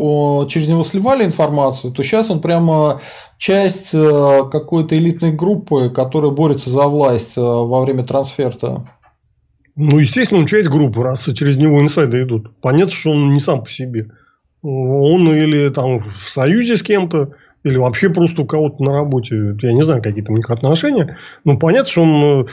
[0.49, 3.01] через него сливали информацию, то сейчас он прямо
[3.39, 8.89] часть э, какой-то элитной группы, которая борется за власть э, во время трансферта?
[9.75, 12.53] Ну, естественно, он часть группы, раз через него инсайды идут.
[12.61, 14.13] Понятно, что он не сам по себе.
[14.63, 17.33] Он или там в союзе с кем-то,
[17.69, 21.19] или вообще просто у кого-то на работе, я не знаю, какие там у них отношения,
[21.45, 22.47] но понятно, что он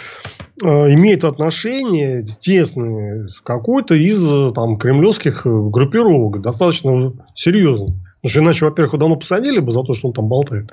[0.63, 7.87] э, имеет отношения тесные с какой-то из э, там кремлевских э, группировок, достаточно серьезно.
[8.21, 10.71] Потому что иначе, во-первых, его давно посадили бы за то, что он там болтает.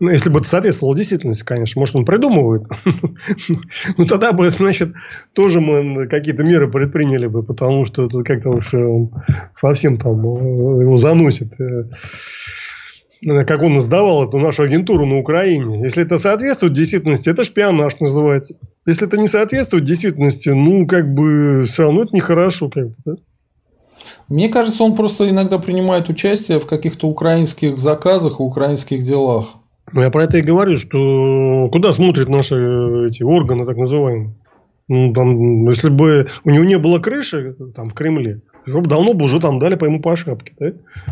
[0.00, 1.80] Ну, если бы это соответствовало действительности, конечно.
[1.80, 2.64] Может, он придумывает.
[3.96, 4.92] Ну, тогда бы, значит,
[5.32, 8.72] тоже мы какие-то меры предприняли бы, потому что это как-то уж
[9.54, 11.54] совсем там его заносит
[13.46, 15.82] как он сдавал эту нашу агентуру на Украине.
[15.82, 18.56] Если это соответствует действительности, это шпионаж называется.
[18.86, 22.68] Если это не соответствует действительности, ну, как бы, все равно это нехорошо.
[22.68, 23.14] Как бы, да?
[24.28, 29.54] Мне кажется, он просто иногда принимает участие в каких-то украинских заказах и украинских делах.
[29.92, 32.54] Ну, я про это и говорю, что куда смотрят наши
[33.08, 34.34] эти органы, так называемые.
[34.88, 39.12] Ну, там, если бы у него не было крыши там, в Кремле, его бы давно
[39.12, 40.52] бы уже там дали по ему по шапке.
[40.58, 40.66] Да?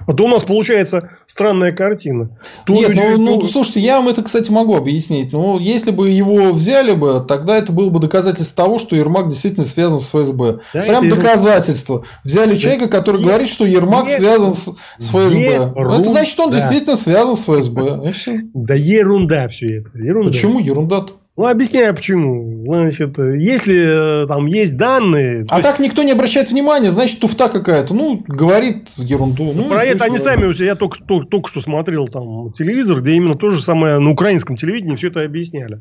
[0.07, 2.31] А то у нас получается странная картина.
[2.65, 5.33] То Нет, люди, ну, ну, слушайте, я вам это, кстати, могу объяснить.
[5.33, 9.67] Ну, если бы его взяли бы, тогда это было бы доказательство того, что Ермак действительно
[9.67, 10.61] связан с ФСБ.
[10.73, 11.17] Да, Прям это...
[11.17, 12.05] доказательство.
[12.25, 12.57] Взяли да.
[12.57, 15.41] человека, который нет, говорит, что Ермак нет, связан с, с ФСБ.
[15.41, 15.95] Ерунда.
[15.95, 18.13] Это значит, он действительно связан с ФСБ.
[18.55, 19.91] Да ерунда все это.
[19.99, 20.31] Ерунда.
[20.31, 21.13] Почему ерунда-то?
[21.35, 22.63] Ну, объясняю почему.
[22.67, 25.47] Значит, если э, там есть данные...
[25.49, 25.69] А есть...
[25.69, 27.95] так никто не обращает внимания, значит, туфта какая-то.
[27.95, 29.53] Ну, говорит ерунду.
[29.55, 30.55] Ну, Про это они сами...
[30.63, 34.57] Я только, только, только что смотрел там телевизор, где именно то же самое на украинском
[34.57, 35.81] телевидении все это объясняли.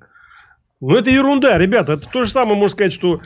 [0.80, 1.94] Ну, это ерунда, ребята.
[1.94, 3.20] Это то же самое, можно сказать, что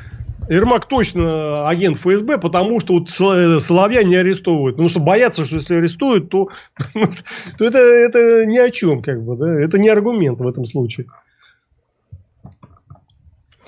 [0.49, 4.76] Ермак точно агент ФСБ, потому что вот Соловья не арестовывают.
[4.76, 6.49] Потому что боятся, что если арестуют, то,
[7.57, 9.60] то это, это ни о чем, как бы, да?
[9.60, 11.06] Это не аргумент в этом случае.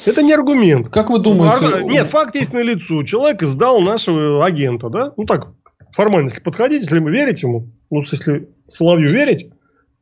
[0.07, 0.89] Это не аргумент.
[0.89, 1.65] Как вы думаете?
[1.65, 1.83] Ар...
[1.83, 3.03] Нет, факт есть на лицо.
[3.03, 5.13] Человек сдал нашего агента, да?
[5.17, 5.49] Ну так,
[5.91, 9.49] формально, если подходить, если мы верить ему, ну, если Соловью верить,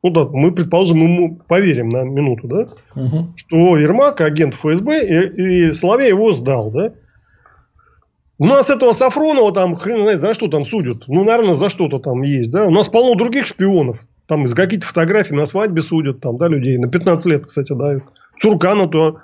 [0.04, 2.68] ну да, мы, предположим, ему поверим на минуту, да?
[2.96, 3.34] Угу.
[3.36, 6.94] Что Ермак агент ФСБ, и, и Соловей его сдал, да?
[8.38, 11.08] У нас этого Сафронова там, хрен знает, за что там судят.
[11.08, 12.66] Ну, наверное, за что-то там есть, да?
[12.66, 14.06] У нас полно других шпионов.
[14.28, 16.78] Там из каких-то фотографий на свадьбе судят, там, да, людей.
[16.78, 18.04] На 15 лет, кстати, дают.
[18.38, 19.22] Цуркана то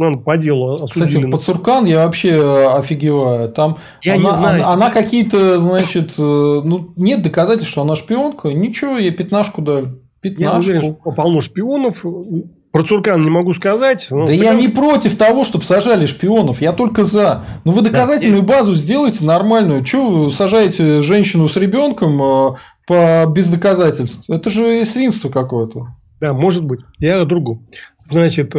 [0.00, 1.08] ну, ну, по делу осудили.
[1.08, 3.50] Кстати, Пацуркан я вообще э, офигеваю.
[3.50, 4.62] Там я она, не знаю.
[4.62, 8.48] она, она какие-то, значит, э, ну, нет доказательств, что она шпионка.
[8.48, 9.88] Ничего, ей пятнашку дали.
[10.22, 10.70] Пятнашку.
[10.70, 12.02] Я уверен, что полно шпионов.
[12.72, 14.06] Про Цуркан не могу сказать.
[14.10, 16.62] Да я не против того, чтобы сажали шпионов.
[16.62, 17.44] Я только за.
[17.64, 18.54] Ну, вы доказательную да.
[18.54, 19.84] базу сделайте нормальную.
[19.84, 22.50] Чего вы сажаете женщину с ребенком э,
[22.86, 24.30] по, без доказательств.
[24.30, 25.88] Это же свинство какое-то.
[26.22, 26.80] Да, может быть.
[26.98, 27.66] Я о другом.
[28.02, 28.54] Значит,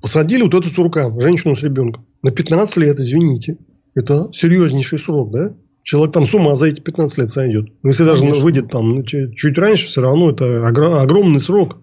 [0.00, 3.58] посадили вот эту сурка, женщину с ребенком, на 15 лет, извините.
[3.94, 5.54] Это серьезнейший срок, да?
[5.82, 7.66] Человек там с ума за эти 15 лет сойдет.
[7.82, 8.28] Но если Конечно.
[8.28, 11.78] даже выйдет там ну, чуть раньше, все равно это огромный срок.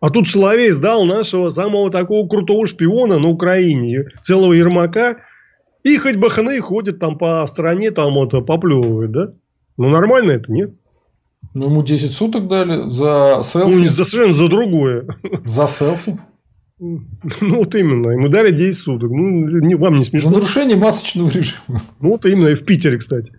[0.00, 5.18] А тут Соловей сдал нашего самого такого крутого шпиона на Украине, целого Ермака,
[5.84, 9.32] и хоть бы хны ходит там по стране, там это поплевывает, да?
[9.76, 10.74] Ну, нормально это, нет?
[11.54, 13.74] Ну, ему 10 суток дали за селфи.
[13.74, 15.06] Ну, не за совершенно за другое.
[15.44, 16.18] За селфи?
[17.40, 18.10] Ну, вот именно.
[18.10, 19.10] Ему дали 10 суток.
[19.10, 20.30] Ну, не, вам не смешно.
[20.30, 21.80] За нарушение масочного режима.
[22.00, 22.48] Ну, вот именно.
[22.48, 23.32] И в Питере, кстати.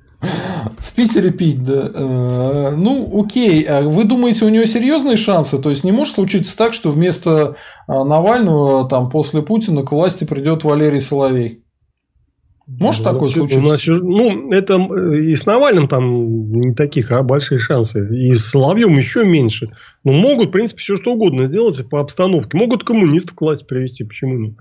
[0.78, 1.92] В Питере пить, да.
[1.94, 3.64] Э, ну, окей.
[3.64, 5.58] А вы думаете, у него серьезные шансы?
[5.58, 7.56] То есть не может случиться так, что вместо
[7.88, 11.63] а, Навального там после Путина к власти придет Валерий Соловей?
[12.84, 13.60] Может такое случиться?
[13.60, 18.08] У нас, ну, это э, и с Навальным там не таких, а большие шансы.
[18.16, 19.68] И с Соловьем еще меньше.
[20.04, 22.58] Но могут, в принципе, все что угодно сделать по обстановке.
[22.58, 24.04] Могут коммунистов к власти привести.
[24.04, 24.54] Почему нет?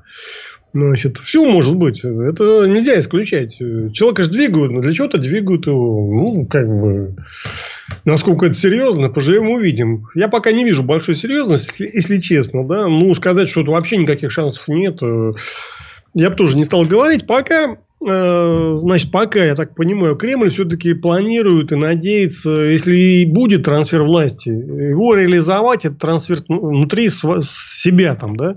[0.74, 2.02] Значит, все может быть.
[2.02, 3.58] Это нельзя исключать.
[3.58, 6.10] Человека же двигают, но для чего-то двигают его.
[6.10, 7.14] Ну, как бы,
[8.06, 10.06] насколько это серьезно, поживем увидим.
[10.14, 12.88] Я пока не вижу большой серьезности, если честно, да.
[12.88, 15.32] Ну, сказать, что вообще никаких шансов нет, э,
[16.14, 17.26] я бы тоже не стал говорить.
[17.26, 24.02] Пока значит, пока, я так понимаю, Кремль все-таки планирует и надеется, если и будет трансфер
[24.02, 28.56] власти, его реализовать, этот трансфер внутри себя там, да?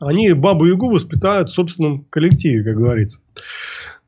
[0.00, 3.20] Они бабу-ягу воспитают в собственном коллективе, как говорится.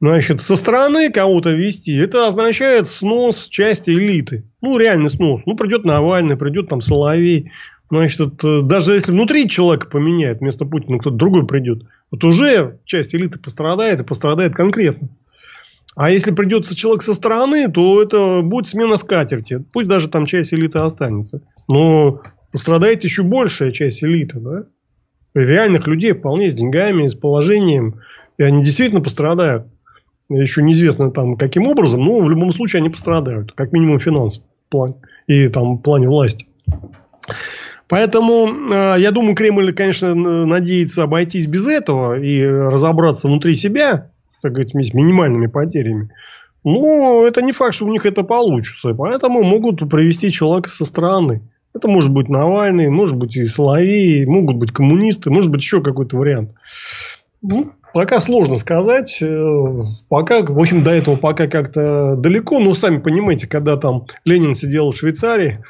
[0.00, 4.44] Значит, со стороны кого-то вести, это означает снос части элиты.
[4.62, 5.42] Ну, реальный снос.
[5.46, 7.52] Ну, придет Навальный, придет там Соловей.
[7.88, 11.82] Значит, даже если внутри человека поменяют, вместо Путина кто-то другой придет,
[12.12, 15.08] вот уже часть элиты пострадает и пострадает конкретно.
[15.96, 19.64] А если придется человек со стороны, то это будет смена скатерти.
[19.72, 21.40] Пусть даже там часть элиты останется.
[21.70, 24.40] Но пострадает еще большая часть элиты.
[24.40, 24.64] Да?
[25.34, 28.00] Реальных людей вполне с деньгами, с положением.
[28.38, 29.66] И они действительно пострадают.
[30.28, 33.52] Еще неизвестно там каким образом, но в любом случае они пострадают.
[33.52, 34.46] Как минимум финансово.
[34.68, 36.46] План, и там в плане власти.
[37.92, 44.08] Поэтому, э, я думаю, Кремль, конечно, надеется обойтись без этого и разобраться внутри себя,
[44.40, 46.08] так сказать, с минимальными потерями.
[46.64, 48.94] Но это не факт, что у них это получится.
[48.94, 51.42] Поэтому могут привести человека со стороны.
[51.74, 56.16] Это может быть Навальный, может быть и Соловей, могут быть коммунисты, может быть еще какой-то
[56.16, 56.52] вариант.
[57.42, 59.18] Ну, пока сложно сказать.
[59.22, 62.58] Э, пока, в общем, до этого пока как-то далеко.
[62.58, 65.64] Но сами понимаете, когда там Ленин сидел в Швейцарии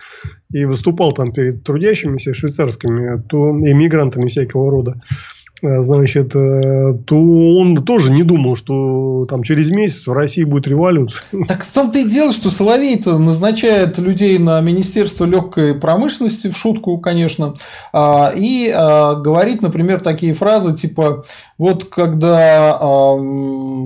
[0.52, 4.96] и выступал там перед трудящимися швейцарскими, то иммигрантами всякого рода,
[5.62, 11.22] значит, э, то он тоже не думал, что там через месяц в России будет революция.
[11.46, 16.98] Так в том-то и дело, что Соловей-то назначает людей на Министерство легкой промышленности, в шутку,
[16.98, 17.54] конечно,
[17.92, 21.22] а, и а, говорит, например, такие фразы типа
[21.62, 22.80] вот когда,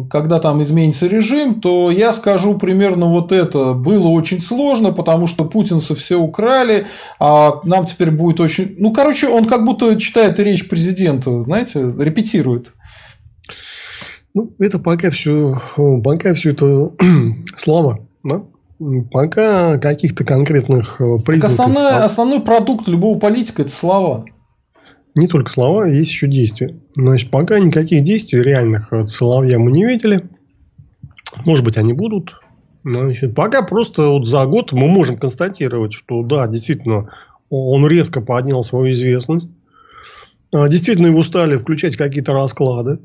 [0.08, 3.74] когда там изменится режим, то я скажу примерно вот это.
[3.74, 6.86] Было очень сложно, потому что путинцы все украли,
[7.20, 8.76] а нам теперь будет очень...
[8.78, 12.72] Ну, короче, он как будто читает речь президента, знаете, репетирует.
[14.34, 15.60] Ну, это пока все,
[16.04, 16.92] пока все это
[17.56, 18.44] слава, да?
[19.10, 21.58] Пока каких-то конкретных э, признаков.
[21.58, 24.26] основной, основной продукт любого политика– это слова
[25.16, 26.78] не только слова, есть еще действия.
[26.94, 30.28] Значит, пока никаких действий реальных от Соловья мы не видели.
[31.44, 32.34] Может быть, они будут.
[32.84, 37.10] Значит, пока просто вот за год мы можем констатировать, что да, действительно,
[37.48, 39.48] он резко поднял свою известность.
[40.52, 43.00] А, действительно, его стали включать какие-то расклады.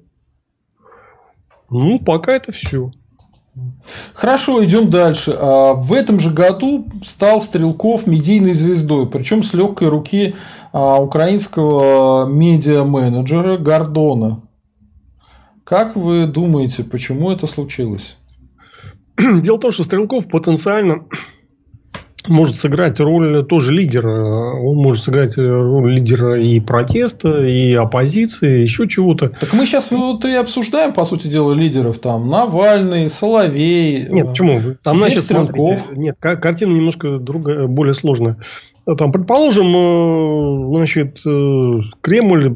[1.69, 2.91] Ну, пока это все.
[4.13, 5.35] Хорошо, идем дальше.
[5.37, 10.35] А, в этом же году стал Стрелков медийной звездой, причем с легкой руки
[10.71, 14.41] а, украинского медиа-менеджера Гордона.
[15.63, 18.17] Как вы думаете, почему это случилось?
[19.17, 21.05] Дело в том, что Стрелков потенциально
[22.27, 24.53] может сыграть роль тоже лидера.
[24.55, 29.29] Он может сыграть роль лидера и протеста, и оппозиции, еще чего-то.
[29.29, 31.99] Так мы сейчас вот и обсуждаем, по сути дела, лидеров.
[31.99, 34.07] Там Навальный, Соловей.
[34.09, 34.59] Нет, почему?
[34.83, 35.79] Там значит, Стрелков.
[35.79, 38.37] Смотрите, нет, картина немножко другая, более сложная.
[38.97, 42.55] Там, предположим, э, значит, э, Кремль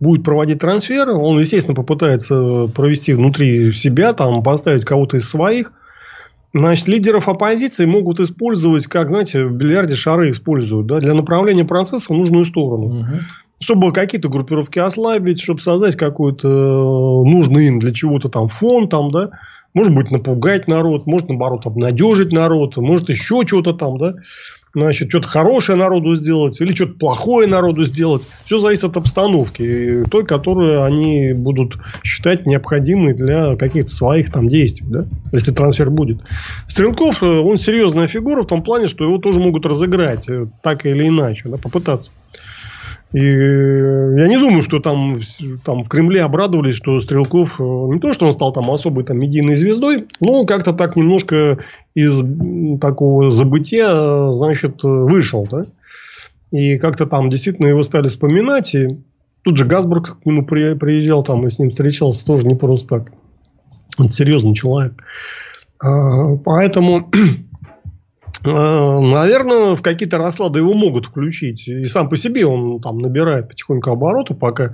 [0.00, 5.72] будет проводить трансфер, он, естественно, попытается провести внутри себя, там, поставить кого-то из своих.
[6.54, 12.12] Значит, лидеров оппозиции могут использовать, как, знаете, в бильярде шары используют, да, для направления процесса
[12.12, 12.84] в нужную сторону.
[12.84, 13.06] Угу.
[13.60, 19.10] Чтобы какие-то группировки ослабить, чтобы создать какой-то э, нужный им для чего-то там фон, там,
[19.10, 19.30] да,
[19.72, 24.16] Может быть, напугать народ, может, наоборот, обнадежить народ, может, еще что-то там, да
[24.74, 28.22] значит, что-то хорошее народу сделать или что-то плохое народу сделать.
[28.44, 34.86] Все зависит от обстановки, той, которую они будут считать необходимой для каких-то своих там действий,
[34.88, 35.06] да?
[35.32, 36.18] если трансфер будет.
[36.66, 40.86] Стрелков, э, он серьезная фигура в том плане, что его тоже могут разыграть э, так
[40.86, 42.10] или иначе, да, попытаться.
[43.12, 45.18] И я не думаю, что там,
[45.64, 49.18] там в Кремле обрадовались, что Стрелков э, не то, что он стал там особой там
[49.18, 51.58] медийной звездой, но как-то так немножко
[51.94, 52.22] из
[52.80, 55.62] такого забытия, значит, вышел, да.
[56.50, 58.74] И как-то там действительно его стали вспоминать.
[58.74, 58.98] И
[59.42, 63.12] тут же Газбург к нему приезжал, там и с ним встречался тоже не просто так.
[63.98, 64.94] Он серьезный человек.
[65.82, 67.10] А, поэтому
[68.44, 71.68] Э, наверное, в какие-то расклады его могут включить.
[71.68, 74.70] И сам по себе он там набирает потихоньку обороты, пока э,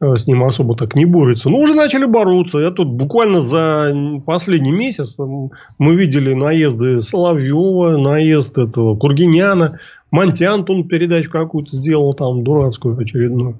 [0.00, 1.50] с ним особо так не борется.
[1.50, 2.58] Но уже начали бороться.
[2.58, 3.92] Я тут буквально за
[4.24, 9.78] последний месяц мы видели наезды Соловьева, наезд этого Кургиняна,
[10.10, 13.58] Монтян он передачу какую-то сделал там дурацкую очередную.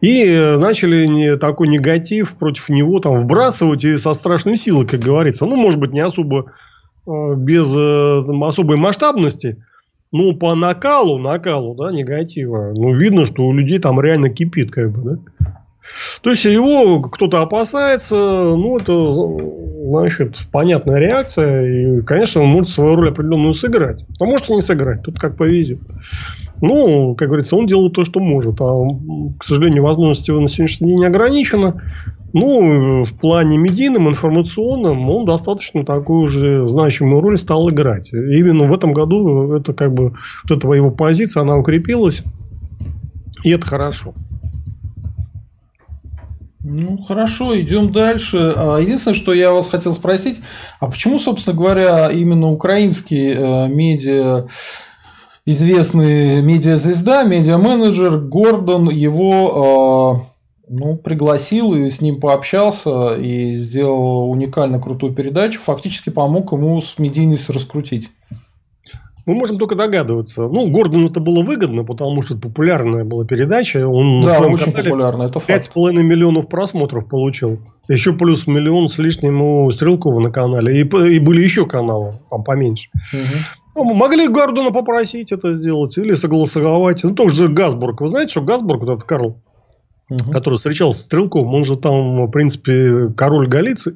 [0.00, 5.44] И э, начали такой негатив против него там вбрасывать и со страшной силой, как говорится.
[5.44, 6.52] Ну, может быть, не особо
[7.08, 9.64] Э, без э, там, особой масштабности,
[10.12, 14.92] ну, по накалу, накалу, да, негатива, ну, видно, что у людей там реально кипит, как
[14.92, 15.54] бы, да.
[16.22, 22.96] То есть, его кто-то опасается, ну, это, значит, понятная реакция, и, конечно, он может свою
[22.96, 24.04] роль определенную сыграть.
[24.20, 25.80] А может и не сыграть, тут как повезет.
[26.60, 28.60] Ну, как говорится, он делает то, что может.
[28.60, 28.78] А,
[29.38, 31.80] к сожалению, возможности его на сегодняшний день не ограничено.
[32.32, 38.12] Ну, в плане медийном, информационном, он достаточно такую же значимую роль стал играть.
[38.12, 40.14] И именно в этом году это как бы
[40.48, 42.22] вот эта его позиция, она укрепилась.
[43.44, 44.14] И это хорошо.
[46.64, 48.52] Ну, хорошо, идем дальше.
[48.56, 50.42] А, единственное, что я вас хотел спросить,
[50.80, 54.46] а почему, собственно говоря, именно украинские э, медиа
[55.46, 64.78] известный медиазвезда, медиа-менеджер Гордон его э, ну, пригласил и с ним пообщался и сделал уникально
[64.78, 68.10] крутую передачу, фактически помог ему с медийностью раскрутить.
[69.28, 70.48] Мы можем только догадываться.
[70.48, 73.86] Ну, Гордону это было выгодно, потому что это популярная была передача.
[73.86, 75.70] Он да, очень популярная, это факт.
[75.76, 77.58] 5,5 миллионов просмотров получил.
[77.90, 80.80] Еще плюс миллион с лишним у Стрелкова на канале.
[80.80, 82.88] И, и были еще каналы, там поменьше.
[83.76, 83.84] Угу.
[83.84, 87.04] Могли Гордона попросить это сделать или согласовать.
[87.04, 88.00] Ну, тоже Газбург.
[88.00, 89.42] Вы знаете, что Газбург, вот этот Карл,
[90.10, 90.30] угу.
[90.30, 93.94] который встречался с Стрелковым, он же там, в принципе, король Галиции.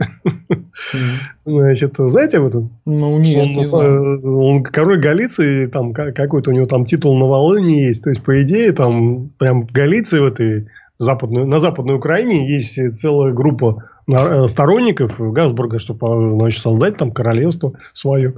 [1.45, 2.71] Значит, знаете об этом?
[2.85, 4.39] Ну, нет, он, не знаю.
[4.39, 8.03] он король Галиции, там какой-то у него там титул на Волыне есть.
[8.03, 10.69] То есть, по идее, там прям в Галиции в этой
[10.99, 17.75] западной, на Западной Украине есть целая группа э, сторонников Газбурга, чтобы значит, создать там королевство
[17.93, 18.35] свое.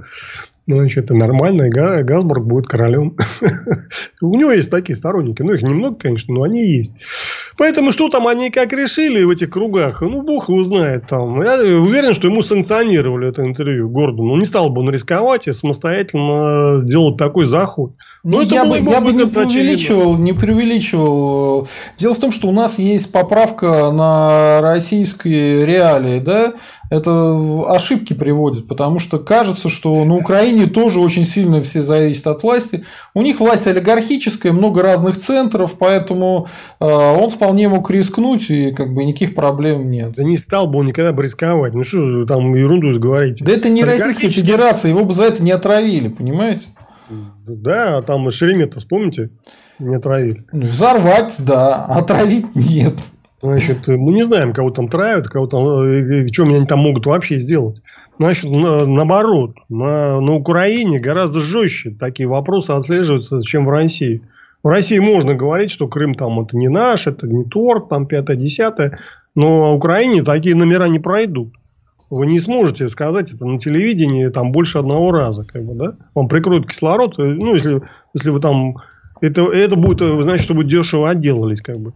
[0.67, 3.15] Ну, значит, это нормально, и Газбург будет королем.
[4.21, 5.43] У него есть такие сторонники.
[5.43, 6.93] Ну, их немного, конечно, но они есть.
[7.57, 11.41] Поэтому что там они как решили в этих кругах, ну, бог его знает там.
[11.41, 14.33] Я уверен, что ему санкционировали это интервью Гордону.
[14.33, 17.93] Он не стал бы он рисковать и самостоятельно делать такой заход.
[18.27, 21.67] Ну, я бы, я бы не преувеличивал, не преувеличивал.
[21.95, 26.53] Дело в том, что у нас есть поправка на российские реалии, да,
[26.89, 27.37] это
[27.67, 32.83] ошибки приводит, потому что кажется, что на Украине тоже очень сильно все зависит от власти.
[33.13, 36.47] У них власть олигархическая, много разных центров, поэтому
[36.79, 40.13] э, он вполне мог рискнуть, и как бы никаких проблем нет.
[40.15, 41.75] Да не стал бы он никогда бы рисковать.
[41.75, 43.43] Ну что там ерунду говорить?
[43.43, 46.63] Да это не Российская Федерация, его бы за это не отравили, понимаете?
[47.09, 49.29] Да, а там Шеремета, вспомните?
[49.79, 50.45] Не отравили.
[50.51, 52.95] Ну, взорвать, да, а отравить нет.
[53.41, 57.37] Значит, мы не знаем, кого там травят, кого там, э, что они там могут вообще
[57.37, 57.81] сделать.
[58.17, 64.21] Значит, на, наоборот, на, на Украине гораздо жестче такие вопросы отслеживаются, чем в России.
[64.63, 68.35] В России можно говорить, что Крым там это не наш, это не торт, там пятое,
[68.35, 68.97] десятое.
[69.35, 71.53] Но на Украине такие номера не пройдут.
[72.09, 75.95] Вы не сможете сказать это на телевидении там больше одного раза, как бы, да?
[76.13, 77.81] Вам прикроют кислород, э, ну, если,
[78.13, 78.75] если вы там...
[79.21, 81.93] Это, это будет, э, значит, что вы дешево отделались, как бы.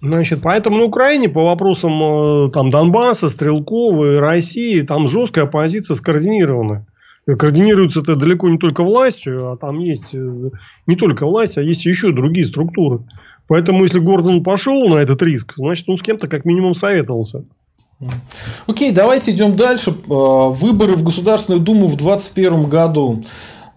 [0.00, 5.96] Значит, поэтому на Украине по вопросам э, там, Донбасса, Стрелкова и России там жесткая оппозиция
[5.96, 6.86] скоординирована.
[7.26, 12.10] Координируется это далеко не только властью, а там есть не только власть, а есть еще
[12.10, 13.04] другие структуры.
[13.46, 17.44] Поэтому, если Гордон пошел на этот риск, значит, он с кем-то как минимум советовался.
[18.66, 19.94] Окей, давайте идем дальше.
[20.08, 23.22] А, выборы в Государственную Думу в 2021 году.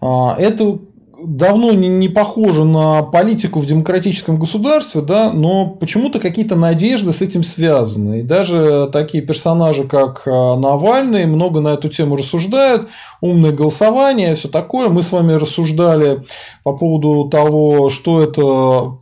[0.00, 0.78] А, это
[1.22, 7.22] давно не, не похоже на политику в демократическом государстве, да, но почему-то какие-то надежды с
[7.22, 8.20] этим связаны.
[8.20, 12.88] И даже такие персонажи, как а, Навальный, много на эту тему рассуждают,
[13.20, 14.88] умное голосование, все такое.
[14.88, 16.22] Мы с вами рассуждали
[16.62, 18.98] по поводу того, что это,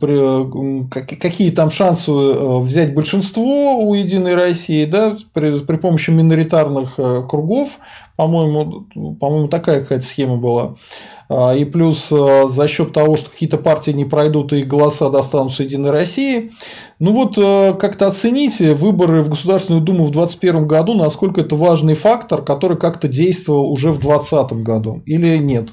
[0.91, 7.23] какие там шансы э, взять большинство у Единой России, да, при, при помощи миноритарных э,
[7.27, 7.79] кругов,
[8.15, 8.87] по-моему,
[9.19, 10.75] по-моему, такая какая-то схема была.
[11.27, 15.63] А, и плюс а, за счет того, что какие-то партии не пройдут и голоса достанутся
[15.63, 16.49] Единой России.
[16.99, 21.95] Ну вот а, как-то оцените выборы в Государственную Думу в 2021 году, насколько это важный
[21.95, 25.69] фактор, который как-то действовал уже в 2020 году или нет?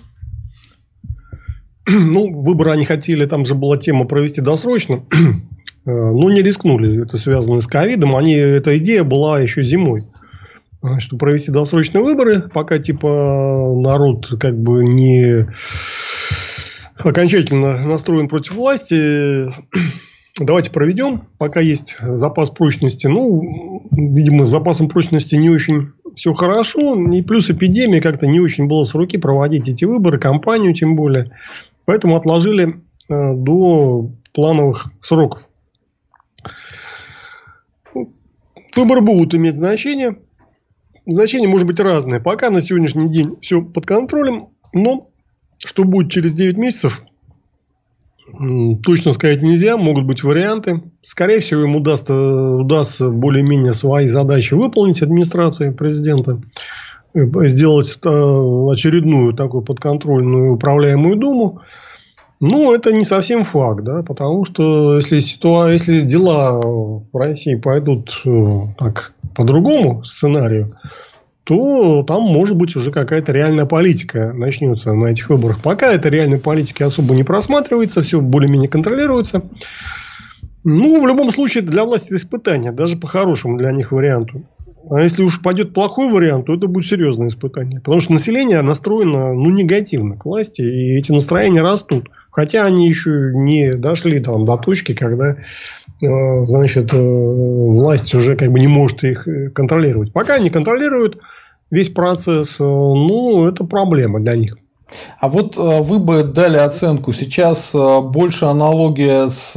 [1.86, 5.04] Ну, выборы они хотели, там же была тема провести досрочно,
[5.84, 7.02] но не рискнули.
[7.02, 8.14] Это связано с ковидом.
[8.14, 10.04] Они, эта идея была еще зимой
[10.98, 15.46] что провести досрочные выборы, пока типа народ как бы не
[16.98, 19.52] окончательно настроен против власти.
[20.38, 23.06] Давайте проведем, пока есть запас прочности.
[23.06, 26.96] Ну, видимо, с запасом прочности не очень все хорошо.
[27.10, 31.30] И плюс эпидемия как-то не очень было с руки проводить эти выборы, кампанию тем более.
[31.84, 35.48] Поэтому отложили э, до плановых сроков.
[38.74, 40.16] Выборы будут иметь значение
[41.06, 42.20] значение может быть разное.
[42.20, 45.08] Пока на сегодняшний день все под контролем, но
[45.64, 47.04] что будет через 9 месяцев,
[48.84, 49.76] точно сказать нельзя.
[49.76, 50.82] Могут быть варианты.
[51.02, 56.40] Скорее всего, им удастся, удастся более-менее свои задачи выполнить администрации президента.
[57.14, 61.60] Сделать э, очередную такую подконтрольную управляемую думу.
[62.40, 65.70] Ну, это не совсем факт, да, потому что если, ситуа...
[65.70, 70.68] если дела в России пойдут э, так по другому сценарию,
[71.44, 75.60] то там может быть уже какая-то реальная политика начнется на этих выборах.
[75.60, 79.42] Пока эта реальная политика особо не просматривается, все более-менее контролируется.
[80.64, 84.44] Ну, в любом случае, для власти это испытание, даже по хорошему для них варианту.
[84.90, 87.80] А если уж пойдет плохой вариант, то это будет серьезное испытание.
[87.80, 92.08] Потому что население настроено ну, негативно к власти, и эти настроения растут.
[92.30, 95.36] Хотя они еще не дошли там, до точки, когда
[96.02, 100.12] значит, э, власть уже как бы не может их э, контролировать.
[100.12, 101.20] Пока они контролируют
[101.70, 104.58] весь процесс, ну, это проблема для них.
[105.20, 107.12] А вот вы бы дали оценку.
[107.12, 109.54] Сейчас больше аналогия с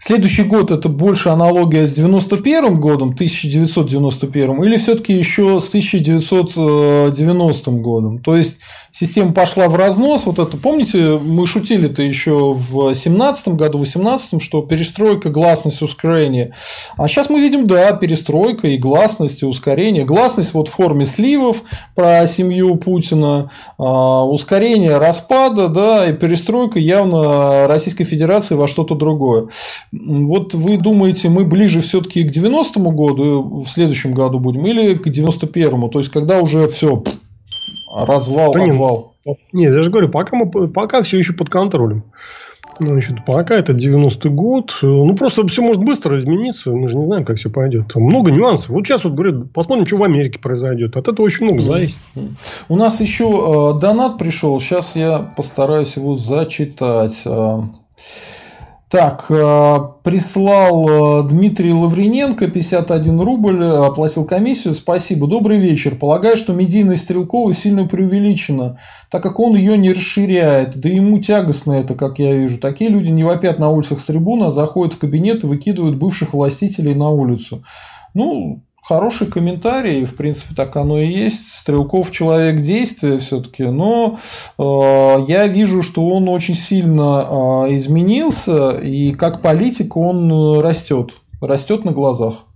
[0.00, 8.20] Следующий год это больше аналогия с 91 годом, 1991, или все-таки еще с 1990 годом.
[8.20, 8.60] То есть
[8.92, 10.26] система пошла в разнос.
[10.26, 16.54] Вот это, помните, мы шутили-то еще в 17 году, в 18, что перестройка, гласность, ускорение.
[16.96, 20.04] А сейчас мы видим, да, перестройка и гласность, и ускорение.
[20.04, 21.64] Гласность вот в форме сливов
[21.96, 29.48] про семью Путина, а, ускорение распада, да, и перестройка явно Российской Федерации во что-то другое.
[29.92, 35.06] Вот вы думаете, мы ближе все-таки к 90-му году в следующем году будем или к
[35.06, 35.88] 91-му?
[35.88, 37.02] То есть, когда уже все
[37.96, 39.14] развал, да обвал?
[39.24, 42.04] Нет, нет, я же говорю, пока, мы, пока все еще под контролем.
[42.80, 44.78] Значит, пока это 90-й год.
[44.82, 46.70] Ну, просто все может быстро измениться.
[46.70, 47.92] Мы же не знаем, как все пойдет.
[47.92, 48.68] Там много нюансов.
[48.68, 50.96] Вот сейчас вот говорят, посмотрим, что в Америке произойдет.
[50.96, 51.96] От этого очень много зависит.
[52.68, 54.60] У нас еще э, донат пришел.
[54.60, 57.26] Сейчас я постараюсь его зачитать.
[58.88, 64.74] Э, так, э, прислал э, Дмитрий Лаврененко 51 рубль, оплатил комиссию.
[64.74, 65.26] Спасибо.
[65.26, 65.96] Добрый вечер.
[65.96, 68.78] Полагаю, что медийность Стрелкова сильно преувеличена,
[69.10, 70.80] так как он ее не расширяет.
[70.80, 72.58] Да ему тягостно это, как я вижу.
[72.58, 76.32] Такие люди не вопят на улицах с трибуна, а заходят в кабинет и выкидывают бывших
[76.32, 77.62] властителей на улицу.
[78.14, 81.52] Ну, хороший комментарий, в принципе, так оно и есть.
[81.52, 84.18] Стрелков человек действия все-таки, но
[84.58, 84.62] э,
[85.28, 87.26] я вижу, что он очень сильно
[87.68, 91.12] э, изменился, и как политик он растет,
[91.42, 92.46] растет на глазах.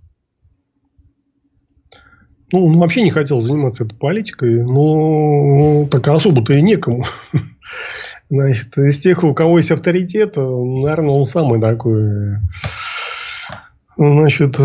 [2.51, 7.05] Ну, он вообще не хотел заниматься этой политикой, но так особо-то и некому.
[8.29, 12.39] Значит, из тех, у кого есть авторитет, наверное, он самый такой
[13.97, 14.57] значит,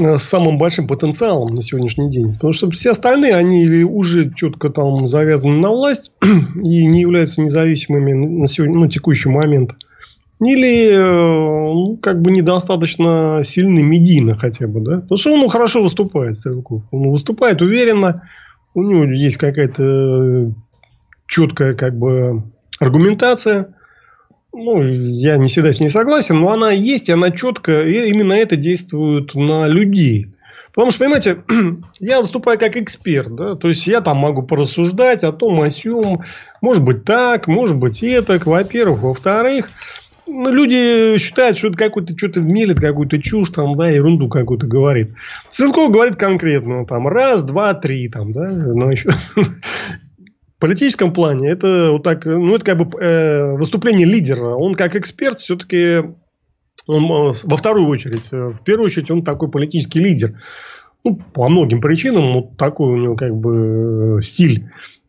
[0.00, 2.32] Э, самым большим потенциалом на сегодняшний день.
[2.34, 7.42] Потому что все остальные, они или уже четко там завязаны на власть и не являются
[7.42, 9.74] независимыми на сегодня, ну, текущий момент.
[10.40, 14.80] Или э, ну, как бы недостаточно сильны медийно хотя бы.
[14.80, 15.00] Да?
[15.00, 16.82] Потому что он ну, хорошо выступает, Стрелков.
[16.90, 18.22] Он выступает уверенно.
[18.74, 20.52] У него есть какая-то
[21.26, 22.44] четкая как бы
[22.80, 23.74] аргументация
[24.52, 28.56] ну, я не всегда с ней согласен, но она есть, она четко, и именно это
[28.56, 30.28] действует на людей.
[30.74, 31.42] Потому что, понимаете,
[32.00, 36.22] я выступаю как эксперт, да, то есть я там могу порассуждать о том, о сём,
[36.60, 39.02] может быть так, может быть и так, во-первых.
[39.02, 39.70] Во-вторых,
[40.26, 45.10] ну, люди считают, что это какой-то что-то мелит, какую-то чушь, там, да, ерунду какую-то говорит.
[45.50, 48.48] Стрелков говорит конкретно, там, раз, два, три, там, да,
[48.90, 49.10] еще...
[49.10, 49.46] В
[50.62, 54.54] политическом плане это вот так, ну, это как бы э, выступление лидера.
[54.54, 56.04] Он как эксперт все-таки
[56.86, 60.40] он, э, во вторую очередь, э, в первую очередь, он такой политический лидер.
[61.04, 64.20] Ну, по многим причинам, вот такой у него как бы э,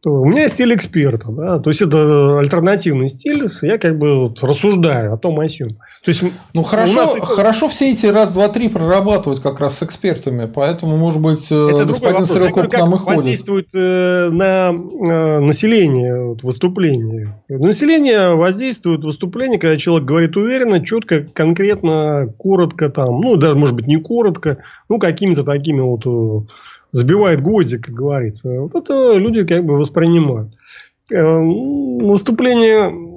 [0.06, 5.14] у меня стиль эксперта, да, то есть это альтернативный стиль, я как бы вот рассуждаю
[5.14, 5.70] о том о сём.
[6.04, 6.24] То есть,
[6.54, 7.20] ну хорошо, нас...
[7.22, 11.56] хорошо все эти раз, два, три прорабатывать как раз с экспертами, поэтому, может быть, э,
[11.56, 13.18] это господин Стрелков к нам и ходит.
[13.18, 17.42] воздействует э, на э, население вот, выступление.
[17.48, 23.88] Население воздействует выступление, когда человек говорит уверенно, четко, конкретно, коротко там, ну, даже, может быть,
[23.88, 24.58] не коротко,
[24.90, 26.06] ну, какими-то такими вот
[26.94, 28.50] забивает гвоздик, как говорится.
[28.62, 30.54] Вот это люди как бы воспринимают.
[31.12, 33.12] Э, выступление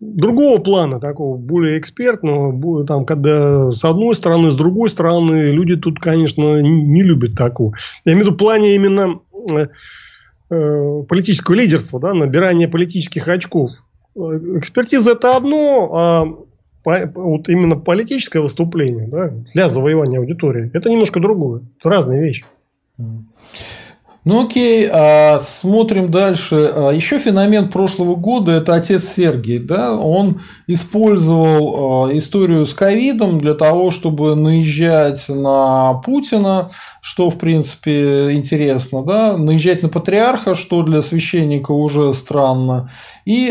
[0.00, 6.00] другого плана, такого более экспертного, там, когда с одной стороны, с другой стороны, люди тут,
[6.00, 7.74] конечно, не любят такого.
[8.04, 9.20] Я имею в виду плане именно
[9.52, 9.68] э,
[10.50, 13.70] э, политического лидерства, да, набирания политических очков.
[14.16, 16.24] Экспертиза это одно, а
[16.84, 21.62] вот именно политическое выступление да, для завоевания аудитории это немножко другое.
[21.78, 22.44] Это разные вещи.
[24.22, 26.70] Ну окей, а, смотрим дальше.
[26.74, 29.58] А, еще феномен прошлого года– это отец Сергий.
[29.58, 29.96] Да?
[29.96, 36.68] Он использовал а, историю с ковидом для того, чтобы наезжать на Путина,
[37.00, 39.38] что в принципе интересно, да?
[39.38, 42.90] наезжать на патриарха, что для священника уже странно,
[43.24, 43.48] и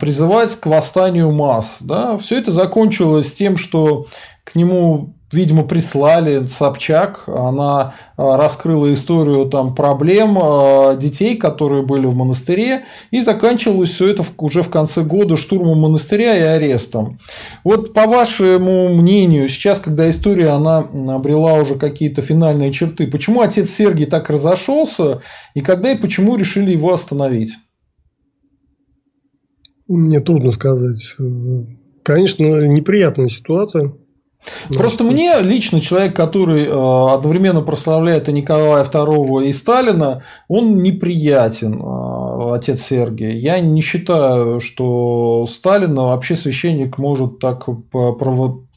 [0.00, 1.78] призывать к восстанию масс.
[1.80, 2.16] Да?
[2.16, 4.06] Все это закончилось тем, что
[4.44, 7.24] к нему видимо, прислали Собчак.
[7.26, 12.84] Она а, раскрыла историю там, проблем а, детей, которые были в монастыре.
[13.10, 17.16] И заканчивалось все это уже в конце года штурмом монастыря и арестом.
[17.64, 20.78] Вот по вашему мнению, сейчас, когда история она
[21.14, 25.20] обрела уже какие-то финальные черты, почему отец Сергий так разошелся,
[25.54, 27.56] и когда и почему решили его остановить?
[29.88, 31.16] Мне трудно сказать.
[32.02, 33.92] Конечно, неприятная ситуация.
[34.68, 40.82] Ну, Просто мне лично человек, который э, одновременно прославляет и Николая II, и Сталина, он
[40.82, 41.84] неприятен, э,
[42.50, 43.36] отец Сергий.
[43.38, 47.68] Я не считаю, что Сталина вообще священник может так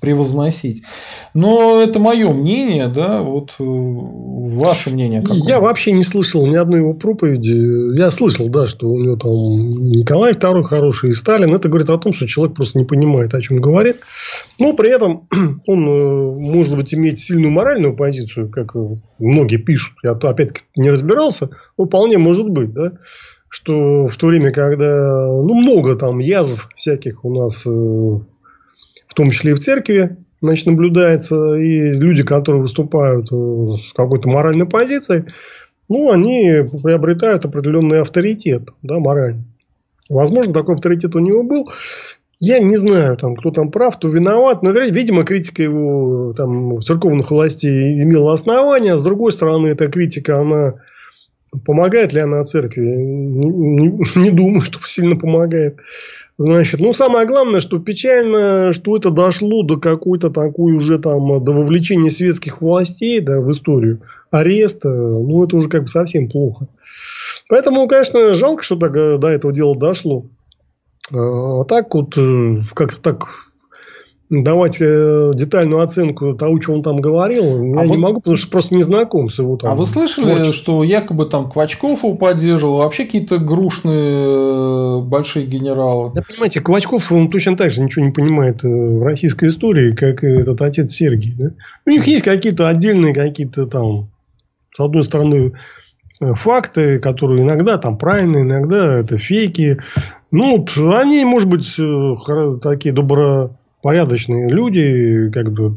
[0.05, 0.83] превозносить.
[1.33, 5.39] Но это мое мнение, да, вот э, ваше мнение какое?
[5.39, 7.97] Я вообще не слышал ни одной его проповеди.
[7.97, 11.53] Я слышал, да, что у него там Николай II хороший и Сталин.
[11.55, 13.97] Это говорит о том, что человек просто не понимает, о чем говорит.
[14.59, 15.27] Но при этом
[15.67, 18.75] он э, может быть иметь сильную моральную позицию, как
[19.19, 19.95] многие пишут.
[20.03, 22.91] Я опять-таки не разбирался, вполне может быть, да
[23.55, 29.29] что в то время, когда ну, много там язв всяких у нас э, в том
[29.29, 35.23] числе и в церкви, значит, наблюдается, и люди, которые выступают э, с какой-то моральной позицией,
[35.87, 39.45] ну, они приобретают определенный авторитет, да, моральный.
[40.09, 41.69] Возможно, такой авторитет у него был.
[42.41, 44.63] Я не знаю, там, кто там прав, кто виноват.
[44.63, 48.97] Но, видимо, критика его там, церковных властей имела основания.
[48.97, 50.73] С другой стороны, эта критика, она
[51.65, 52.81] помогает ли она церкви?
[52.81, 55.77] Не, не, не думаю, что сильно помогает.
[56.37, 61.53] Значит, ну, самое главное, что печально, что это дошло до какой-то такой уже там, до
[61.53, 64.01] вовлечения светских властей, да, в историю,
[64.31, 66.67] ареста, ну, это уже как бы совсем плохо.
[67.47, 70.25] Поэтому, конечно, жалко, что э, до этого дела дошло.
[71.11, 73.44] А так вот, э, как так
[74.29, 77.97] давать э, детальную оценку того, что он там говорил, я а не вот...
[77.97, 79.71] могу, потому что просто не знаком с его там.
[79.71, 80.53] А вы слышали, творчеством.
[80.53, 86.11] что якобы там Квачков его поддерживал, вообще какие-то грушные э, большие генералы?
[86.15, 90.23] Да, понимаете, Квачков, он точно так же ничего не понимает э, в российской истории, как
[90.23, 91.35] и этот отец Сергий.
[91.37, 91.51] Да?
[91.85, 94.09] У них есть какие-то отдельные какие-то там,
[94.71, 95.53] с одной стороны,
[96.19, 99.79] факты, которые иногда там правильные, иногда это фейки.
[100.31, 101.75] Ну, вот они, может быть,
[102.61, 103.51] такие добро
[103.85, 105.71] порядочные люди, как бы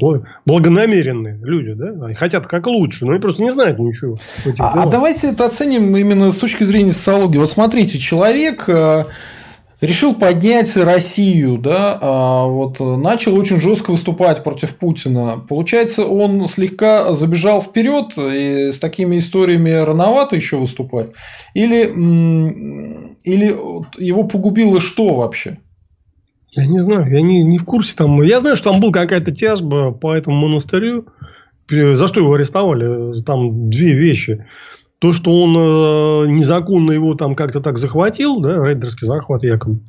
[0.47, 4.17] благонамеренные люди, да, они хотят как лучше, но они просто не знают ничего.
[4.57, 7.37] А, а давайте это оценим именно с точки зрения социологии.
[7.37, 9.05] Вот смотрите, человек э,
[9.79, 15.45] решил поднять Россию, да, а вот начал очень жестко выступать против Путина.
[15.47, 21.11] Получается, он слегка забежал вперед и с такими историями рановато еще выступать,
[21.53, 21.83] или
[23.23, 23.55] или
[24.03, 25.59] его погубило что вообще?
[26.51, 28.21] Я не знаю, я не, не в курсе там.
[28.23, 31.07] Я знаю, что там была какая-то тяжба по этому монастырю.
[31.69, 33.21] за что его арестовали?
[33.21, 34.45] Там две вещи.
[34.99, 39.79] То, что он э, незаконно его там как-то так захватил, да, рейдерский захват якобы.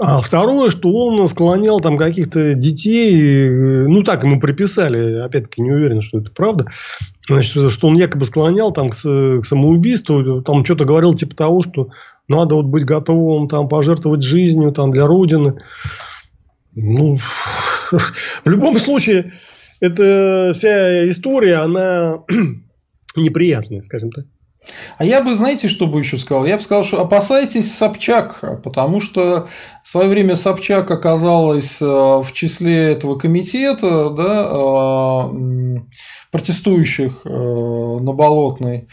[0.00, 5.70] А второе, что он склонял там каких-то детей, э, ну так ему приписали, опять-таки не
[5.70, 6.68] уверен, что это правда,
[7.28, 11.90] значит, что он якобы склонял там к, к самоубийству, там что-то говорил типа того, что
[12.30, 15.60] надо вот быть готовым там пожертвовать жизнью там для Родины.
[16.74, 17.18] Ну,
[17.90, 19.32] в любом случае,
[19.80, 22.20] эта вся история, она
[23.16, 24.26] неприятная, скажем так.
[24.98, 26.44] А я бы, знаете, что бы еще сказал?
[26.44, 29.48] Я бы сказал, что опасайтесь Собчак, потому что
[29.82, 35.78] в свое время Собчак оказалась э, в числе этого комитета да, э,
[36.30, 38.86] протестующих э, на Болотной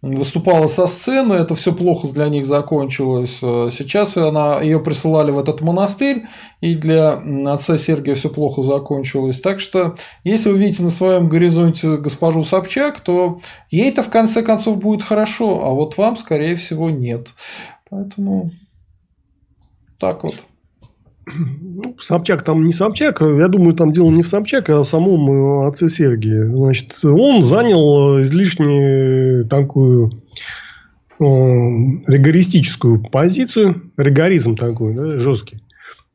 [0.00, 3.38] выступала со сцены, это все плохо для них закончилось.
[3.38, 6.24] Сейчас она, ее присылали в этот монастырь,
[6.60, 7.14] и для
[7.52, 9.40] отца Сергия все плохо закончилось.
[9.40, 13.38] Так что, если вы видите на своем горизонте госпожу Собчак, то
[13.70, 17.34] ей-то в конце концов будет хорошо, а вот вам, скорее всего, нет.
[17.90, 18.52] Поэтому
[19.98, 20.36] так вот.
[21.34, 23.20] Ну, Собчак там не Собчак.
[23.20, 25.30] Я думаю, там дело не в Собчак, а в самом
[25.64, 26.44] э, отце Сергии.
[26.44, 30.10] Значит, он занял излишне такую
[31.20, 35.62] э, ригористическую позицию, ригоризм такой, да, жесткий.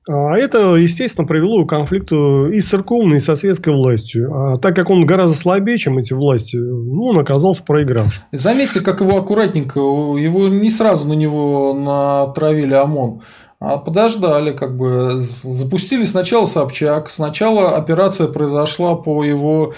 [0.09, 4.33] А это, естественно, привело к конфликту и с церковной, и со светской властью.
[4.35, 8.25] А так как он гораздо слабее, чем эти власти, ну, он оказался проиграв.
[8.33, 13.21] Заметьте, как его аккуратненько, его не сразу на него натравили ОМОН.
[13.65, 19.73] А подождали, как бы запустили сначала Собчак, сначала операция произошла по его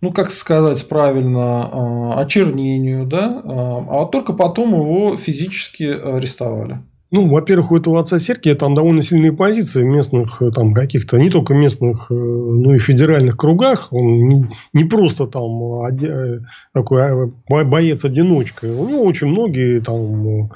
[0.00, 6.78] ну, как сказать правильно, а, очернению, да, а, а только потом его физически арестовали.
[7.12, 11.54] Ну, во-первых, у этого отца Сергия там довольно сильные позиции местных, там, каких-то, не только
[11.54, 13.92] местных, э, но и федеральных кругах.
[13.92, 16.40] Он не просто там э,
[16.72, 18.64] такой боец-одиночка.
[18.66, 20.50] У него очень многие там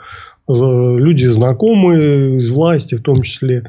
[0.52, 3.64] люди знакомые из власти в том числе.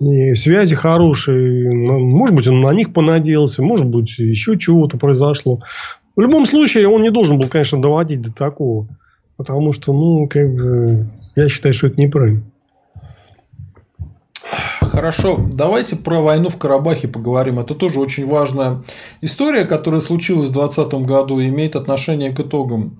[0.00, 1.70] И связи хорошие.
[1.72, 3.62] Может быть, он на них понадеялся.
[3.62, 5.60] Может быть, еще чего-то произошло.
[6.16, 8.88] В любом случае, он не должен был, конечно, доводить до такого.
[9.36, 11.06] Потому что, ну, как бы,
[11.36, 12.42] я считаю, что это неправильно.
[14.90, 17.60] Хорошо, давайте про войну в Карабахе поговорим.
[17.60, 18.82] Это тоже очень важная
[19.20, 22.98] история, которая случилась в 2020 году и имеет отношение к итогам.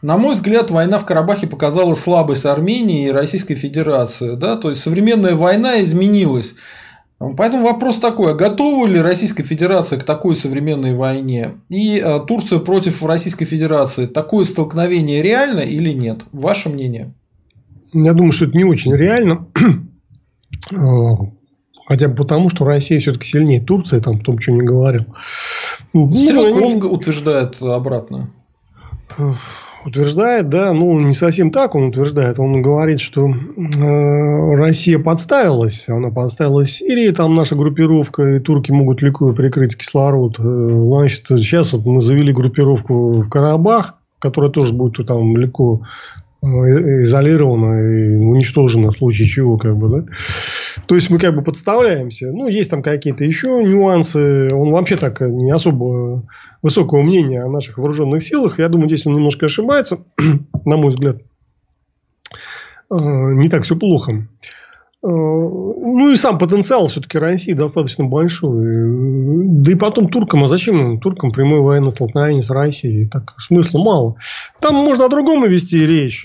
[0.00, 4.34] На мой взгляд, война в Карабахе показала слабость Армении и Российской Федерации.
[4.34, 4.56] Да?
[4.56, 6.54] То есть современная война изменилась.
[7.18, 11.56] Поэтому вопрос такой, а готова ли Российская Федерация к такой современной войне?
[11.68, 16.20] И а, Турция против Российской Федерации, такое столкновение реально или нет?
[16.32, 17.12] Ваше мнение?
[17.92, 19.46] Я думаю, что это не очень реально.
[20.74, 21.16] А,
[21.86, 25.06] хотя бы потому, что Россия все-таки сильнее Турции, там, в том, что не говорил.
[25.88, 28.30] Стрелков ну, утверждает обратно.
[29.86, 32.40] Утверждает, да, ну не совсем так он утверждает.
[32.40, 35.88] Он говорит, что э, Россия подставилась.
[35.88, 40.40] Она подставилась Сирии, там наша группировка, и турки могут легко прикрыть кислород.
[40.40, 45.82] Э, значит, сейчас вот мы завели группировку в Карабах, которая тоже будет там легко
[46.46, 50.04] Э, изолировано и уничтожено в случае чего, как бы, да.
[50.86, 52.30] То есть мы как бы подставляемся.
[52.30, 54.48] Ну, есть там какие-то еще нюансы.
[54.52, 56.28] Он вообще так не особо
[56.62, 58.58] высокого мнения о наших вооруженных силах.
[58.58, 59.98] Я думаю, здесь он немножко ошибается,
[60.64, 61.16] на мой взгляд.
[62.90, 64.28] Э, не так все плохо.
[65.02, 68.72] Э, ну и сам потенциал все-таки России достаточно большой.
[69.60, 73.08] Да и потом туркам, а зачем туркам прямое военное столкновение с Россией?
[73.08, 74.16] Так смысла мало.
[74.60, 76.22] Там можно о другом вести речь.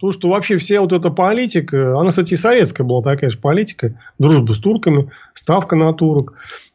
[0.00, 4.52] То, что вообще вся вот эта политика, она, кстати, советская была такая же политика, дружба
[4.52, 6.34] с турками, ставка на турок.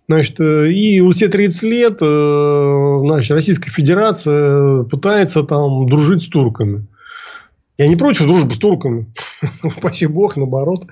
[0.10, 6.28] Значит, э, и вот все 30 лет э, значит, Российская Федерация пытается там дружить с
[6.28, 6.88] турками.
[7.80, 9.08] Я не против дружбы с турками.
[9.78, 10.86] Спасибо бог, наоборот.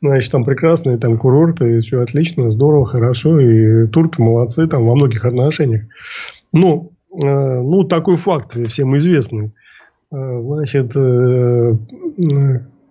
[0.00, 3.38] Значит, там прекрасные там курорты, все отлично, здорово, хорошо.
[3.38, 5.82] И турки молодцы там во многих отношениях.
[6.50, 9.52] Но, э, ну, такой факт всем известный.
[10.10, 11.74] Э, значит, э,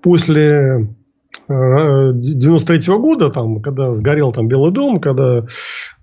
[0.04, 0.88] после
[1.48, 5.46] 93 -го года, там, когда сгорел там Белый дом, когда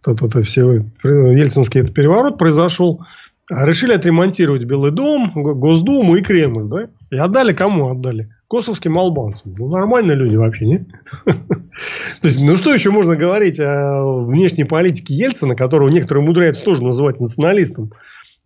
[0.05, 3.05] это, это все, Ельцинский этот переворот произошел,
[3.51, 6.89] решили отремонтировать Белый дом, Госдуму и Кремль, да?
[7.10, 8.31] И отдали кому отдали?
[8.48, 9.55] Косовским албанцам.
[9.59, 10.78] Ну, нормальные люди вообще, не?
[11.24, 16.85] То есть, ну, что еще можно говорить о внешней политике Ельцина, которого некоторые умудряются тоже
[16.85, 17.93] называть националистом?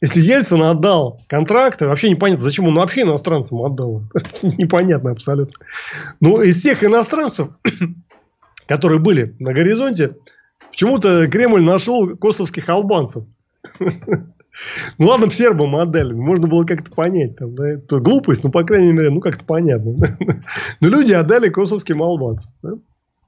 [0.01, 4.05] Если Ельцин отдал контракты, вообще непонятно, зачем он вообще иностранцам отдал.
[4.43, 5.55] непонятно абсолютно.
[6.21, 7.49] Но из всех иностранцев,
[8.67, 10.17] которые были на горизонте,
[10.71, 13.25] почему-то Кремль нашел косовских албанцев.
[14.99, 17.37] Ну ладно, в сербам отдали, можно было как-то понять.
[17.37, 17.71] Там, да?
[17.71, 19.95] Это глупость, ну, по крайней мере, ну, как-то понятно.
[20.81, 22.53] Но люди отдали косовским албанцам.
[22.63, 22.71] Да?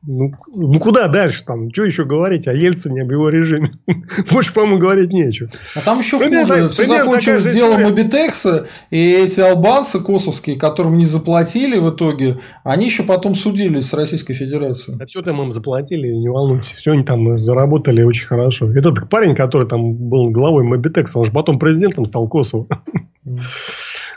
[0.05, 1.71] Ну, ну, куда дальше там?
[1.71, 3.71] Что еще говорить о Ельцине, об его режиме?
[4.33, 5.49] Больше, по-моему, говорить нечего.
[5.77, 6.69] А там еще примерно, хуже.
[6.69, 13.05] Все закончилось делом Мобитекса, и эти албанцы косовские, которым не заплатили в итоге, они еще
[13.05, 14.99] потом судились с Российской Федерацией.
[15.01, 16.73] А все там им заплатили, не волнуйтесь.
[16.73, 18.73] Все они там заработали очень хорошо.
[18.73, 22.67] Этот парень, который там был главой Мобитекса, он же потом президентом стал Косово.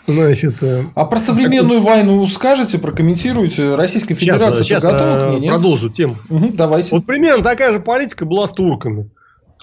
[0.08, 1.90] Значит, э, а про современную как...
[1.90, 3.76] войну скажете, прокомментируете?
[3.76, 5.54] Российская Федерация сейчас, сейчас готова к ней, нет?
[5.54, 6.18] продолжу тему.
[6.30, 6.96] Угу, давайте.
[6.96, 9.10] Вот примерно такая же политика была с турками.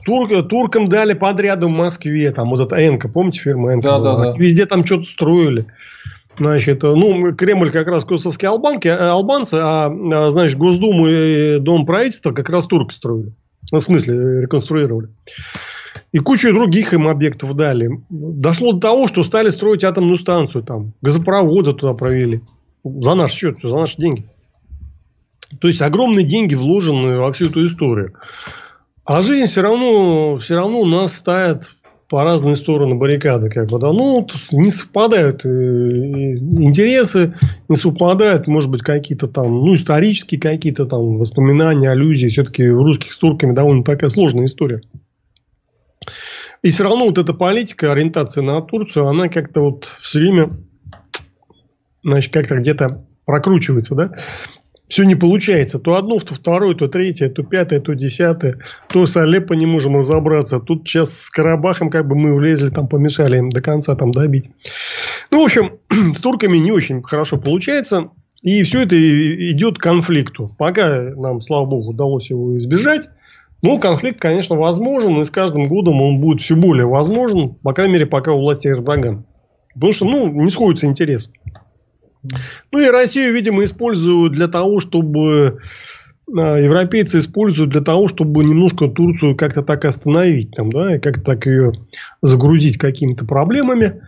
[0.05, 3.89] Тур, туркам дали подряду в Москве, там вот эта Энка, помните фирма Энка?
[3.89, 4.35] Да, да, да.
[4.36, 5.66] Везде там что-то строили.
[6.39, 11.86] Значит, ну, Кремль как раз косовские албанки, э, албанцы, а, а, значит, Госдуму и Дом
[11.86, 13.32] правительства как раз турки строили.
[13.70, 15.09] Ну, в смысле, реконструировали.
[16.12, 17.89] И кучу других им объектов дали.
[18.10, 20.93] Дошло до того, что стали строить атомную станцию там.
[21.02, 22.40] Газопроводы туда провели.
[22.85, 24.24] За наш счет, за наши деньги.
[25.60, 28.14] То есть огромные деньги вложены во всю эту историю.
[29.05, 31.74] А жизнь все равно, все равно у нас ставит
[32.12, 33.48] по разные стороны баррикады.
[33.48, 33.90] Как бы, да.
[33.90, 37.35] Ну, не совпадают э, интересы,
[37.70, 42.28] не совпадают, может быть, какие-то там, ну, исторические какие-то там воспоминания, аллюзии.
[42.28, 44.82] Все-таки русских с турками довольно такая сложная история.
[46.62, 50.50] И все равно вот эта политика, ориентация на Турцию, она как-то вот все время,
[52.04, 54.14] значит, как-то где-то прокручивается, да?
[54.88, 55.78] Все не получается.
[55.78, 58.58] То одно, то второе, то третье, то пятое, то десятое.
[58.88, 60.60] То с Алеппо не можем разобраться.
[60.60, 64.50] Тут сейчас с Карабахом как бы мы влезли, там помешали им до конца там добить.
[65.30, 65.78] Ну, в общем,
[66.14, 68.10] с турками не очень хорошо получается.
[68.42, 68.94] И все это
[69.50, 70.48] идет к конфликту.
[70.58, 73.08] Пока нам, слава богу, удалось его избежать.
[73.62, 77.94] Ну, конфликт, конечно, возможен, и с каждым годом он будет все более возможен, по крайней
[77.94, 79.24] мере, пока у власти Эрдоган.
[79.74, 81.30] Потому что, ну, не сходится интерес.
[82.72, 85.60] Ну, и Россию, видимо, используют для того, чтобы...
[86.36, 91.22] А, европейцы используют для того, чтобы немножко Турцию как-то так остановить, там, да, и как-то
[91.22, 91.72] так ее
[92.20, 94.02] загрузить какими-то проблемами.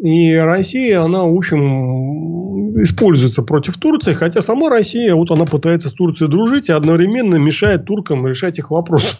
[0.00, 5.92] И Россия, она, в общем, используется против Турции, хотя сама Россия, вот она пытается с
[5.92, 9.16] Турцией дружить и одновременно мешает туркам решать их вопросы.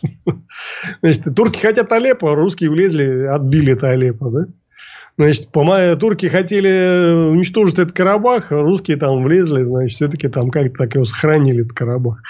[1.00, 4.46] Значит, турки хотят Алеппо, а русские влезли, отбили это Алеппо, да?
[5.16, 5.64] Значит, по
[5.96, 11.04] турки хотели уничтожить этот Карабах, а русские там влезли, значит, все-таки там как-то так его
[11.04, 12.22] сохранили, этот Карабах.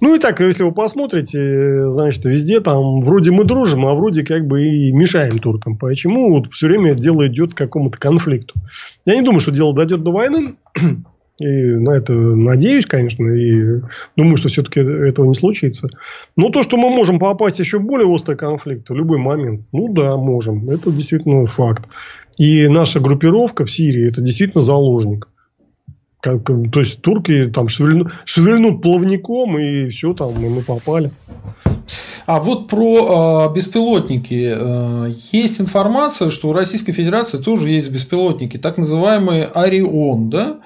[0.00, 4.46] Ну и так, если вы посмотрите, значит, везде там вроде мы дружим, а вроде как
[4.46, 5.78] бы и мешаем туркам.
[5.78, 8.54] Почему вот все время дело идет к какому-то конфликту?
[9.04, 10.56] Я не думаю, что дело дойдет до войны.
[11.40, 13.80] И на это надеюсь, конечно, и
[14.16, 15.88] думаю, что все-таки этого не случится.
[16.36, 19.92] Но то, что мы можем попасть еще в более острый конфликт в любой момент, ну
[19.92, 20.70] да, можем.
[20.70, 21.88] Это действительно факт.
[22.38, 25.28] И наша группировка в Сирии это действительно заложник.
[26.20, 31.10] Как, то есть турки там шевельнут, шевельнут плавником и все там и мы попали.
[32.26, 34.52] А вот про э, беспилотники.
[34.56, 40.60] Э, есть информация, что у Российской Федерации тоже есть беспилотники, так называемые Орион, да?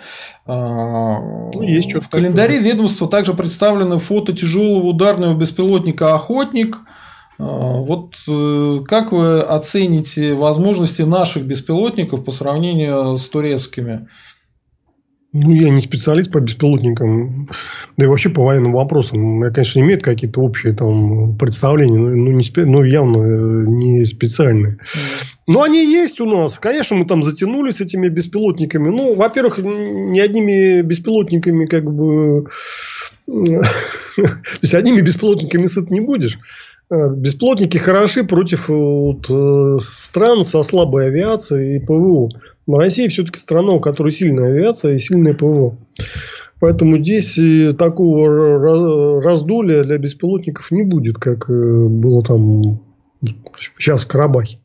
[0.46, 0.52] Э,
[1.54, 6.78] ну, есть что в календаре ведомства также представлены фото тяжелого ударного беспилотника Охотник.
[7.38, 14.08] Вот э, как вы оцените возможности наших беспилотников по сравнению с турецкими?
[15.34, 17.48] Ну, я не специалист по беспилотникам,
[17.98, 19.44] да и вообще по военным вопросам.
[19.44, 22.64] Я, конечно, имеет какие-то общие там представления, но, ну, не спе...
[22.64, 24.78] но явно э, не специальные.
[25.46, 26.58] Но они есть у нас.
[26.58, 28.88] Конечно, мы там затянули с этими беспилотниками.
[28.88, 32.46] Ну, во-первых, не одними беспилотниками как бы...
[33.26, 34.32] То
[34.62, 36.38] есть, одними беспилотниками сыт не будешь.
[36.90, 42.30] А, бесплотники хороши против э, вот, э, стран со слабой авиацией и ПВО.
[42.68, 45.74] Но Россия все-таки страна, у которой сильная авиация и сильное ПВО.
[46.60, 52.80] Поэтому здесь э, такого раздолья для беспилотников не будет, как было там
[53.20, 54.58] сейчас в Карабахе.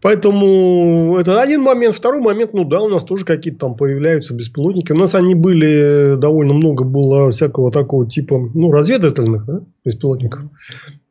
[0.00, 1.94] Поэтому это один момент.
[1.94, 4.92] Второй момент, ну да, у нас тоже какие-то там появляются беспилотники.
[4.92, 10.42] У нас они были, довольно много было всякого такого типа, ну, разведывательных да, беспилотников.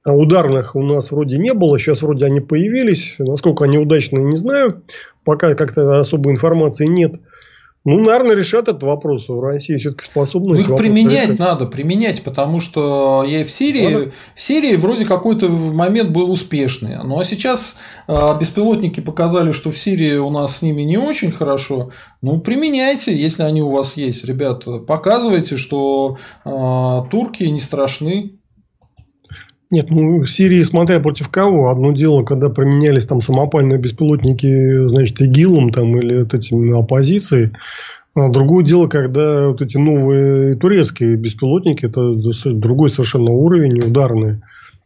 [0.05, 1.77] А ударных у нас вроде не было.
[1.77, 3.15] Сейчас вроде они появились.
[3.19, 4.83] Насколько они удачные, не знаю.
[5.25, 7.15] Пока как-то особой информации нет.
[7.85, 9.29] Ну, наверное, решат этот вопрос.
[9.29, 10.55] В России все-таки способны.
[10.55, 11.39] Ну, их применять решать.
[11.39, 14.11] надо, применять, потому что я в Сирии, надо.
[14.35, 16.97] в Сирии вроде какой-то момент был успешный.
[17.03, 17.77] Ну а сейчас
[18.09, 21.91] э, беспилотники показали, что в Сирии у нас с ними не очень хорошо.
[22.21, 24.79] Ну, применяйте, если они у вас есть, ребята.
[24.79, 28.37] Показывайте, что э, турки не страшны.
[29.69, 31.69] Нет, ну, в Сирии, смотря против кого.
[31.69, 37.51] Одно дело, когда применялись там самопальные беспилотники, значит, ИГИЛом там, или вот этими оппозицией.
[38.15, 42.15] А другое дело, когда вот эти новые турецкие беспилотники, это
[42.53, 44.41] другой совершенно уровень, ударные.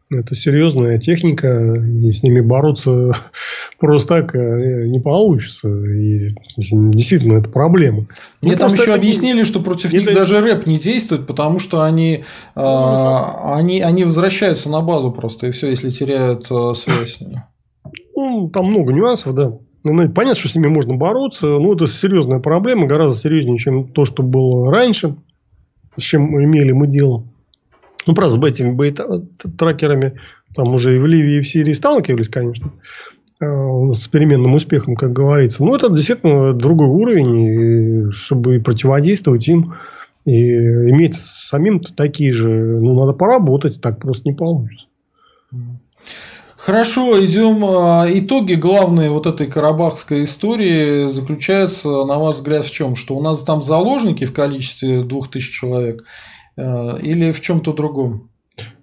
[0.09, 3.13] Это серьезная техника, и с ними бороться
[3.79, 5.69] просто так э, не получится.
[5.69, 8.07] И действительно, это проблема.
[8.41, 9.97] Мне ну, там еще объяснили, что против это...
[9.97, 12.23] них даже рэп не действует, потому что они,
[12.55, 17.19] ну, э, они, они возвращаются на базу просто, и все, если теряют э, связь.
[18.15, 19.53] Ну, там много нюансов, да.
[19.83, 24.05] Ну, понятно, что с ними можно бороться, но это серьезная проблема, гораздо серьезнее, чем то,
[24.05, 25.15] что было раньше,
[25.95, 27.25] с чем имели мы дело.
[28.07, 30.19] Ну, правда, с этими бейт-трекерами
[30.55, 32.71] там уже и в Ливии, и в Сирии сталкивались, конечно,
[33.41, 35.63] с переменным успехом, как говорится.
[35.63, 39.75] Но это действительно другой уровень, чтобы противодействовать им
[40.25, 44.85] и иметь самим такие же, ну, надо поработать, так просто не получится.
[46.55, 47.65] Хорошо, идем.
[47.65, 52.95] А, итоги главные вот этой карабахской истории заключаются, на ваш взгляд, в чем?
[52.95, 56.03] Что у нас там заложники в количестве 2000 человек–
[56.57, 58.29] Э, или в чем-то другом?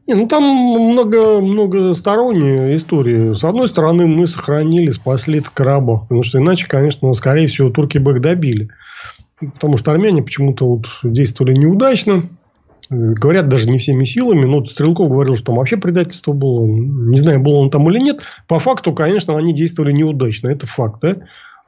[0.08, 3.34] Не, ну там много, многосторонняя история.
[3.34, 8.12] С одной стороны, мы сохранили, спасли Карабах, потому что иначе, конечно, скорее всего, турки бы
[8.12, 8.70] их добили.
[9.38, 12.22] Потому что армяне почему-то вот действовали неудачно.
[12.88, 14.46] Говорят, даже не всеми силами.
[14.46, 16.66] Но Стрелков говорил, что там вообще предательство было.
[16.66, 18.22] Не знаю, было он там или нет.
[18.46, 20.48] По факту, конечно, они действовали неудачно.
[20.48, 21.02] Это факт.
[21.02, 21.16] Да?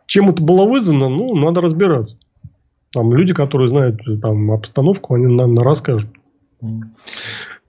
[0.07, 2.17] Чем это было вызвано, ну, надо разбираться.
[2.95, 6.09] Там люди, которые знают там обстановку, они нам расскажут.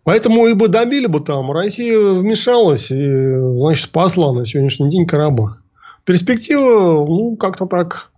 [0.03, 1.51] Поэтому и бы добили бы там.
[1.51, 5.61] Россия вмешалась и, значит, спасла на сегодняшний день Карабах.
[6.05, 8.09] Перспектива, ну, как-то так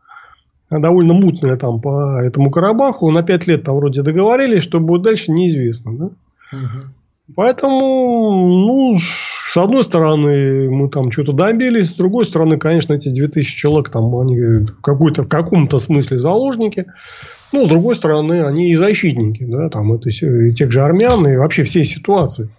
[0.69, 3.11] довольно мутная там по этому Карабаху.
[3.11, 5.97] На пять лет там вроде договорились, что будет дальше, неизвестно.
[5.97, 6.05] Да?
[6.05, 7.35] Угу.
[7.35, 13.57] Поэтому, ну, с одной стороны, мы там что-то добились, с другой стороны, конечно, эти 2000
[13.57, 16.85] человек, там, они какой-то, в каком-то смысле заложники.
[17.53, 21.37] Ну, с другой стороны, они и защитники, да, там, это и тех же армян, и
[21.37, 22.49] вообще всей ситуации.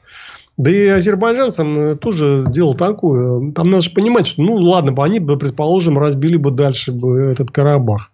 [0.57, 3.51] Да и азербайджанцам тоже дело такое.
[3.53, 7.23] Там надо же понимать, что, ну, ладно бы, они бы, предположим, разбили бы дальше бы
[7.23, 8.13] этот Карабах.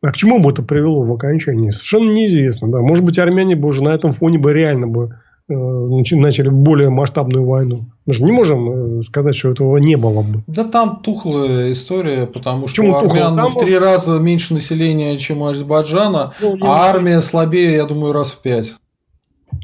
[0.00, 1.70] А к чему бы это привело в окончании?
[1.70, 2.70] Совершенно неизвестно.
[2.70, 2.80] Да.
[2.80, 7.44] Может быть, армяне бы уже на этом фоне бы реально бы Э, начали более масштабную
[7.44, 7.76] войну.
[8.06, 10.42] Мы же не можем э, сказать, что этого не было бы.
[10.46, 13.50] Да там тухлая история, потому что Почему у армян там...
[13.50, 18.32] в три раза меньше населения, чем у Азербайджана, ну, а армия слабее, я думаю, раз
[18.32, 18.74] в пять.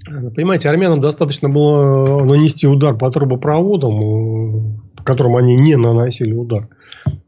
[0.06, 6.68] Понимаете, армянам достаточно было нанести удар по трубопроводам, по которым они не наносили удар.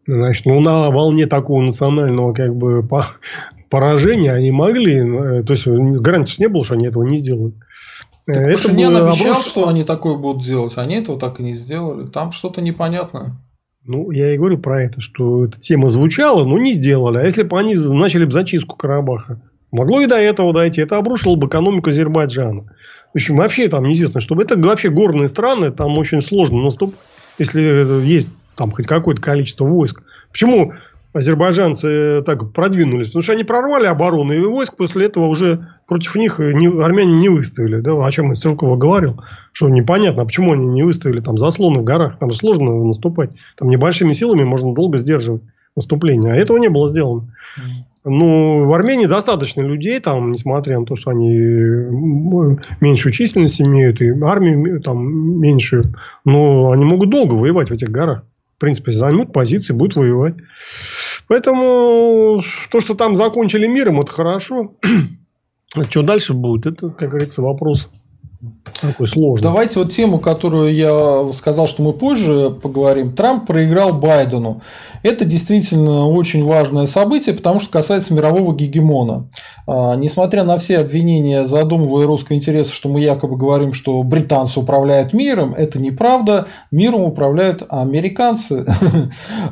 [0.06, 2.86] Значит, ну, на волне такого национального как бы
[3.70, 7.54] поражения они могли, э, то есть гарантии не было, что они этого не сделают.
[8.26, 9.46] Так это Пашинян обещал, оброс...
[9.46, 12.06] что они такое будут делать, они этого так и не сделали.
[12.06, 13.36] Там что-то непонятное.
[13.84, 17.18] Ну, я и говорю про это, что эта тема звучала, но не сделали.
[17.18, 19.40] А если бы они начали бы зачистку Карабаха,
[19.72, 20.80] могло и до этого дойти.
[20.80, 22.62] Это обрушило бы экономику Азербайджана.
[23.12, 26.98] В общем, вообще там неизвестно, что это вообще горные страны, там очень сложно наступать,
[27.38, 27.60] если
[28.06, 30.02] есть там хоть какое-то количество войск.
[30.30, 30.72] Почему
[31.12, 33.08] азербайджанцы так продвинулись?
[33.08, 37.28] Потому что они прорвали оборону, и войск после этого уже против них не, армяне не
[37.28, 37.80] выставили.
[37.80, 39.20] Да, о чем Стрелкова говорил,
[39.52, 42.18] что непонятно, почему они не выставили там заслоны в горах.
[42.18, 43.30] Там сложно наступать.
[43.56, 45.42] Там небольшими силами можно долго сдерживать
[45.76, 46.32] наступление.
[46.32, 47.28] А этого не было сделано.
[48.04, 51.28] Ну, в Армении достаточно людей, там, несмотря на то, что они
[52.80, 55.84] меньшую численность имеют, и армию там меньшую,
[56.24, 58.24] но они могут долго воевать в этих горах.
[58.62, 60.36] Принципе, займут позиции, будут воевать.
[61.26, 64.74] Поэтому то, что там закончили миром, это хорошо.
[65.74, 67.88] А что дальше будет, это, как говорится, вопрос
[68.80, 69.42] такой сложный.
[69.42, 73.12] Давайте вот тему, которую я сказал, что мы позже поговорим.
[73.12, 74.60] Трамп проиграл Байдену.
[75.02, 79.28] Это действительно очень важное событие, потому что касается мирового гегемона.
[79.66, 85.12] А, несмотря на все обвинения задумывая русского интереса, что мы якобы говорим, что британцы управляют
[85.12, 86.46] миром, это неправда.
[86.70, 88.64] Миром управляют американцы.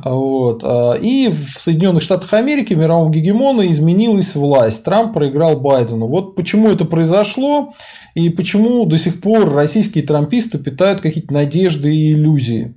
[0.03, 4.83] А, и в Соединенных Штатах Америки мирового гегемона изменилась власть.
[4.85, 6.07] Трамп проиграл Байдену.
[6.07, 7.71] Вот почему это произошло
[8.15, 12.75] и почему до сих пор российские трамписты питают какие-то надежды и иллюзии.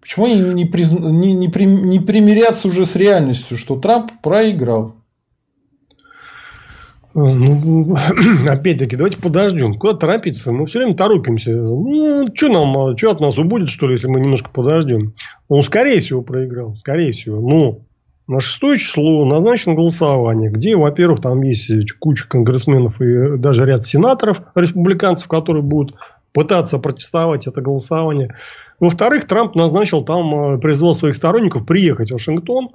[0.00, 0.90] Почему они не, приз...
[0.92, 1.66] не, не, при...
[1.66, 4.96] не примирятся уже с реальностью, что Трамп проиграл?
[7.12, 7.96] Ну,
[8.48, 9.74] опять-таки, давайте подождем.
[9.74, 10.52] Куда торопиться?
[10.52, 11.50] Мы все время торопимся.
[11.50, 15.14] Ну, что нам, что от нас убудет, что ли, если мы немножко подождем?
[15.48, 16.76] Он, скорее всего, проиграл.
[16.76, 17.40] Скорее всего.
[17.40, 17.80] Но
[18.30, 24.42] на шестое число назначено голосование, где, во-первых, там есть куча конгрессменов и даже ряд сенаторов,
[24.54, 25.96] республиканцев, которые будут
[26.32, 28.36] пытаться протестовать это голосование.
[28.78, 32.68] Во-вторых, Трамп назначил там, э, призвал своих сторонников приехать в Вашингтон.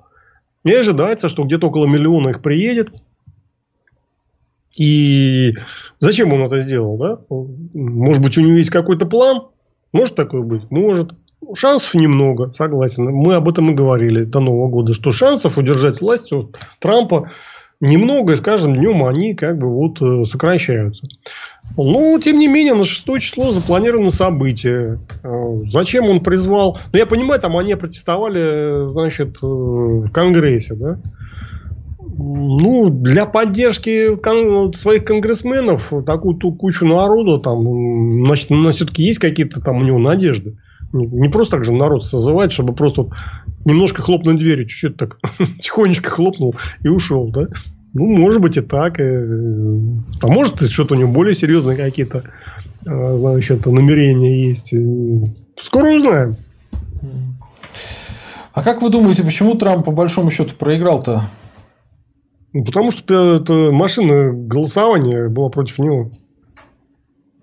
[0.65, 2.89] И ожидается, что где-то около миллиона их приедет.
[4.77, 5.53] И
[6.01, 7.19] зачем он это сделал, да?
[7.29, 9.47] Может быть, у него есть какой-то план?
[9.93, 10.69] Может такое быть?
[10.69, 11.13] Может.
[11.53, 13.05] Шансов немного, согласен.
[13.05, 17.29] Мы об этом и говорили до Нового года, что шансов удержать власть у Трампа
[17.79, 21.07] немного, и с каждым днем они как бы вот э, сокращаются.
[21.77, 24.99] Но, тем не менее, на 6 число запланировано событие.
[25.23, 26.79] Э, зачем он призвал?
[26.93, 30.99] Ну, я понимаю, там они протестовали, значит, э, в Конгрессе, да?
[32.17, 39.03] Ну, для поддержки кон- своих конгрессменов, такую ту кучу народу, там, значит, у нас все-таки
[39.03, 40.57] есть какие-то там у него надежды.
[40.95, 43.13] Не просто так же народ созывать, чтобы просто вот
[43.65, 45.17] немножко хлопнуть дверью, чуть-чуть так
[45.61, 47.47] тихонечко хлопнул и ушел, да?
[47.93, 48.99] Ну, может быть и так.
[48.99, 49.25] Э,
[50.21, 52.23] а может, что-то у него более серьезные какие-то,
[52.85, 54.73] э, значит, намерения есть.
[55.59, 56.35] Скоро узнаем.
[58.53, 61.23] А как вы думаете, почему Трамп по большому счету проиграл-то?
[62.53, 66.09] Ну, потому что это машина голосования была против него.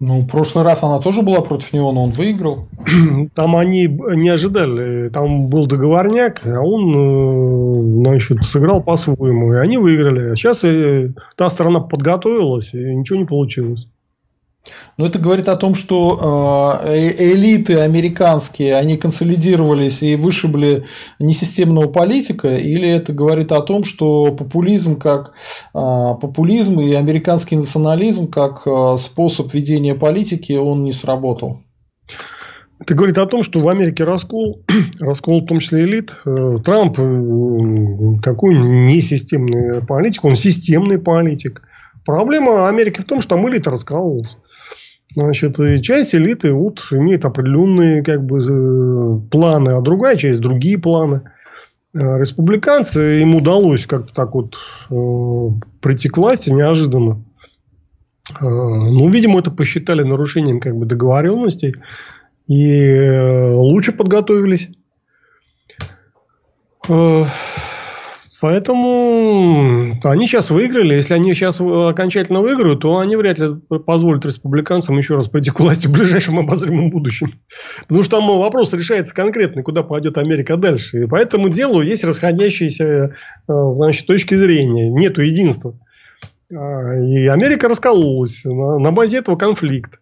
[0.05, 2.67] Ну, в прошлый раз она тоже была против него, но он выиграл.
[3.37, 5.11] Там они не ожидали.
[5.11, 9.53] Там был договорняк, а он э, значит, сыграл по-своему.
[9.55, 10.33] И они выиграли.
[10.33, 13.87] А сейчас э, та сторона подготовилась, и ничего не получилось.
[14.99, 20.85] Но это говорит о том, что э, э, элиты американские, они консолидировались и вышибли
[21.19, 25.33] несистемного политика, или это говорит о том, что популизм как
[25.75, 25.79] э,
[26.21, 28.67] популизм и американский национализм как
[28.99, 31.61] способ ведения политики, он не сработал?
[32.79, 34.65] Это говорит о том, что в Америке раскол,
[35.01, 36.17] раскол в том числе элит.
[36.65, 36.97] Трамп
[38.23, 41.63] какой несистемный политик, он системный политик.
[42.05, 44.37] Проблема Америки в том, что там элита раскололась.
[45.15, 51.23] Значит, часть элиты вот, имеет определенные как бы, планы, а другая часть другие планы.
[51.95, 54.57] Э, республиканцы, им удалось как-то так вот
[54.91, 57.23] э, прийти к власти неожиданно.
[58.31, 61.75] Э, ну, видимо, это посчитали нарушением как бы, договоренностей
[62.47, 64.71] и э, лучше подготовились.
[66.89, 67.25] Э,
[68.43, 70.95] Поэтому они сейчас выиграли.
[70.95, 73.55] Если они сейчас окончательно выиграют, то они вряд ли
[73.87, 77.35] позволят республиканцам еще раз прийти к власти в ближайшем обозримом будущем.
[77.83, 81.05] Потому что там вопрос решается конкретно, куда пойдет Америка дальше.
[81.05, 83.11] И по этому делу есть расходящиеся э,
[83.47, 84.91] значит, точки зрения.
[84.91, 85.79] Нету единства.
[86.53, 89.99] А, и Америка раскололась на базе этого конфликта.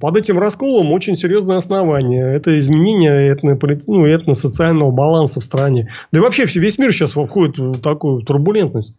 [0.00, 2.34] Под этим расколом очень серьезное основание.
[2.34, 5.90] Это изменение этно, ну, этно-социального баланса в стране.
[6.12, 8.94] Да и вообще весь мир сейчас входит в такую турбулентность.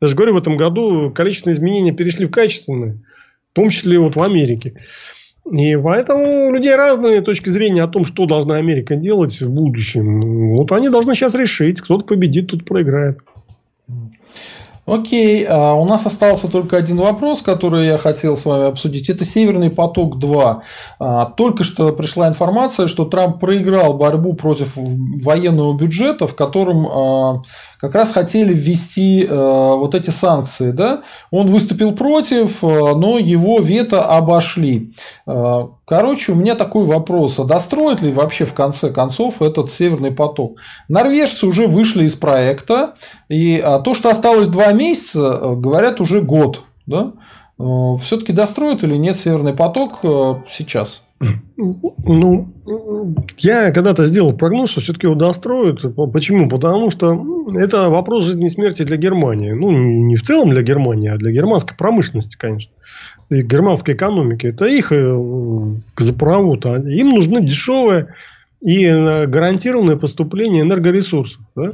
[0.00, 3.00] Я же говорю, в этом году количественные изменения перешли в качественные.
[3.52, 4.74] В том числе вот в Америке.
[5.50, 10.56] И поэтому у людей разные точки зрения о том, что должна Америка делать в будущем.
[10.56, 11.80] Вот они должны сейчас решить.
[11.80, 13.20] Кто-то победит, кто-то проиграет.
[14.86, 19.08] Окей, а у нас остался только один вопрос, который я хотел с вами обсудить.
[19.08, 20.60] Это Северный поток-2.
[20.98, 27.42] А, только что пришла информация, что Трамп проиграл борьбу против военного бюджета, в котором а,
[27.78, 30.70] как раз хотели ввести а, вот эти санкции.
[30.70, 31.02] Да?
[31.30, 34.92] Он выступил против, но его вето обошли.
[35.86, 37.38] Короче, у меня такой вопрос.
[37.38, 40.58] А достроят ли вообще в конце концов этот Северный поток?
[40.88, 42.94] Норвежцы уже вышли из проекта,
[43.28, 46.62] и то, что осталось два месяца, э, говорят уже год.
[46.86, 47.12] Да?
[47.58, 51.02] Э, Все-таки достроят или нет Северный поток э, сейчас?
[51.56, 52.52] Ну,
[53.38, 55.80] я когда-то сделал прогноз, что все-таки его достроят.
[56.12, 56.48] Почему?
[56.48, 59.52] Потому что это вопрос жизни и смерти для Германии.
[59.52, 62.70] Ну, не в целом для Германии, а для германской промышленности, конечно
[63.30, 65.16] германской экономики, это их э,
[65.96, 66.66] газопровод.
[66.66, 68.14] А им нужны дешевые
[68.60, 71.40] и э, гарантированное поступление энергоресурсов.
[71.54, 71.70] Да?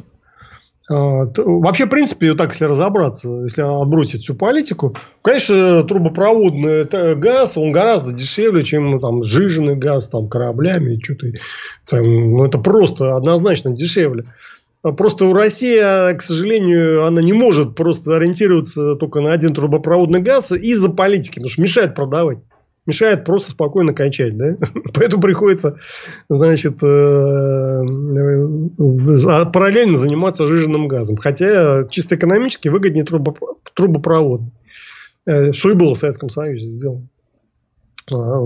[0.90, 7.70] А, вообще, в принципе, так, если разобраться, если отбросить всю политику, конечно, трубопроводный газ, он
[7.70, 11.01] гораздо дешевле, чем ну, там, сжиженный газ там, кораблями.
[11.01, 11.28] Что-то,
[11.89, 14.24] там, ну, это просто однозначно дешевле.
[14.82, 15.78] Просто у России,
[16.16, 21.51] к сожалению, она не может просто ориентироваться только на один трубопроводный газ из-за политики, потому
[21.51, 22.39] что мешает продавать.
[22.86, 24.57] Мешает просто спокойно кончать, да?
[24.94, 25.77] Поэтому приходится,
[26.31, 27.82] значит, э, э,
[29.52, 31.19] параллельно заниматься жиженным газом.
[31.19, 33.05] Хотя чисто экономически выгоднее
[33.74, 34.40] трубопровод.
[35.27, 37.07] Э, что и было в Советском Союзе сделано.
[38.11, 38.40] А,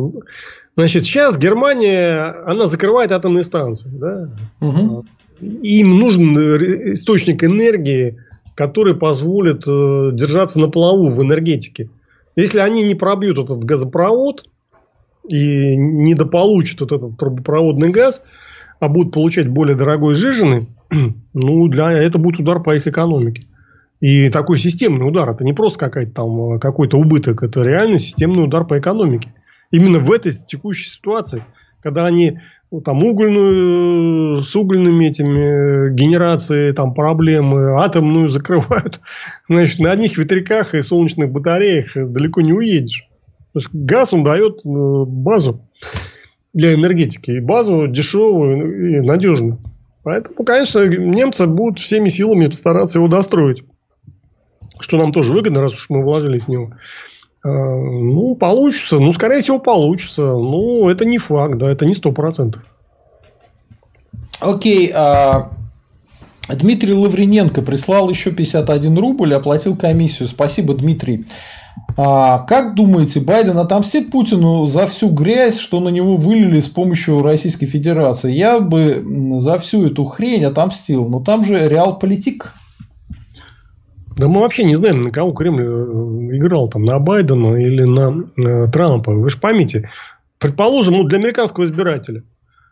[0.77, 4.29] значит, сейчас Германия, она закрывает атомные станции, да?
[4.61, 5.07] Угу
[5.41, 8.19] им нужен э, источник энергии,
[8.55, 11.89] который позволит э, держаться на плаву в энергетике.
[12.37, 14.45] Если они не пробьют этот газопровод,
[15.29, 18.23] и недополучат вот этот трубопроводный газ,
[18.81, 20.69] а будут получать более дорогой сжиженный,
[21.35, 23.47] ну, для это будет удар по их экономике.
[24.01, 28.67] И такой системный удар, это не просто какой-то там какой-то убыток, это реально системный удар
[28.67, 29.33] по экономике.
[29.71, 31.43] Именно в этой текущей ситуации,
[31.81, 32.41] когда они
[32.83, 39.01] там угольную с угольными этими генерацией там проблемы, атомную закрывают,
[39.49, 43.09] значит, на одних ветряках и солнечных батареях далеко не уедешь.
[43.53, 44.69] То есть газ он дает э,
[45.07, 45.61] базу
[46.53, 47.33] для энергетики.
[47.33, 49.59] И базу дешевую и надежную.
[50.03, 53.65] Поэтому, конечно, немцы будут всеми силами стараться его достроить.
[54.81, 56.75] Что нам тоже выгодно, раз уж мы вложились в него.
[57.45, 58.99] А, ну, получится.
[58.99, 60.23] Ну, скорее всего, получится.
[60.23, 62.65] Ну, это не факт, да, это не сто процентов.
[64.41, 65.51] Окей, а
[66.49, 70.29] Дмитрий Лаврененко прислал еще 51 рубль и оплатил комиссию.
[70.29, 71.25] Спасибо, Дмитрий.
[71.97, 77.23] А, как думаете, Байден отомстит Путину за всю грязь, что на него вылили с помощью
[77.23, 78.33] Российской Федерации?
[78.33, 79.05] Я бы
[79.39, 82.55] за всю эту хрень отомстил, но там же реал политик.
[84.17, 88.25] Да мы вообще не знаем, на кого Кремль э, играл, там, на Байдена или на
[88.37, 89.13] э, Трампа.
[89.13, 89.91] Вы же поймите,
[90.39, 92.23] предположим, ну, для американского избирателя.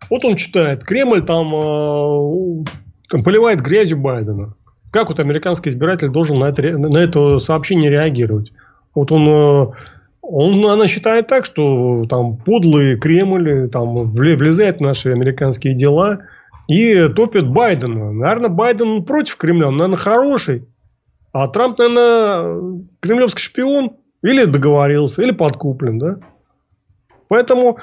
[0.08, 2.64] Вот он читает, Кремль там, э,
[3.08, 4.54] там поливает грязью Байдена.
[4.92, 8.52] Как вот американский избиратель должен на это, на это сообщение реагировать?
[8.94, 9.66] Вот он, э,
[10.20, 16.20] он, она считает так, что там подлый Кремль там влезает в наши американские дела
[16.68, 18.12] и топит Байдена.
[18.12, 20.68] Наверное, Байден против Кремля, он, наверное, хороший.
[21.32, 23.96] А Трамп, наверное, кремлевский шпион.
[24.22, 26.16] Или договорился, или подкуплен, да?
[27.28, 27.78] Поэтому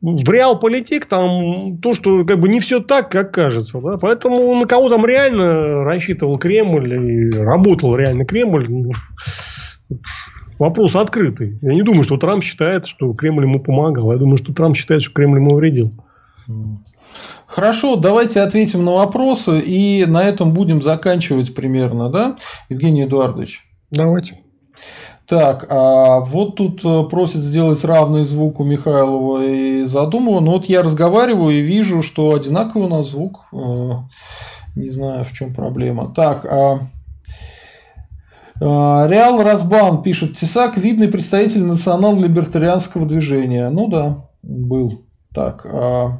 [0.00, 3.80] в реал-политик там то, что как бы не все так, как кажется.
[3.80, 3.96] Да?
[4.00, 8.92] Поэтому на кого там реально рассчитывал Кремль и работал реально Кремль, ну,
[10.58, 11.58] вопрос открытый.
[11.62, 14.12] Я не думаю, что Трамп считает, что Кремль ему помогал.
[14.12, 15.92] Я думаю, что Трамп считает, что Кремль ему вредил.
[17.54, 22.34] Хорошо, давайте ответим на вопросы и на этом будем заканчивать примерно, да,
[22.68, 23.62] Евгений Эдуардович?
[23.92, 24.40] Давайте.
[25.28, 30.40] Так, а вот тут э, просят сделать равный звук у Михайлова и Задумова.
[30.40, 33.46] Но вот я разговариваю и вижу, что одинаковый у нас звук.
[33.52, 33.90] Э,
[34.74, 36.12] не знаю, в чем проблема.
[36.12, 36.80] Так, а
[38.60, 43.70] а, Реал Разбан пишет, Тесак– видный представитель национал-либертарианского движения.
[43.70, 44.92] Ну да, был.
[45.32, 46.18] Так, а,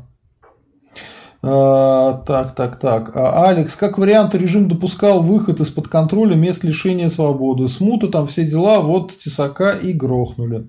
[1.44, 3.10] так, так, так.
[3.14, 7.68] А, Алекс, как вариант, режим допускал выход из-под контроля мест лишения свободы.
[7.68, 10.68] Смута, там все дела, вот Тесака и грохнули.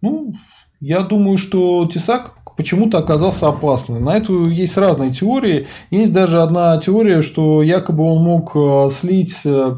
[0.00, 0.32] Ну,
[0.80, 4.04] я думаю, что Тесак почему-то оказался опасным.
[4.04, 5.66] На это есть разные теории.
[5.90, 9.76] Есть даже одна теория, что якобы он мог э, слить э,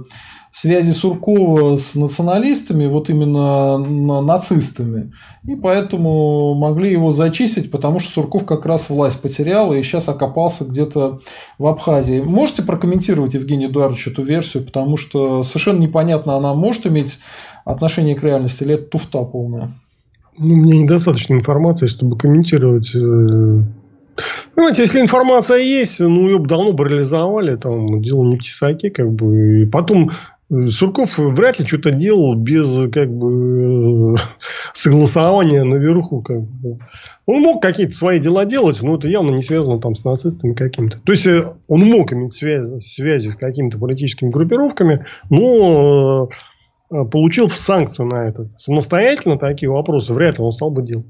[0.57, 3.77] связи Суркова с националистами, вот именно
[4.23, 5.13] нацистами,
[5.45, 10.65] и поэтому могли его зачистить, потому что Сурков как раз власть потерял и сейчас окопался
[10.65, 11.19] где-то
[11.59, 12.23] в Абхазии.
[12.25, 17.19] Можете прокомментировать, Евгений Эдуардович, эту версию, потому что совершенно непонятно, она может иметь
[17.67, 19.69] отношение к реальности или это туфта полная?
[20.39, 23.63] Ну, мне недостаточно информации, чтобы комментировать э,
[24.55, 28.89] Понимаете, если информация есть, ну, ее бы давно бы реализовали, там, дело не в тесаке,
[28.91, 29.65] как бы.
[29.65, 30.11] И потом
[30.49, 34.15] Сурков вряд ли что-то делал без как бы
[34.75, 36.23] согласования наверху.
[36.23, 36.79] Как бы.
[37.27, 41.01] Он мог какие-то свои дела делать, но это явно не связано там с нацистами какими-то.
[41.01, 46.29] То есть э, он мог иметь связи, связи с какими-то политическими группировками, но
[46.91, 48.49] э, получил санкцию на это.
[48.61, 51.07] Самостоятельно такие вопросы вряд ли он стал бы делать.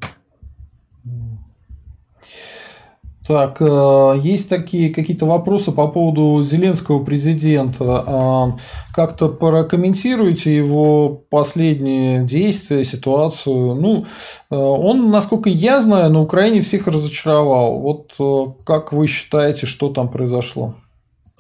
[3.27, 8.05] Так, э, есть такие какие-то вопросы по поводу Зеленского президента.
[8.07, 8.57] А,
[8.95, 13.75] как-то прокомментируйте его последние действия, ситуацию.
[13.75, 14.05] Ну,
[14.51, 17.81] э, он, насколько я знаю, на Украине всех разочаровал.
[17.81, 20.75] Вот э, как вы считаете, что там произошло?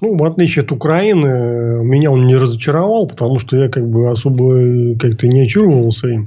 [0.01, 4.99] Ну, в отличие от Украины, меня он не разочаровал, потому что я как бы особо
[4.99, 6.27] как-то не очаровывался им.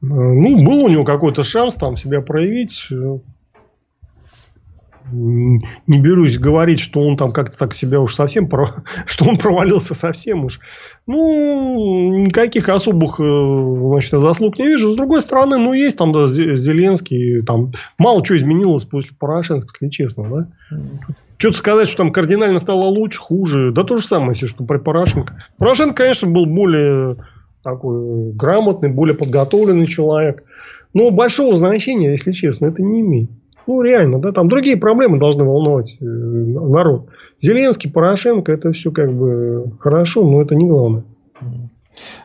[0.00, 2.88] Ну, был у него какой-то шанс там себя проявить
[5.12, 8.50] не берусь говорить, что он там как-то так себя уж совсем,
[9.06, 10.60] что он провалился совсем уж.
[11.06, 14.90] Ну, никаких особых э, значит, заслуг не вижу.
[14.90, 19.88] С другой стороны, ну, есть там да, Зеленский, там мало чего изменилось после Порошенко, если
[19.88, 20.78] честно, да.
[21.38, 24.78] Что-то сказать, что там кардинально стало лучше, хуже, да то же самое, если что при
[24.78, 25.42] Порошенко.
[25.58, 27.16] Порошенко, конечно, был более
[27.62, 30.44] такой грамотный, более подготовленный человек.
[30.92, 33.30] Но большого значения, если честно, это не имеет.
[33.70, 37.08] Ну, реально, да, там другие проблемы должны волновать э, народ.
[37.38, 41.04] Зеленский, Порошенко, это все как бы хорошо, но это не главное.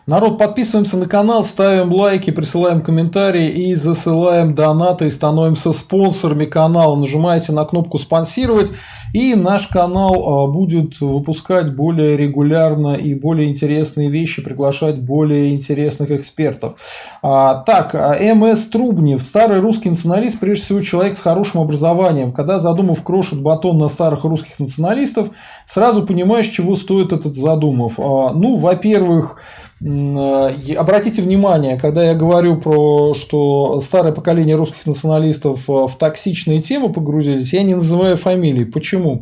[0.08, 6.96] Народ, подписываемся на канал, ставим лайки, присылаем комментарии и засылаем донаты и становимся спонсорами канала.
[6.96, 8.72] Нажимайте на кнопку «Спонсировать»
[9.16, 16.12] и наш канал а, будет выпускать более регулярно и более интересные вещи, приглашать более интересных
[16.12, 16.76] экспертов.
[17.22, 22.34] А, так, а, МС Трубнев, старый русский националист, прежде всего человек с хорошим образованием.
[22.34, 25.30] Когда задумав крошит батон на старых русских националистов,
[25.66, 27.98] сразу понимаешь, чего стоит этот задумав.
[27.98, 29.38] Ну, во-первых,
[29.82, 36.92] обратите внимание, когда я говорю про, что старое поколение русских националистов э, в токсичные темы
[36.92, 38.64] погрузились, я не называю фамилии.
[38.64, 39.22] Почему?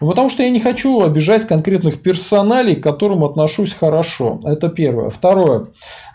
[0.00, 4.40] Потому что я не хочу обижать конкретных персоналей, к которым отношусь хорошо.
[4.44, 5.10] Это первое.
[5.10, 5.66] Второе.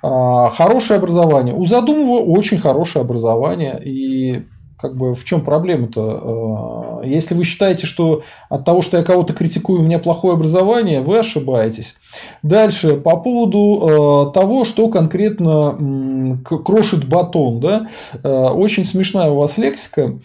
[0.04, 1.56] Э, хорошее образование.
[1.56, 3.82] У Задумова очень хорошее образование.
[3.84, 4.44] И
[4.80, 7.02] как бы в чем проблема-то?
[7.04, 11.02] Э, если вы считаете, что от того, что я кого-то критикую, у меня плохое образование,
[11.02, 11.96] вы ошибаетесь.
[12.44, 17.60] Дальше, по поводу э, того, что конкретно крошит батон.
[17.60, 17.88] Да?
[18.24, 20.18] Э, очень смешная у вас лексика.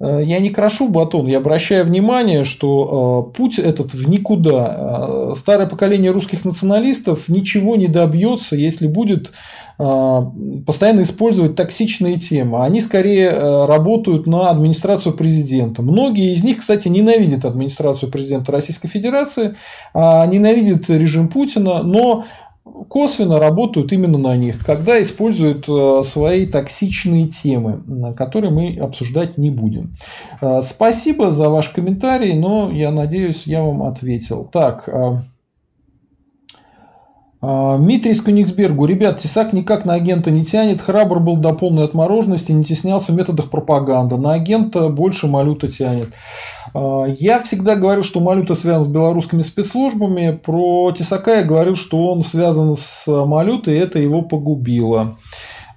[0.00, 4.76] Э, я не крошу батон, я обращаю внимание, что э, путь этот в никуда.
[4.76, 9.32] Э, старое поколение русских националистов ничего не добьется, если будет
[9.78, 12.62] постоянно использовать токсичные темы.
[12.62, 15.80] Они скорее работают на администрацию президента.
[15.80, 19.54] Многие из них, кстати, ненавидят администрацию президента Российской Федерации,
[19.94, 22.26] а ненавидят режим Путина, но
[22.88, 27.82] косвенно работают именно на них, когда используют э, свои токсичные темы,
[28.16, 29.92] которые мы обсуждать не будем.
[30.40, 34.48] Э, спасибо за ваш комментарий, но я надеюсь, я вам ответил.
[34.50, 34.88] Так,
[37.42, 38.84] а, Дмитрий из Кёнигсбергу.
[38.86, 40.80] Ребят, Тесак никак на агента не тянет.
[40.80, 44.16] Храбр был до полной отмороженности, не теснялся в методах пропаганды.
[44.16, 46.08] На агента больше Малюта тянет.
[46.74, 50.32] А, я всегда говорил, что Малюта связан с белорусскими спецслужбами.
[50.32, 55.16] Про Тесака я говорил, что он связан с Малютой, и это его погубило.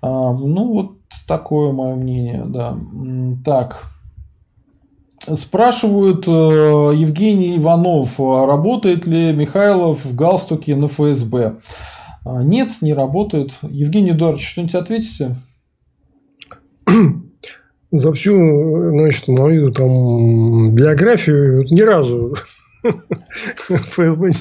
[0.01, 0.91] А, ну, вот
[1.27, 2.77] такое мое мнение, да.
[3.45, 3.92] Так.
[5.25, 6.31] Спрашивают э,
[6.95, 11.57] Евгений Иванов, а работает ли Михайлов в галстуке на ФСБ?
[12.25, 13.53] А, нет, не работает.
[13.61, 15.35] Евгений Эдуардович, что-нибудь ответите?
[17.91, 22.35] За всю значит, мою там биографию ни разу
[23.69, 24.31] ФСБ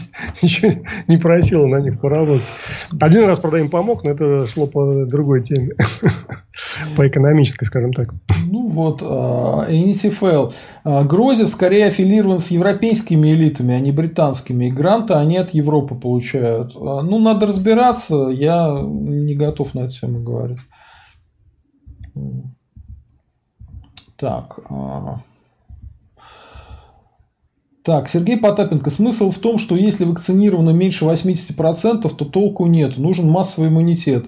[0.43, 0.73] ничего
[1.09, 2.52] не просила на них поработать.
[3.01, 5.73] Один раз, правда, им помог, но это шло по другой теме.
[6.97, 8.12] По экономической, скажем так.
[8.47, 10.51] Ну вот, НСФЛ.
[10.85, 14.66] А, Грозев скорее аффилирован с европейскими элитами, а не британскими.
[14.66, 16.77] И гранты они от Европы получают.
[16.77, 18.28] А, ну, надо разбираться.
[18.28, 20.59] Я не готов на эту тему говорить.
[24.16, 24.60] Так.
[27.84, 28.90] Так, Сергей Потапенко.
[28.90, 32.96] Смысл в том, что если вакцинировано меньше 80%, то толку нет.
[32.96, 34.26] Нужен массовый иммунитет.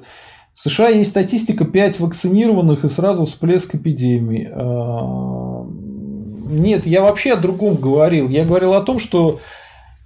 [0.53, 4.49] В США есть статистика 5 вакцинированных и сразу всплеск эпидемии.
[4.51, 8.29] А, нет, я вообще о другом говорил.
[8.29, 9.39] Я говорил о том, что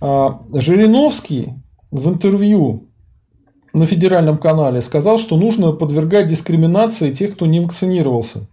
[0.01, 1.55] а, Жириновский
[1.91, 2.89] в интервью
[3.73, 8.47] на федеральном канале сказал, что нужно подвергать дискриминации тех, кто не вакцинировался.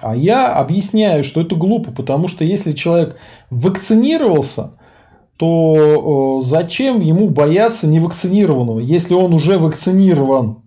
[0.00, 3.16] А я объясняю, что это глупо, потому что если человек
[3.50, 4.72] вакцинировался,
[5.36, 10.62] то зачем ему бояться невакцинированного, если он уже вакцинирован?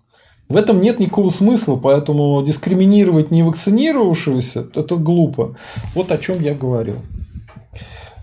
[0.47, 5.55] В этом нет никакого смысла, поэтому дискриминировать невакцинировавшегося– это глупо.
[5.93, 6.97] Вот о чем я говорил.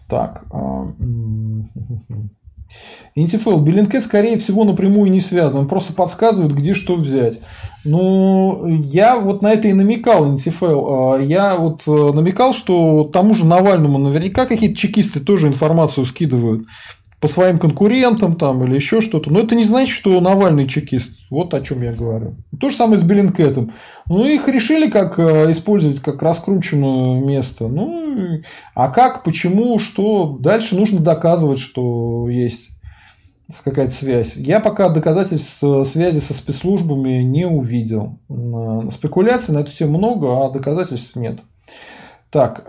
[0.09, 0.45] Так.
[3.15, 3.61] Интифел.
[3.61, 5.61] Bellingcat, скорее всего, напрямую не связан.
[5.61, 7.41] Он просто подсказывает, где что взять.
[7.85, 10.87] Ну, я вот на это и намекал, Интифел.
[10.89, 16.67] А, я вот э, намекал, что тому же Навальному наверняка какие-то чекисты тоже информацию скидывают
[17.21, 19.33] по своим конкурентам там или еще что-то.
[19.33, 21.11] Но это не значит, что Навальный чекист.
[21.31, 22.37] Вот о чем я говорю.
[22.61, 23.73] То же самое с Bellingcat ом.
[24.09, 27.69] Ну, их решили как э, использовать как раскрученное место.
[27.69, 28.41] Ну,
[28.75, 30.37] а как, почему, что?
[30.39, 32.69] Дальше нужно доказывать, что есть
[33.65, 34.37] какая-то связь.
[34.37, 38.19] Я пока доказательств э, связи со спецслужбами не увидел.
[38.91, 41.41] Спекуляций на эту тему много, а доказательств нет.
[42.31, 42.65] Так,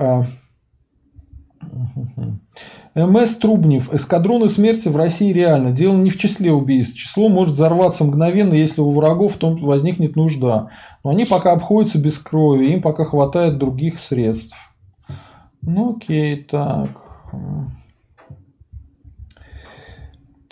[2.95, 3.94] МС Трубнев.
[3.94, 5.72] Эскадроны смерти в России реально.
[5.72, 6.98] Дело не в числе убийств.
[6.98, 10.70] Число может взорваться мгновенно, если у врагов в том возникнет нужда.
[11.04, 14.58] Но они пока обходятся без крови, им пока хватает других средств.
[15.62, 16.90] Ну окей, так.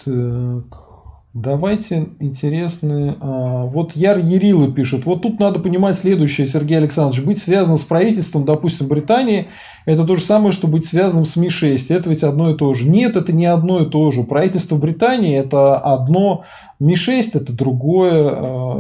[0.04, 0.95] Так.
[1.36, 3.18] Давайте интересные.
[3.20, 5.06] А, вот Яр Ярилы пишет.
[5.06, 7.26] Вот тут надо понимать следующее, Сергей Александрович.
[7.26, 9.50] Быть связанным с правительством, допустим, Британии,
[9.86, 11.94] это то же самое, что быть связанным с Ми-6.
[11.94, 12.88] Это ведь одно и то же.
[12.88, 14.24] Нет, это не одно и то же.
[14.24, 16.46] Правительство Британии– это одно,
[16.80, 18.30] Ми-6– это другое.
[18.30, 18.76] А,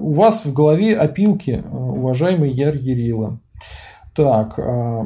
[0.00, 3.40] у вас в голове опилки, уважаемый Яр Ярила.
[4.14, 4.56] Так.
[4.60, 5.02] А,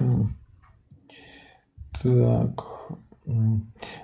[2.04, 2.64] так.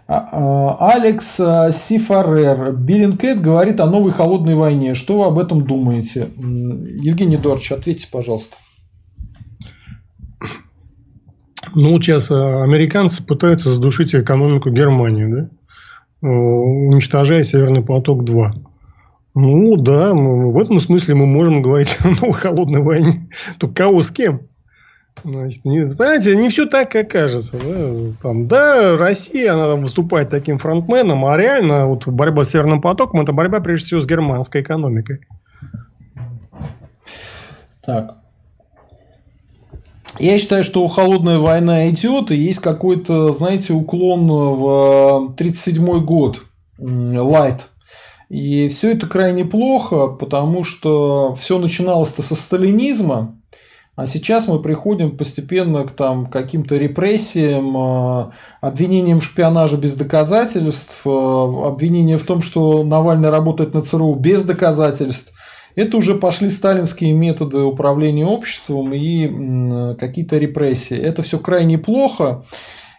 [0.08, 2.72] А, а, Алекс а, Сифарер.
[2.72, 4.94] Биллинкет говорит о новой холодной войне.
[4.94, 6.30] Что вы об этом думаете?
[6.36, 8.56] Евгений Эдуардович, ответьте, пожалуйста.
[11.74, 15.50] Ну, сейчас американцы пытаются задушить экономику Германии, да?
[16.26, 18.52] уничтожая Северный поток-2.
[19.34, 23.28] Ну, да, в этом смысле мы можем говорить о новой холодной войне.
[23.58, 24.48] Только кого с кем?
[25.24, 27.56] Значит, не, понимаете, не все так, как кажется.
[27.56, 28.12] Да?
[28.22, 33.20] Там, да, Россия, она там выступает таким фронтменом, а реально вот борьба с Северным потоком–
[33.22, 35.20] это борьба, прежде всего, с германской экономикой.
[37.84, 38.16] Так.
[40.18, 46.42] Я считаю, что холодная война идет, и есть какой-то, знаете, уклон в 1937 год,
[46.78, 47.68] лайт.
[48.28, 53.35] И все это крайне плохо, потому что все начиналось-то со сталинизма,
[53.96, 61.06] а сейчас мы приходим постепенно к там, каким-то репрессиям, э, обвинениям в шпионаже без доказательств,
[61.06, 65.32] э, обвинениям в том, что Навальный работает на ЦРУ без доказательств.
[65.76, 70.96] Это уже пошли сталинские методы управления обществом и какие-то репрессии.
[70.96, 72.44] Это все крайне плохо.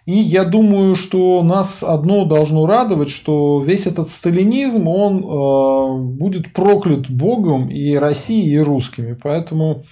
[0.08, 6.54] И я думаю, что нас одно должно радовать, что весь этот сталинизм, он э, будет
[6.54, 9.18] проклят Богом и Россией, и русскими.
[9.22, 9.84] Поэтому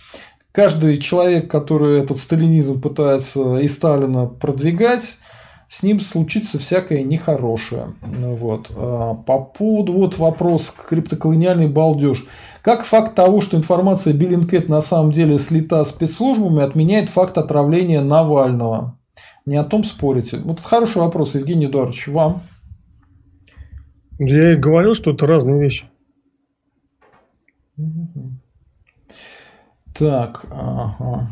[0.55, 5.17] каждый человек, который этот сталинизм пытается и Сталина продвигать,
[5.67, 7.95] с ним случится всякое нехорошее.
[8.01, 8.71] Ну вот.
[8.75, 12.25] А по поводу вот вопрос криптоколониальный балдеж.
[12.61, 18.97] Как факт того, что информация Биллинкет на самом деле слита спецслужбами, отменяет факт отравления Навального?
[19.45, 20.37] Не о том спорите.
[20.37, 22.41] Вот хороший вопрос, Евгений Эдуардович, вам.
[24.19, 25.85] Я и говорил, что это разные вещи.
[29.97, 31.27] Так, ага.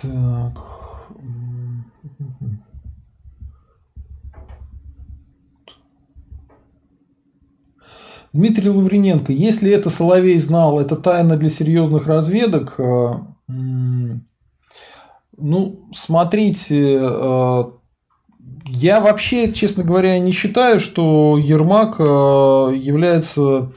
[0.00, 0.58] Так.
[8.32, 12.76] Дмитрий Лавриненко, если это Соловей знал, это тайна для серьезных разведок.
[12.78, 13.16] Э,
[15.36, 17.64] ну, смотрите, э,
[18.64, 22.02] я вообще, честно говоря, не считаю, что Ермак э,
[22.76, 23.70] является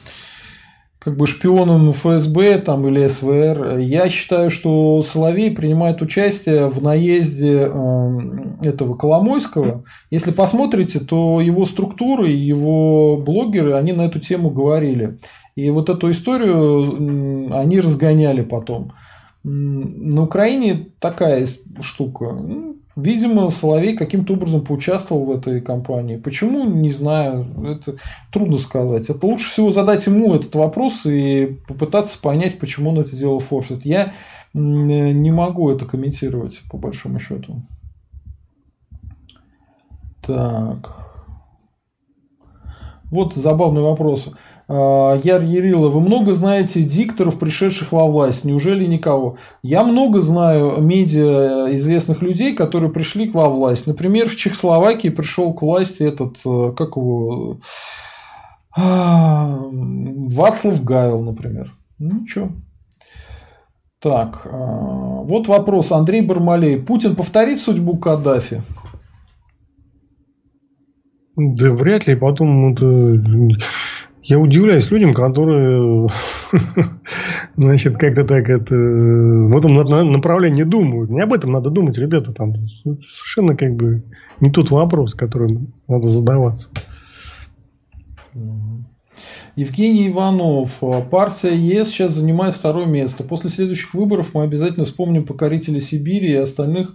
[1.04, 3.78] как бы шпионом ФСБ там, или СВР.
[3.78, 9.82] Я считаю, что Соловей принимает участие в наезде эм, этого Коломойского.
[10.10, 15.16] Если посмотрите, то его структуры, его блогеры, они на эту тему говорили.
[15.56, 18.92] И вот эту историю они разгоняли потом.
[19.42, 21.48] На Украине такая
[21.80, 22.36] штука.
[22.94, 26.16] Видимо, Соловей каким-то образом поучаствовал в этой кампании.
[26.16, 27.96] Почему, не знаю, это
[28.30, 29.08] трудно сказать.
[29.08, 33.86] Это лучше всего задать ему этот вопрос и попытаться понять, почему он это делал Форсет.
[33.86, 34.12] Я
[34.52, 37.62] не могу это комментировать, по большому счету.
[40.26, 41.11] Так.
[43.12, 44.30] Вот забавный вопрос.
[44.68, 48.46] А, Яр Ярила, вы много знаете дикторов, пришедших во власть?
[48.46, 49.36] Неужели никого?
[49.62, 53.86] Я много знаю медиа известных людей, которые пришли к во власть.
[53.86, 57.58] Например, в Чехословакии пришел к власти этот, э, как его,
[58.74, 59.58] а,
[60.34, 61.70] Вацлав Гайл, например.
[61.98, 62.48] Ну, ничего.
[64.00, 65.92] Так, а, вот вопрос.
[65.92, 66.80] Андрей Бармалей.
[66.80, 68.62] Путин повторит судьбу Каддафи?
[71.36, 72.16] Да вряд ли.
[72.16, 73.18] Потом это...
[74.24, 76.08] Я удивляюсь людям, которые,
[77.56, 79.72] значит, как-то так это в этом
[80.12, 81.10] направлении думают.
[81.10, 82.32] Не об этом надо думать, ребята.
[82.32, 84.04] Там совершенно как бы
[84.38, 86.68] не тот вопрос, которым надо задаваться.
[89.56, 90.80] Евгений Иванов.
[91.10, 93.24] Партия ЕС сейчас занимает второе место.
[93.24, 96.94] После следующих выборов мы обязательно вспомним покорителей Сибири и остальных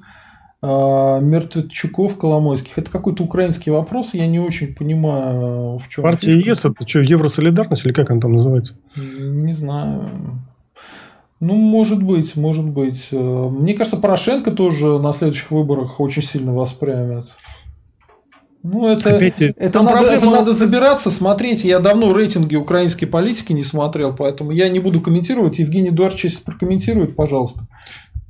[0.62, 2.78] а, Мертвецчуков Коломойских.
[2.78, 6.50] Это какой-то украинский вопрос, я не очень понимаю, в чем Партия фишка.
[6.50, 8.76] ЕС, это что, Евросолидарность или как она там называется?
[8.96, 10.10] Не знаю.
[11.40, 13.10] Ну, может быть, может быть.
[13.12, 17.28] Мне кажется, Порошенко тоже на следующих выборах очень сильно воспрямит.
[18.64, 20.18] Ну, это, Опять, это, надо, проблема...
[20.18, 21.64] это надо забираться, смотреть.
[21.64, 25.60] Я давно рейтинги украинской политики не смотрел, поэтому я не буду комментировать.
[25.60, 27.68] Евгений Эдуардович, если прокомментирует, пожалуйста.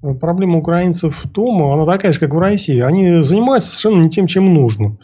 [0.01, 2.79] Проблема украинцев в том, она такая же, как в России.
[2.79, 4.97] Они занимаются совершенно не тем, чем нужно.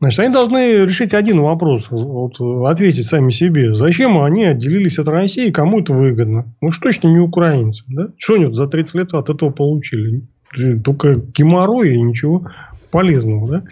[0.00, 3.74] Значит, они должны решить один вопрос, вот, ответить сами себе.
[3.74, 6.46] Зачем они отделились от России, кому это выгодно?
[6.62, 7.84] Ну, что точно не украинцы.
[7.86, 8.08] Да?
[8.16, 10.26] Что они за 30 лет от этого получили?
[10.82, 12.46] Только геморрой и ничего
[12.90, 13.48] полезного.
[13.48, 13.62] Да?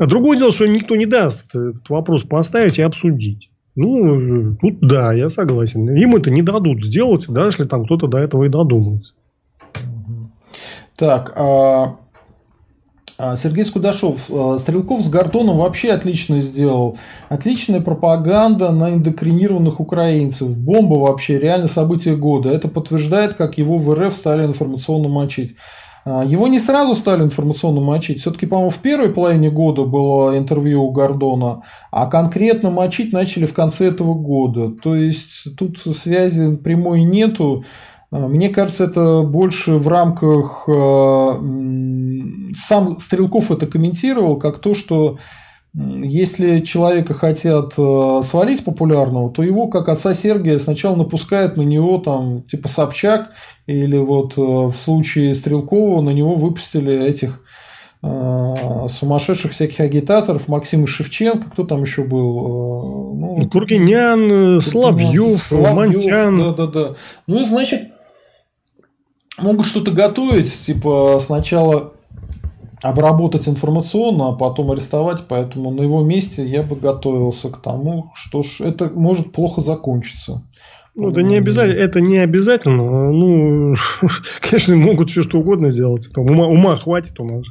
[0.00, 3.48] А другое дело, что никто не даст этот вопрос поставить и обсудить.
[3.74, 5.88] Ну, тут да, я согласен.
[5.96, 9.14] Им это не дадут сделать, даже если там кто-то до этого и додумался.
[10.96, 11.96] Так, а
[13.16, 16.96] а, Сергей Скудашов, а, Стрелков с Гордоном вообще отлично сделал.
[17.28, 20.58] Отличная пропаганда на индокринированных украинцев.
[20.58, 22.50] Бомба вообще, реально событие года.
[22.50, 25.54] Это подтверждает, как его в РФ стали информационно мочить.
[26.04, 28.20] А, его не сразу стали информационно мочить.
[28.20, 33.54] Все-таки, по-моему, в первой половине года было интервью у Гордона, а конкретно мочить начали в
[33.54, 34.70] конце этого года.
[34.82, 37.64] То есть тут связи прямой нету.
[38.14, 40.68] А, мне кажется, это больше в рамках...
[40.68, 41.40] А,
[42.52, 45.18] сам Стрелков это комментировал, как то, что
[45.74, 51.98] если человека хотят а, свалить популярного, то его, как отца Сергия, сначала напускают на него
[51.98, 53.32] там типа Собчак,
[53.66, 57.40] или вот в случае Стрелкова на него выпустили этих
[58.02, 63.14] сумасшедших всяких агитаторов, Максима Шевченко, кто там еще был?
[63.14, 66.38] Ну, Кургинян, Славьев, Славьев Монтян.
[66.38, 66.94] Да, да, да.
[67.26, 67.93] Ну и значит,
[69.38, 71.92] могут что-то готовить, типа сначала
[72.82, 78.42] обработать информационно, а потом арестовать, поэтому на его месте я бы готовился к тому, что
[78.42, 80.42] ж это может плохо закончиться.
[80.94, 83.10] Ну, это не обязательно, это не обязательно.
[83.10, 83.74] Ну,
[84.40, 86.08] конечно, могут все что угодно сделать.
[86.14, 87.46] Там ума, ума хватит у нас.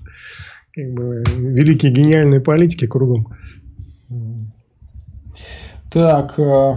[0.71, 3.35] Как бы, великие гениальные политики кругом.
[5.91, 6.75] Так, а,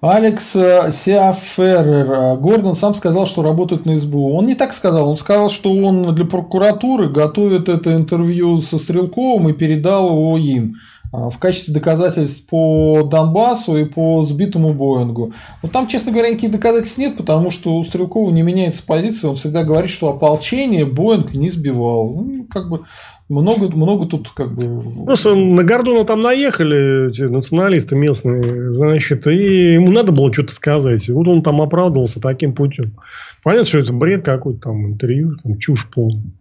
[0.00, 2.38] Алекс э, Сиаферер.
[2.38, 4.32] Гордон сам сказал, что работает на СБУ.
[4.34, 5.10] Он не так сказал.
[5.10, 10.76] Он сказал, что он для прокуратуры готовит это интервью со Стрелковым и передал его им
[11.12, 15.32] в качестве доказательств по Донбассу и по сбитому Боингу.
[15.62, 19.30] Но там, честно говоря, никаких доказательств нет, потому что у Стрелкова не меняется позиция.
[19.30, 22.14] Он всегда говорит, что ополчение Боинг не сбивал.
[22.14, 22.84] Ну, как бы
[23.28, 25.04] много, много тут как бы...
[25.04, 31.08] Просто на Гордона там наехали эти националисты местные, значит, и ему надо было что-то сказать.
[31.08, 32.96] вот он там оправдывался таким путем.
[33.42, 36.32] Понятно, что это бред какой-то там интервью, там чушь полная.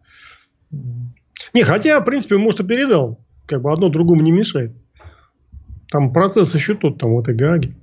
[1.54, 3.20] Не, хотя, в принципе, может, и передал.
[3.50, 4.74] Как бы одно другому не мешает.
[5.92, 7.74] Там процесс еще тот, там, в этой Гааге.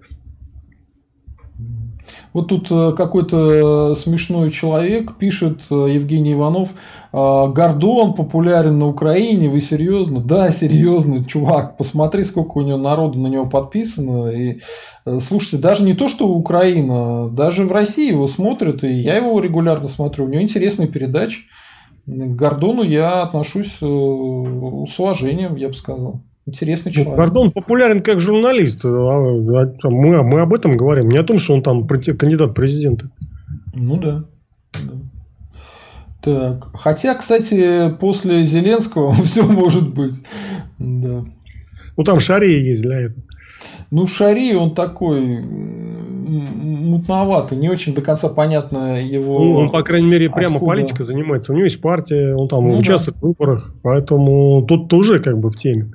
[2.32, 6.74] Вот тут э, какой-то смешной человек пишет, э, Евгений Иванов,
[7.12, 10.20] «А, Гордон популярен на Украине, вы серьезно?
[10.20, 14.28] Да, серьезно, чувак, посмотри, сколько у него народу на него подписано.
[14.28, 14.58] И
[15.06, 19.40] э, слушайте, даже не то, что Украина, даже в России его смотрят, и я его
[19.40, 21.46] регулярно смотрю, у него интересные передачи.
[22.06, 26.22] К Гордону я отношусь с уважением, я бы сказал.
[26.46, 27.16] Интересный ну, человек.
[27.16, 28.84] Гордон популярен как журналист.
[28.84, 31.08] А, а, мы, мы об этом говорим.
[31.08, 33.10] Не о том, что он там кандидат в президента.
[33.74, 34.24] Ну да.
[34.72, 34.92] да.
[36.22, 36.70] Так.
[36.74, 40.22] Хотя, кстати, после Зеленского все может быть.
[40.78, 41.24] Да.
[41.96, 43.22] Ну там Шария есть для этого.
[43.90, 45.42] Ну, Шари, он такой
[46.26, 49.38] мутноватый, не очень до конца понятно его.
[49.38, 50.72] Ну, он, по крайней мере, прямо откуда.
[50.72, 51.52] политикой занимается.
[51.52, 53.20] У него есть партия, он там ну, участвует да.
[53.20, 55.92] в выборах, поэтому тут тоже как бы в теме.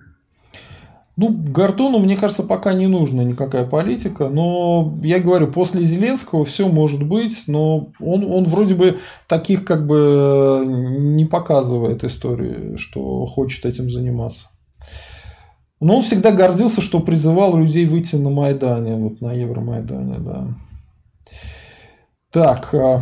[1.18, 6.70] Ну, Гордону, мне кажется, пока не нужна никакая политика, но я говорю, после Зеленского все
[6.70, 13.66] может быть, но он, он вроде бы таких как бы не показывает истории, что хочет
[13.66, 14.48] этим заниматься.
[15.82, 20.48] Но он всегда гордился, что призывал людей выйти на Майдане, вот на Евромайдане, да.
[22.32, 23.02] Так, а,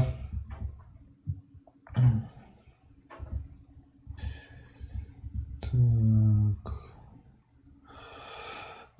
[5.72, 6.49] Э,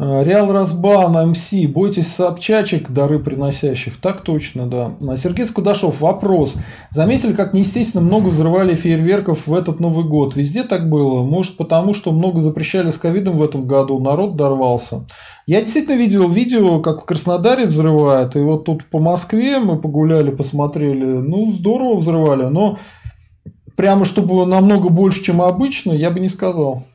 [0.02, 4.00] Реал Разбан, МС, бойтесь сообчачек, дары приносящих.
[4.00, 4.96] Так точно, да.
[5.06, 6.56] А Сергей Скудашов, вопрос.
[6.90, 10.38] Заметили, как неестественно много взрывали фейерверков в этот Новый год?
[10.38, 11.26] Везде так было?
[11.26, 15.06] Может, потому что много запрещали с ковидом в этом году, народ дорвался?
[15.46, 20.32] Я действительно видел видео, как в Краснодаре взрывают, и вот тут по Москве мы погуляли,
[20.32, 21.04] посмотрели.
[21.04, 22.78] Ну, здорово взрывали, но
[23.76, 26.86] прямо чтобы намного больше, чем обычно, я бы не сказал.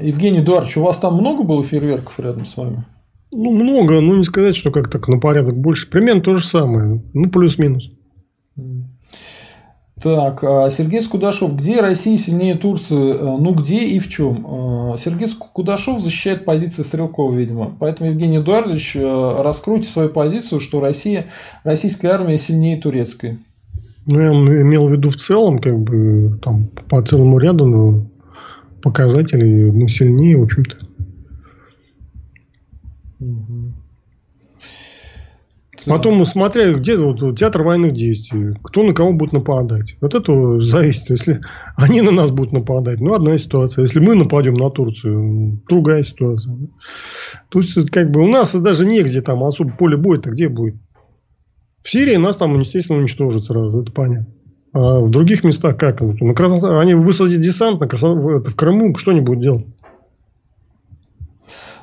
[0.00, 2.84] Евгений Эдуардович, у вас там много было фейерверков рядом с вами?
[3.32, 5.90] Ну, много, но не сказать, что как так на порядок больше.
[5.90, 7.02] Примерно то же самое.
[7.12, 7.90] Ну, плюс-минус.
[10.02, 13.14] Так, а Сергей Скудашов, где Россия сильнее Турции?
[13.14, 14.46] Э, ну, где и в чем?
[14.46, 17.72] Э, Сергей Скудашов защищает позиции Стрелкова, видимо.
[17.80, 21.26] Поэтому, Евгений Эдуардович, э, раскройте свою позицию, что Россия,
[21.64, 23.38] российская армия сильнее турецкой.
[24.06, 28.10] Ну, я имел в виду в целом, как бы, там, по целому ряду ну,
[28.82, 30.76] показателей мы сильнее, в общем-то.
[33.20, 33.72] Угу.
[35.86, 39.96] Потом, смотря где вот, театр военных действий, кто на кого будет нападать.
[40.00, 41.10] Вот это зависит.
[41.10, 41.40] Если
[41.76, 43.82] они на нас будут нападать, ну, одна ситуация.
[43.82, 46.56] Если мы нападем на Турцию, другая ситуация.
[47.48, 50.76] То есть, как бы у нас даже негде там особо поле боя-то где будет.
[51.80, 54.34] В Сирии нас там, естественно, уничтожат сразу, это понятно.
[54.78, 55.98] А в других местах как?
[55.98, 56.76] Краснодар...
[56.76, 58.38] Они высадят десант на Краснодар...
[58.38, 59.66] в Крыму, что они будут делать?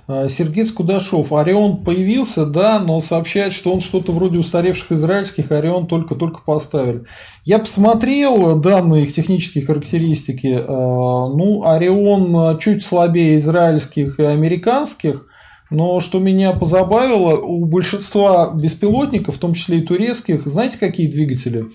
[0.08, 1.34] А, Сергей Скудашов.
[1.34, 7.04] Орион появился, да, но сообщает, что он что-то вроде устаревших израильских Орион только-только поставили.
[7.44, 10.58] Я посмотрел данные их технические характеристики.
[10.58, 15.28] А, ну, Орион чуть слабее израильских и американских.
[15.70, 21.66] Но что меня позабавило, у большинства беспилотников, в том числе и турецких, знаете, какие двигатели?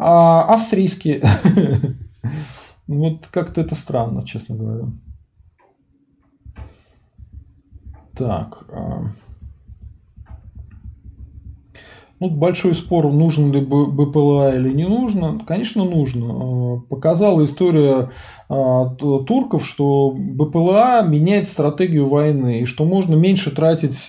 [0.00, 1.22] А, австрийские.
[2.86, 4.86] Вот как-то это странно, честно говоря.
[8.16, 8.64] Так.
[8.72, 9.04] А.
[12.18, 15.38] Ну, большой спор, нужен ли БПЛА или не нужно.
[15.46, 16.26] Конечно, нужно.
[16.32, 18.10] А, показала история
[18.48, 24.08] а, турков, что БПЛА меняет стратегию войны, и что можно меньше тратить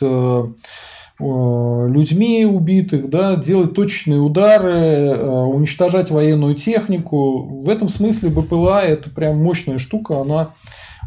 [1.21, 7.43] людьми убитых, да, делать точечные удары, уничтожать военную технику.
[7.61, 10.51] В этом смысле БПЛА это прям мощная штука, она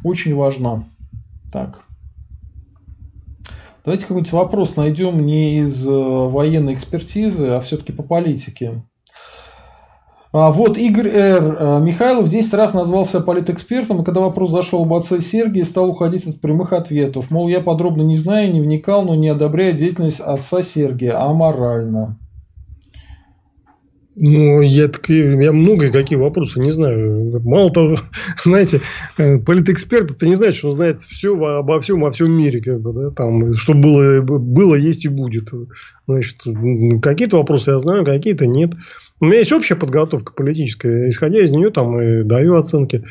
[0.04, 0.84] очень важна.
[1.52, 1.84] Так.
[3.84, 8.82] Давайте какой-нибудь вопрос найдем не из э, военной экспертизы, а все-таки по политике.
[10.34, 11.56] А, вот Игорь Р.
[11.60, 16.26] Э, Михайлов 10 раз назвался политэкспертом, и когда вопрос зашел об отце Сергия, стал уходить
[16.26, 17.30] от прямых ответов.
[17.30, 22.18] Мол, я подробно не знаю, не вникал, но не одобряю деятельность отца Сергия, а морально.
[24.16, 27.40] Ну, я, такие, я много какие вопросы не знаю.
[27.44, 27.98] Мало того,
[28.44, 28.80] знаете,
[29.18, 32.80] э, политэксперт это не значит, что он знает все обо всем во всем мире, как
[32.80, 35.50] бы, да, там, что было, было, есть и будет.
[36.08, 36.42] Значит,
[37.02, 38.72] какие-то вопросы я знаю, какие-то нет.
[39.20, 43.04] У меня есть общая подготовка политическая, исходя из нее там и даю оценки.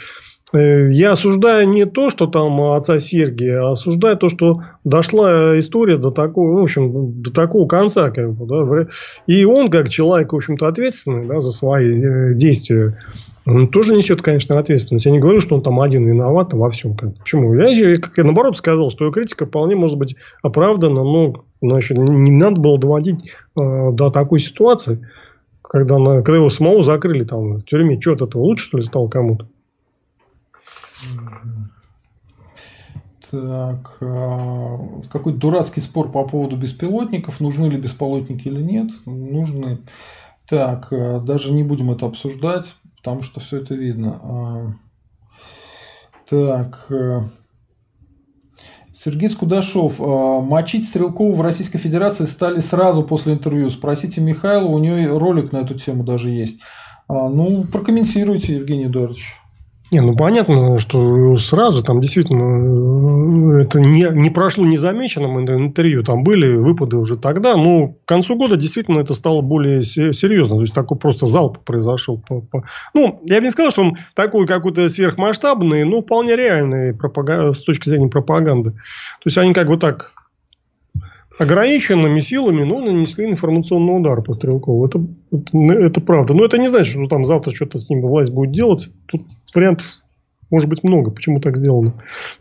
[0.53, 5.98] Э, я осуждаю не то, что там отца Сергия, а осуждаю то, что дошла история
[5.98, 8.11] до такого, в общем, до такого конца.
[8.11, 8.88] Как бы, да,
[9.27, 12.98] и он, как человек, в общем-то, ответственный да, за свои э, действия,
[13.45, 15.06] он тоже несет, конечно, ответственность.
[15.06, 16.95] Я не говорю, что он там один виноват во всем.
[16.95, 17.17] Как.
[17.17, 17.53] Почему?
[17.56, 22.61] Я, как я наоборот сказал, что критика вполне может быть оправдана, но значит, не надо
[22.61, 25.06] было доводить э, до такой ситуации,
[25.74, 28.00] когда, на, когда его самого закрыли там в тюрьме.
[28.00, 29.48] Что от этого лучше, что ли, стало кому-то?
[33.32, 34.77] Так, а,
[35.11, 39.80] какой дурацкий спор по поводу беспилотников, нужны ли беспилотники или нет, нужны.
[40.48, 44.19] Так, а, даже не будем это обсуждать, потому что все это видно.
[44.22, 44.72] А,
[46.30, 46.85] так,
[49.03, 49.99] Сергей Скудашов.
[49.99, 53.69] Мочить Стрелкову в Российской Федерации стали сразу после интервью.
[53.69, 56.59] Спросите Михаила, у него ролик на эту тему даже есть.
[57.09, 59.35] Ну, прокомментируйте, Евгений Эдуардович.
[59.93, 66.03] Не, ну понятно, что сразу там действительно э, это не, не прошло незамеченным интервью.
[66.03, 67.55] Там были выпады уже тогда.
[67.55, 70.55] Но к концу года действительно это стало более серьезно.
[70.55, 72.17] То есть такой просто залп произошел.
[72.27, 72.63] По, по...
[72.95, 77.55] Ну, я бы не сказал, что он такой какой-то сверхмасштабный, но вполне реальный пропаг...
[77.55, 78.72] с точки зрения пропаганды.
[78.72, 80.12] То есть они как бы так
[81.40, 84.86] ограниченными силами, но нанесли информационный удар по Стрелкову.
[84.86, 86.34] Это, это, это правда.
[86.34, 88.90] Но это не значит, что там завтра что-то с ним власть будет делать.
[89.08, 89.22] Тут
[89.53, 90.03] вариантов
[90.52, 91.94] может быть много, почему так сделано.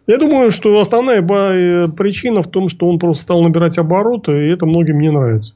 [0.06, 4.52] Я думаю, что основная э, причина в том, что он просто стал набирать обороты, и
[4.52, 5.54] это многим не нравится.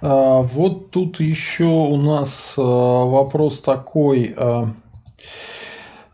[0.00, 4.34] А, вот тут еще у нас а, вопрос такой.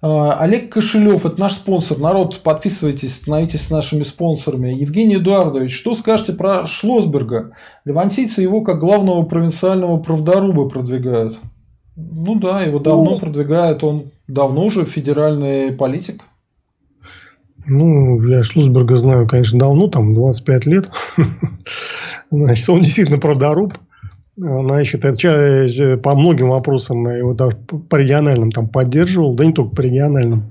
[0.02, 1.98] А, Олег Кошелев, это наш спонсор.
[1.98, 4.70] Народ, подписывайтесь, становитесь нашими спонсорами.
[4.70, 7.52] Евгений Эдуардович, что скажете про Шлосберга?
[7.84, 11.38] Левантийцы его как главного провинциального правдоруба продвигают.
[11.96, 16.22] Ну да, его давно ну, продвигают, он давно уже федеральный политик.
[17.66, 20.90] Ну, я Шлусберга знаю, конечно, давно, там 25 лет.
[22.30, 23.74] Значит, он действительно правдоруб.
[24.40, 29.82] Значит, это по многим вопросам его даже по региональным там поддерживал, да не только по
[29.82, 30.44] региональным.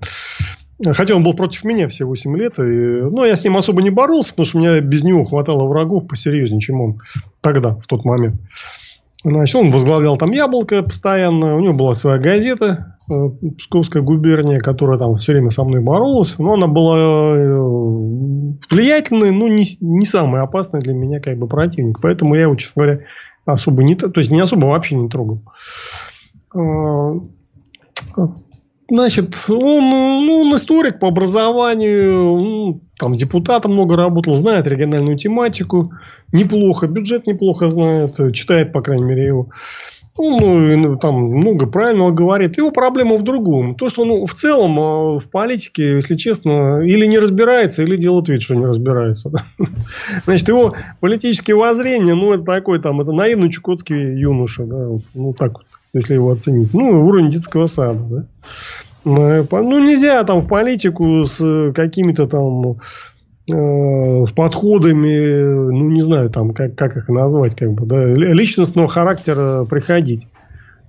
[0.86, 2.60] Хотя он был против меня все 8 лет.
[2.60, 5.68] И, ну, я с ним особо не боролся, потому что у меня без него хватало
[5.68, 7.02] врагов посерьезнее, чем он
[7.42, 8.36] тогда, в тот момент.
[9.24, 11.58] Значит, он возглавлял там Яблоко постоянно.
[11.58, 16.38] У него была своя газета э, Псковская губерния, которая там все время со мной боролась.
[16.38, 17.60] Но она была э,
[18.70, 22.00] влиятельной, но не, не самый опасный для меня как бы противник.
[22.02, 23.02] Поэтому я его, честно говоря,
[23.52, 25.42] особо не, то есть не особо вообще не трогал.
[26.56, 27.14] А,
[28.90, 29.90] значит, он,
[30.26, 35.92] ну, он историк по образованию, ну, там депутатом много работал, знает региональную тематику,
[36.32, 39.50] неплохо, бюджет неплохо знает, читает, по крайней мере, его.
[40.20, 42.58] Ну, ну, там много правильного говорит.
[42.58, 43.76] Его проблема в другом.
[43.76, 47.96] То, что он ну, в целом а, в политике, если честно, или не разбирается, или
[47.96, 49.32] делает вид, что не разбирается.
[50.26, 55.54] Значит, его политические воззрения, ну, это такой там, это наивный чукотский юноша, да, ну, так
[55.54, 56.74] вот, если его оценить.
[56.74, 58.26] Ну, уровень детского сада, да.
[59.06, 62.76] Ну, нельзя там в политику с какими-то там Э,
[63.52, 69.66] с подходами, ну не знаю, там как, как их назвать, как бы, да, личностного характера
[69.66, 70.28] приходить.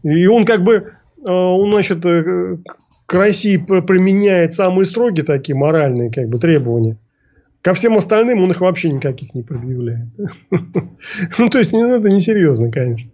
[0.03, 2.59] И он как бы, э, он, значит, э,
[3.07, 6.97] к России применяет самые строгие такие моральные как бы, требования.
[7.63, 10.09] Ко всем остальным он их вообще никаких не предъявляет.
[11.39, 13.11] Ну, то есть, это несерьезно, конечно.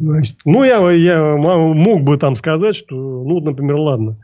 [0.00, 4.16] Значит, ну, я, я мог бы там сказать, что, ну, например, ладно,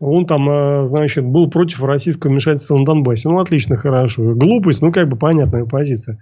[0.00, 3.28] он там, э, значит, был против российского вмешательства на Донбассе.
[3.28, 4.34] Ну, отлично, хорошо.
[4.34, 6.18] Глупость, ну, как бы понятная позиция.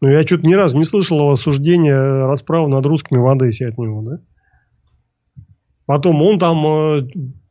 [0.00, 3.78] Но я что-то ни разу не слышал о осуждении расправы над русскими в Одессе от
[3.78, 4.20] него, да?
[5.86, 7.08] Потом он там э,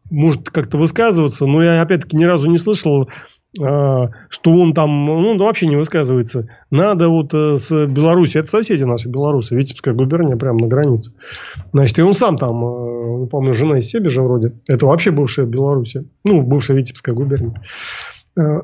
[0.09, 3.09] может как-то высказываться, но я опять-таки ни разу не слышал
[3.57, 6.47] что он там, ну, вообще не высказывается.
[6.69, 11.13] Надо вот э, с Беларусью, это соседи наши белорусы, Витебская губерния прямо на границе.
[11.73, 12.67] Значит, и он сам там, э,
[13.17, 17.61] ну, помню, жена из Себежа вроде, это вообще бывшая Беларусь, ну, бывшая Витебская губерния.
[18.37, 18.61] Э,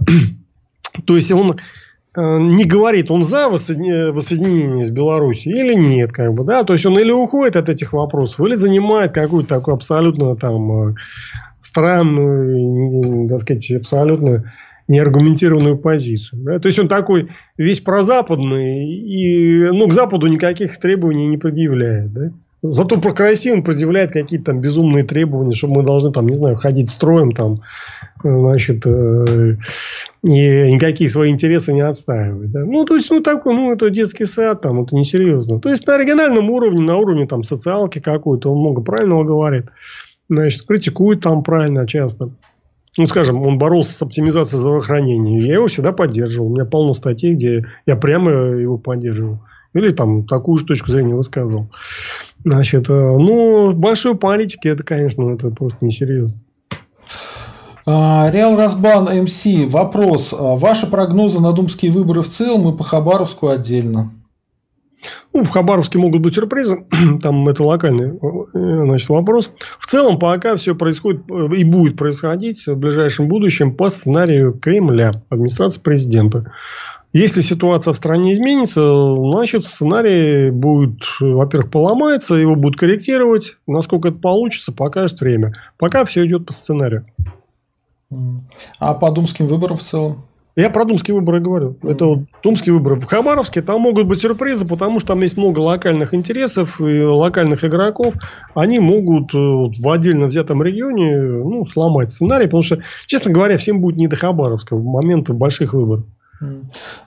[1.06, 1.60] то есть, он
[2.16, 7.00] не говорит, он за воссоединение с Беларусью или нет, как бы, да, то есть он
[7.00, 10.94] или уходит от этих вопросов, или занимает какую-то такую абсолютно там
[11.64, 14.54] странную, так сказать, абсолютно
[14.88, 16.44] неаргументированную позицию.
[16.44, 16.60] Да?
[16.60, 22.14] То есть он такой весь прозападный и ну, к Западу никаких требований не предъявляет.
[22.14, 22.32] Да?
[22.66, 26.56] Зато про Россию он предъявляет какие-то там безумные требования, что мы должны там, не знаю,
[26.56, 27.62] ходить строем там,
[28.24, 29.58] значит, э,
[30.24, 32.52] и никакие свои интересы не отстаивать.
[32.54, 32.64] Да?
[32.64, 35.60] Ну, то есть, ну, такой, ну, это детский сад, там, это несерьезно.
[35.60, 39.66] То есть, на региональном уровне, на уровне там социалки какой-то, он много правильного говорит.
[40.30, 42.30] Значит, критикует там правильно часто
[42.98, 45.40] ну, скажем, он боролся с оптимизацией здравоохранения.
[45.40, 46.48] Я его всегда поддерживал.
[46.48, 49.40] У меня полно статей, где я прямо его поддерживал.
[49.74, 51.72] Или там такую же точку зрения высказывал.
[52.46, 56.38] Значит, э, ну, большой политике это, конечно, это просто несерьезно.
[57.86, 59.44] А, Реал Разбан МС.
[59.68, 60.34] Вопрос.
[60.38, 64.12] А ваши прогнозы на думские выборы в целом и по Хабаровску отдельно?
[65.34, 66.86] Ну, в Хабаровске могут быть сюрпризы.
[67.22, 69.52] Там это локальный э, значит, вопрос.
[69.80, 75.24] В целом, пока все происходит э, и будет происходить в ближайшем будущем по сценарию Кремля,
[75.30, 76.42] администрации президента.
[77.14, 78.82] Если ситуация в стране изменится,
[79.16, 83.58] значит, сценарий будет, во-первых, поломается, его будут корректировать.
[83.68, 85.54] Насколько это получится, покажет время.
[85.78, 87.06] Пока все идет по сценарию.
[88.80, 90.26] А по думским выборам в целом?
[90.56, 91.72] Я про думские выборы говорю.
[91.82, 91.92] Mm-hmm.
[91.92, 93.00] Это вот думские выборы.
[93.00, 97.66] В Хабаровске там могут быть сюрпризы, потому что там есть много локальных интересов и локальных
[97.66, 98.16] игроков.
[98.54, 103.58] Они могут э, вот, в отдельно взятом регионе ну, сломать сценарий, потому что, честно говоря,
[103.58, 106.06] всем будет не до Хабаровска в момент больших выборов.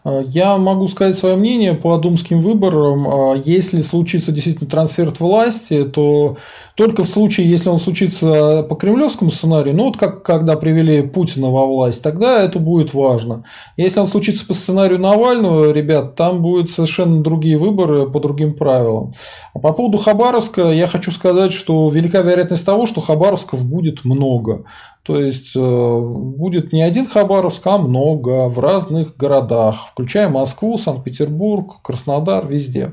[0.04, 3.08] А, я могу сказать свое мнение по думским выборам.
[3.08, 6.36] А, если случится действительно трансфер власти, то
[6.74, 11.50] только в случае, если он случится по кремлевскому сценарию, ну вот как когда привели Путина
[11.50, 13.44] во власть, тогда это будет важно.
[13.76, 19.12] Если он случится по сценарию Навального, ребят, там будут совершенно другие выборы по другим правилам.
[19.54, 24.64] А по поводу Хабаровска я хочу сказать, что велика вероятность того, что Хабаровсков будет много.
[25.06, 31.80] То есть э, будет не один Хабаровск, а много в разных городах, включая Москву, Санкт-Петербург,
[31.82, 32.92] Краснодар, везде.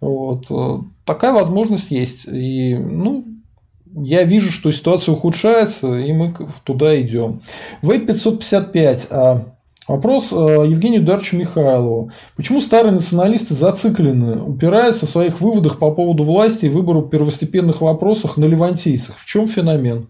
[0.00, 0.46] Вот.
[0.50, 2.26] Э, такая возможность есть.
[2.26, 3.24] И, ну,
[3.94, 6.34] я вижу, что ситуация ухудшается, и мы
[6.64, 7.40] туда идем.
[7.82, 9.44] В 555 а,
[9.86, 12.10] Вопрос э, Евгению Дарчу Михайлову.
[12.34, 18.38] Почему старые националисты зациклены, упираются в своих выводах по поводу власти и выбору первостепенных вопросах
[18.38, 19.18] на левантийцах?
[19.18, 20.08] В чем феномен?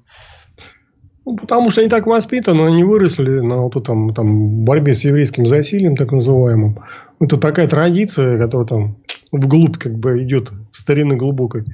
[1.27, 5.47] Ну, потому что они так воспитаны, они выросли на вот этом, там, борьбе с еврейским
[5.47, 6.85] засилием, так называемым.
[7.19, 8.97] Это такая традиция, которая там
[9.33, 11.65] вглубь как бы идет, старины глубокой.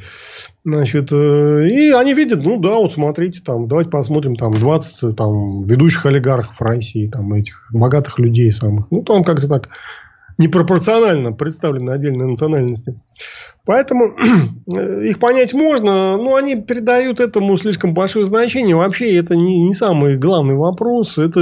[0.65, 5.65] Значит, э, и они видят, ну да, вот смотрите, там, давайте посмотрим, там, 20 там,
[5.65, 8.87] ведущих олигархов России, там, этих богатых людей самых.
[8.91, 9.69] Ну, там как-то так
[10.39, 12.99] непропорционально представлены отдельные национальности.
[13.67, 14.15] Поэтому
[15.05, 18.77] их понять можно, но они передают этому слишком большое значение.
[18.77, 21.19] Вообще это не, не самый главный вопрос.
[21.19, 21.41] Это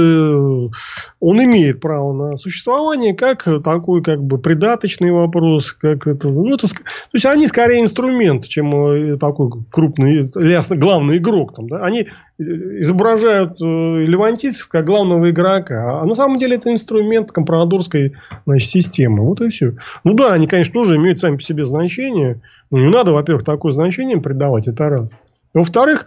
[1.19, 6.67] он имеет право на существование как такой как бы придаточный вопрос, как это, ну, это,
[6.67, 6.75] то
[7.13, 11.55] есть они скорее инструмент, чем э, такой крупный, ясно, главный игрок.
[11.55, 11.85] Там, да?
[11.85, 12.07] Они
[12.39, 18.13] изображают э, левантийцев как главного игрока, а на самом деле это инструмент компрадорской
[18.45, 19.23] значит, системы.
[19.25, 19.73] Вот и все.
[20.05, 22.08] Ну да, они, конечно, тоже имеют сами по себе значение.
[22.71, 25.17] Но не надо, во-первых, такое значение придавать, это раз.
[25.53, 26.05] Во-вторых,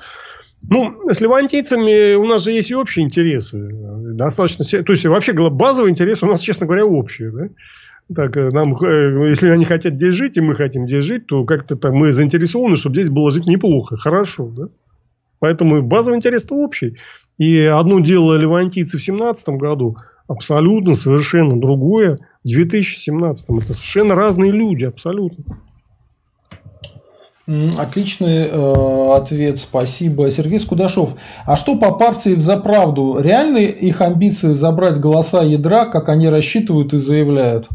[0.68, 3.68] ну, с левантийцами у нас же есть и общие интересы.
[4.14, 7.30] Достаточно, то есть, вообще базовый интерес у нас, честно говоря, общий.
[7.30, 7.48] Да?
[8.14, 11.44] Так, э, нам, э, если они хотят здесь жить, и мы хотим здесь жить, то
[11.44, 14.52] как-то так мы заинтересованы, чтобы здесь было жить неплохо, хорошо.
[14.56, 14.68] Да?
[15.40, 16.98] Поэтому базовый интерес-то общий.
[17.38, 19.96] И одно дело левантийцы в 2017 году,
[20.28, 23.46] абсолютно совершенно другое в 2017.
[23.62, 25.44] Это совершенно разные люди, абсолютно.
[27.78, 30.30] Отличный э, ответ, спасибо.
[30.30, 31.16] Сергей Скудашов.
[31.44, 33.18] А что по партии «За правду»?
[33.20, 37.68] Реальны их амбиции забрать голоса ядра, как они рассчитывают и заявляют?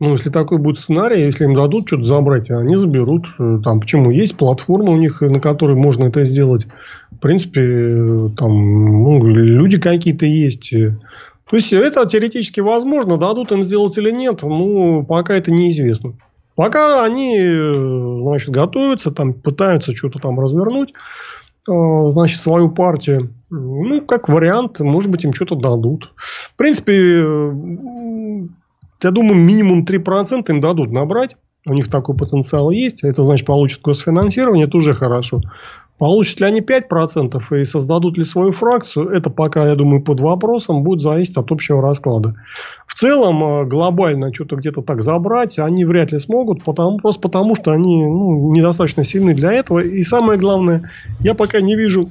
[0.00, 3.26] Ну, если такой будет сценарий, если им дадут что-то забрать, они заберут.
[3.38, 4.10] Э, там, почему?
[4.10, 6.66] Есть платформа у них, на которой можно это сделать.
[7.10, 10.70] В принципе, э, там ну, люди какие-то есть.
[10.70, 13.16] То есть, это теоретически возможно.
[13.16, 16.14] Дадут им сделать или нет, ну, пока это неизвестно.
[16.58, 21.72] Пока они, э, значит, готовятся, там, пытаются что-то там развернуть, э,
[22.10, 23.32] значит, свою партию.
[23.48, 26.12] Ну, как вариант, может быть, им что-то дадут.
[26.16, 27.52] В принципе, э,
[29.04, 31.36] я думаю, минимум 3% им дадут набрать.
[31.64, 33.04] У них такой потенциал есть.
[33.04, 34.66] Это значит, получат госфинансирование.
[34.66, 35.40] Это уже хорошо.
[35.98, 40.84] Получат ли они 5% и создадут ли свою фракцию, это пока, я думаю, под вопросом,
[40.84, 42.36] будет зависеть от общего расклада.
[42.86, 47.56] В целом, э, глобально что-то где-то так забрать они вряд ли смогут, потому, просто потому,
[47.56, 49.80] что они ну, недостаточно сильны для этого.
[49.80, 50.88] И самое главное,
[51.20, 52.10] я пока не вижу,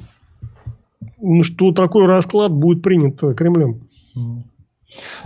[1.41, 3.87] что такой расклад будет принят Кремлем.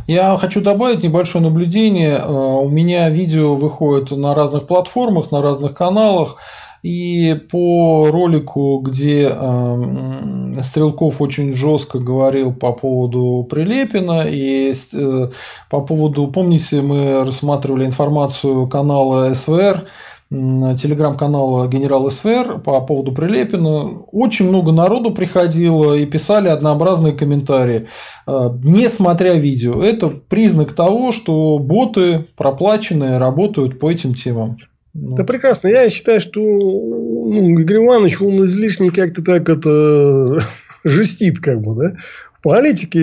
[0.08, 2.18] Я хочу добавить небольшое наблюдение.
[2.18, 6.38] Э, у меня видео выходит на разных платформах, на разных каналах.
[6.84, 15.30] И по ролику, где э, Стрелков очень жестко говорил по поводу Прилепина и э,
[15.70, 19.86] по поводу, помните, мы рассматривали информацию канала СВР,
[20.32, 24.00] телеграм-канала генерал СВР по поводу Прилепина.
[24.12, 27.88] Очень много народу приходило и писали однообразные комментарии,
[28.26, 29.84] э, не смотря видео.
[29.84, 34.58] Это признак того, что боты проплаченные работают по этим темам.
[34.94, 35.16] Ну.
[35.16, 35.68] Да прекрасно.
[35.68, 40.38] Я считаю, что ну, Игорь Иванович, он излишне как-то так это
[40.84, 41.98] жестит, как бы, да.
[42.38, 43.02] В политике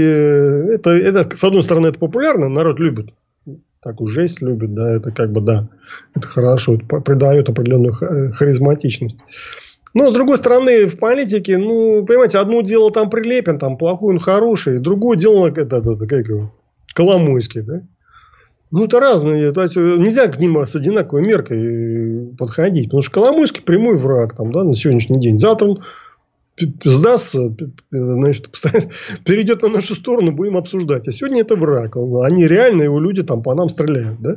[0.75, 3.11] это, это, с одной стороны, это популярно, народ любит.
[3.81, 5.69] Такую жесть любит, да, это как бы, да,
[6.15, 7.93] это хорошо, это придает определенную
[8.33, 9.19] харизматичность.
[9.95, 14.19] Но, с другой стороны, в политике, ну, понимаете, одно дело там Прилепин, там плохой, он
[14.19, 16.53] хороший, другое дело, это, это, это как его,
[16.95, 17.83] Коломойский, да.
[18.71, 19.53] Ну, это разные.
[19.53, 22.87] То есть, э, нельзя к ним с одинаковой меркой подходить.
[22.87, 25.39] Потому что Коломойский прямой враг там, да, на сегодняшний день.
[25.39, 25.85] Завтра он
[26.85, 27.55] сдастся,
[27.91, 28.51] значит,
[29.25, 31.09] перейдет на нашу сторону, будем обсуждать.
[31.09, 31.97] А сегодня это враг.
[31.97, 34.21] Они реально, его люди там по нам стреляют.
[34.21, 34.37] Да?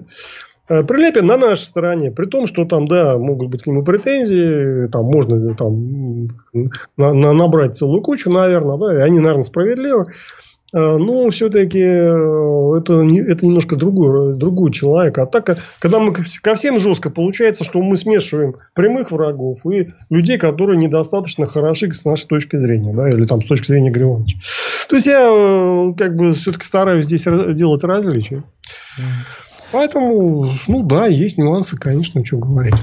[0.72, 4.88] А Прилепин на нашей стороне, при том, что там, да, могут быть к нему претензии,
[4.88, 6.28] там можно там,
[6.96, 10.06] на, на, набрать целую кучу, наверное, да, и они, наверное, справедливы.
[10.74, 15.18] А, но все-таки э, это, это немножко другой, другой человек.
[15.18, 20.38] А так, когда мы ко всем жестко, получается, что мы смешиваем прямых врагов и людей,
[20.38, 24.38] которые недостаточно хороши с нашей точки зрения, да, или там с точки зрения Григорьевича.
[24.88, 28.44] То есть я э, как бы все-таки стараюсь здесь делать различия.
[29.74, 32.76] Поэтому, ну да, есть нюансы, конечно, что говорить.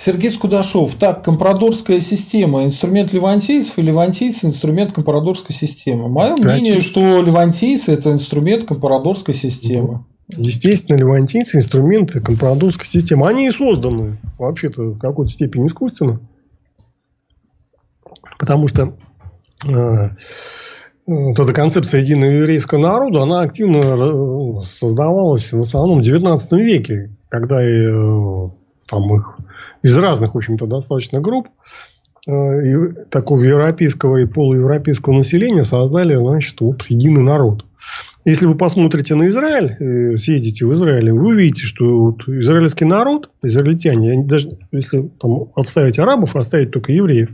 [0.00, 0.94] Сергей Скудашов.
[0.94, 6.08] Так, компрадорская система– инструмент левантийцев и левантийцы– инструмент компрадорской системы.
[6.08, 6.52] Мое Конечно.
[6.52, 10.06] мнение, что левантийцы– это инструмент компрадорской системы.
[10.28, 13.28] Естественно, левантийцы– инструменты компрадорской системы.
[13.28, 16.18] Они и созданы, вообще-то, в какой-то степени искусственно.
[18.38, 18.94] Потому что
[19.68, 20.08] э,
[21.06, 27.14] вот эта концепция единого еврейского народа, она активно э, создавалась в основном в XIX веке,
[27.28, 28.48] когда э,
[28.86, 29.38] там их
[29.82, 31.48] из разных, в общем-то, достаточно групп
[32.26, 37.64] э, такого европейского и полуевропейского населения создали, значит, вот единый народ.
[38.24, 43.30] Если вы посмотрите на Израиль, э, съездите в Израиль, вы увидите, что вот израильский народ,
[43.42, 47.30] израильтяне, даже если там, отставить арабов, оставить только евреев,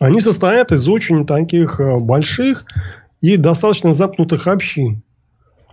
[0.00, 2.64] они состоят из очень таких э, больших
[3.20, 5.02] и достаточно запнутых общин.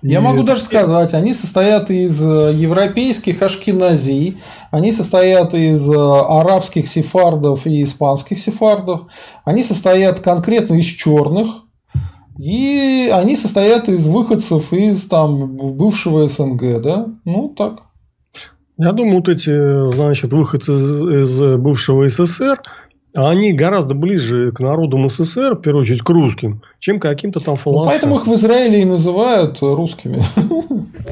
[0.02, 4.38] Я и могу даже сказать, они состоят из э, европейских ашкенази,
[4.72, 9.02] они состоят из э, арабских сефардов и испанских сефардов,
[9.46, 11.66] они состоят конкретно из черных,
[12.40, 17.08] и они состоят из выходцев из там бывшего СНГ, да?
[17.24, 17.82] Ну, так.
[18.78, 22.60] Я думаю, вот эти, значит, выходцы из, из бывшего СССР,
[23.14, 27.58] они гораздо ближе к народам СССР, в первую очередь, к русским, чем к каким-то там
[27.58, 27.84] фалашам.
[27.84, 30.22] Ну, поэтому их в Израиле и называют русскими.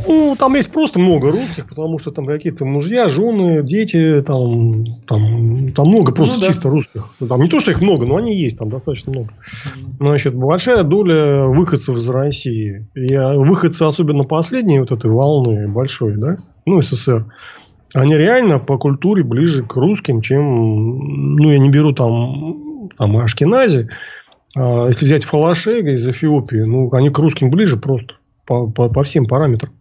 [0.07, 5.71] Ну, там есть просто много русских, потому что там какие-то мужья, жены, дети, там, там,
[5.73, 6.47] там много просто ну, да.
[6.47, 7.09] чисто русских.
[7.27, 9.29] Там не то, что их много, но они есть там достаточно много.
[9.99, 12.87] Значит, большая доля выходцев из России.
[12.95, 17.25] И а, выходцы, особенно последние вот этой волны большой, да, ну, СССР,
[17.93, 23.89] они реально по культуре ближе к русским, чем, ну, я не беру там, там Ашкенази,
[24.55, 29.03] а если взять Фалашега из Эфиопии, ну, они к русским ближе просто по, по, по
[29.03, 29.73] всем параметрам,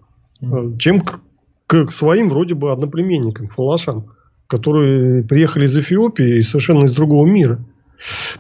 [0.43, 0.78] mm.
[0.78, 1.20] чем к,
[1.67, 4.07] к своим вроде бы одноплеменникам, фалашам,
[4.47, 7.61] которые приехали из Эфиопии и совершенно из другого мира.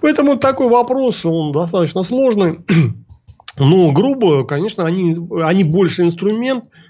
[0.00, 2.60] Поэтому такой вопрос, он достаточно сложный.
[3.58, 6.87] Но грубо, конечно, они, они больше инструмент– Э,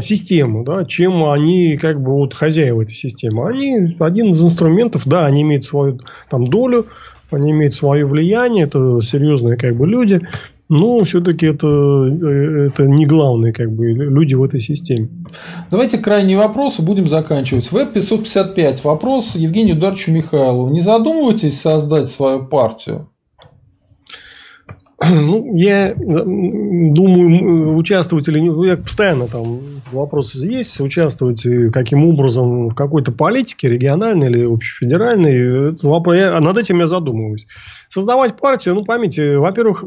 [0.00, 3.48] систему, да, чем они как бы вот хозяева этой системы.
[3.48, 6.86] Они один из инструментов, да, они имеют свою там долю,
[7.30, 10.20] они имеют свое влияние, это серьезные как бы люди,
[10.70, 15.08] но все-таки это, э, это не главные как бы люди в этой системе.
[15.70, 17.70] Давайте крайний вопрос и будем заканчивать.
[17.72, 18.84] Веб 555.
[18.84, 20.70] Вопрос Евгению Дарчу Михайлову.
[20.70, 23.09] Не задумывайтесь создать свою партию?
[25.10, 28.68] Ну, я думаю, участвовать или не...
[28.68, 29.60] Я постоянно там
[29.92, 30.80] вопрос есть.
[30.80, 35.72] Участвовать каким образом в какой-то политике, региональной или общефедеральной.
[35.72, 37.46] Это вопрос, я, над этим я задумываюсь.
[37.88, 39.84] Создавать партию, ну, поймите, во-первых,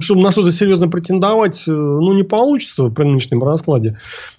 [0.00, 3.96] чтобы на что-то серьезно претендовать, ну, не получится при нынешнем раскладе.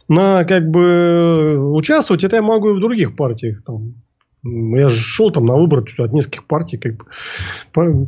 [0.07, 3.63] На, как бы, участвовать, это я могу и в других партиях.
[3.65, 3.95] Там,
[4.43, 6.77] я же шел там на выборы от нескольких партий.
[6.77, 7.05] Как бы.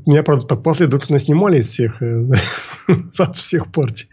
[0.06, 2.30] Меня, правда, так последовательно снимали из всех, э,
[3.20, 4.08] от всех партий,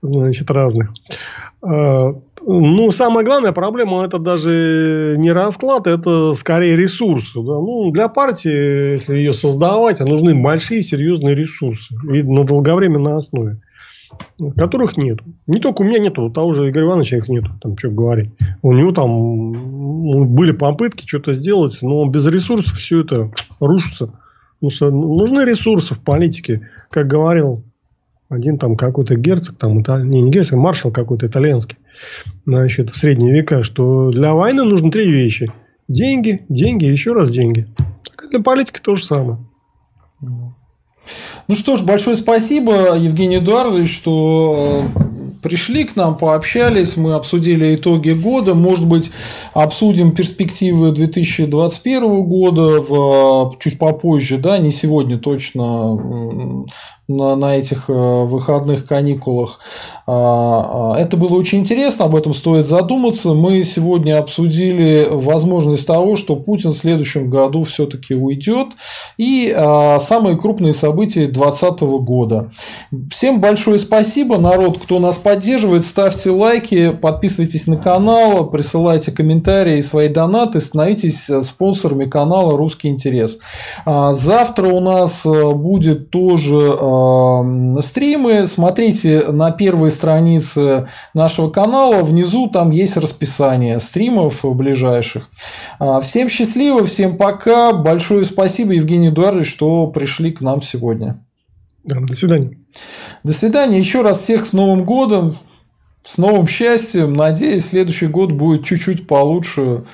[0.00, 0.90] значит, разных.
[1.60, 7.34] А, ну, самая главная проблема это даже не расклад, это скорее ресурсы.
[7.34, 7.54] Да?
[7.58, 13.60] Ну, для партии, если ее создавать, нужны большие серьезные ресурсы и на долговременной основе
[14.56, 15.18] которых нет.
[15.46, 18.30] Не только у меня нету, у того же Игоря Ивановича их нету, там что говорить.
[18.62, 23.30] У него там ну, были попытки что-то сделать, но без ресурсов все это
[23.60, 24.12] рушится.
[24.60, 27.62] Потому что нужны ресурсы в политике, как говорил
[28.28, 31.78] один там какой-то герцог, там, не, не герцог, а маршал какой-то итальянский,
[32.44, 35.50] значит, в средние века, что для войны нужны три вещи.
[35.88, 37.66] Деньги, деньги, еще раз деньги.
[38.30, 39.38] Для политики то же самое.
[41.48, 45.00] Ну что ж, большое спасибо, Евгений Эдуардович, что э,
[45.42, 49.10] пришли к нам, пообщались, мы обсудили итоги года, может быть,
[49.54, 56.66] обсудим перспективы 2021 года в, чуть попозже, да, не сегодня точно,
[57.08, 59.60] на, на этих э, выходных каникулах.
[60.06, 63.32] А, а, это было очень интересно, об этом стоит задуматься.
[63.32, 68.68] Мы сегодня обсудили возможность того, что Путин в следующем году все-таки уйдет.
[69.16, 72.50] И а, самые крупные события 2020 года.
[73.10, 75.86] Всем большое спасибо, народ, кто нас поддерживает.
[75.86, 83.38] Ставьте лайки, подписывайтесь на канал, присылайте комментарии, свои донаты, становитесь спонсорами канала «Русский интерес».
[83.84, 86.76] Завтра у нас э, будет тоже
[87.80, 95.28] стримы, смотрите на первой странице нашего канала, внизу там есть расписание стримов ближайших.
[95.78, 101.24] А, всем счастливо, всем пока, большое спасибо, Евгений Эдуардович, что пришли к нам сегодня.
[102.06, 102.58] до свидания.
[103.24, 103.78] До свидания.
[103.78, 105.34] Еще раз всех с Новым годом,
[106.02, 107.14] с новым счастьем.
[107.14, 109.84] Надеюсь, следующий год будет чуть-чуть получше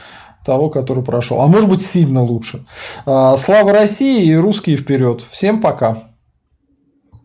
[0.44, 1.40] того, который прошел.
[1.40, 2.64] А может быть, сильно лучше.
[3.06, 5.22] А, слава России и русские вперед.
[5.22, 5.98] Всем пока.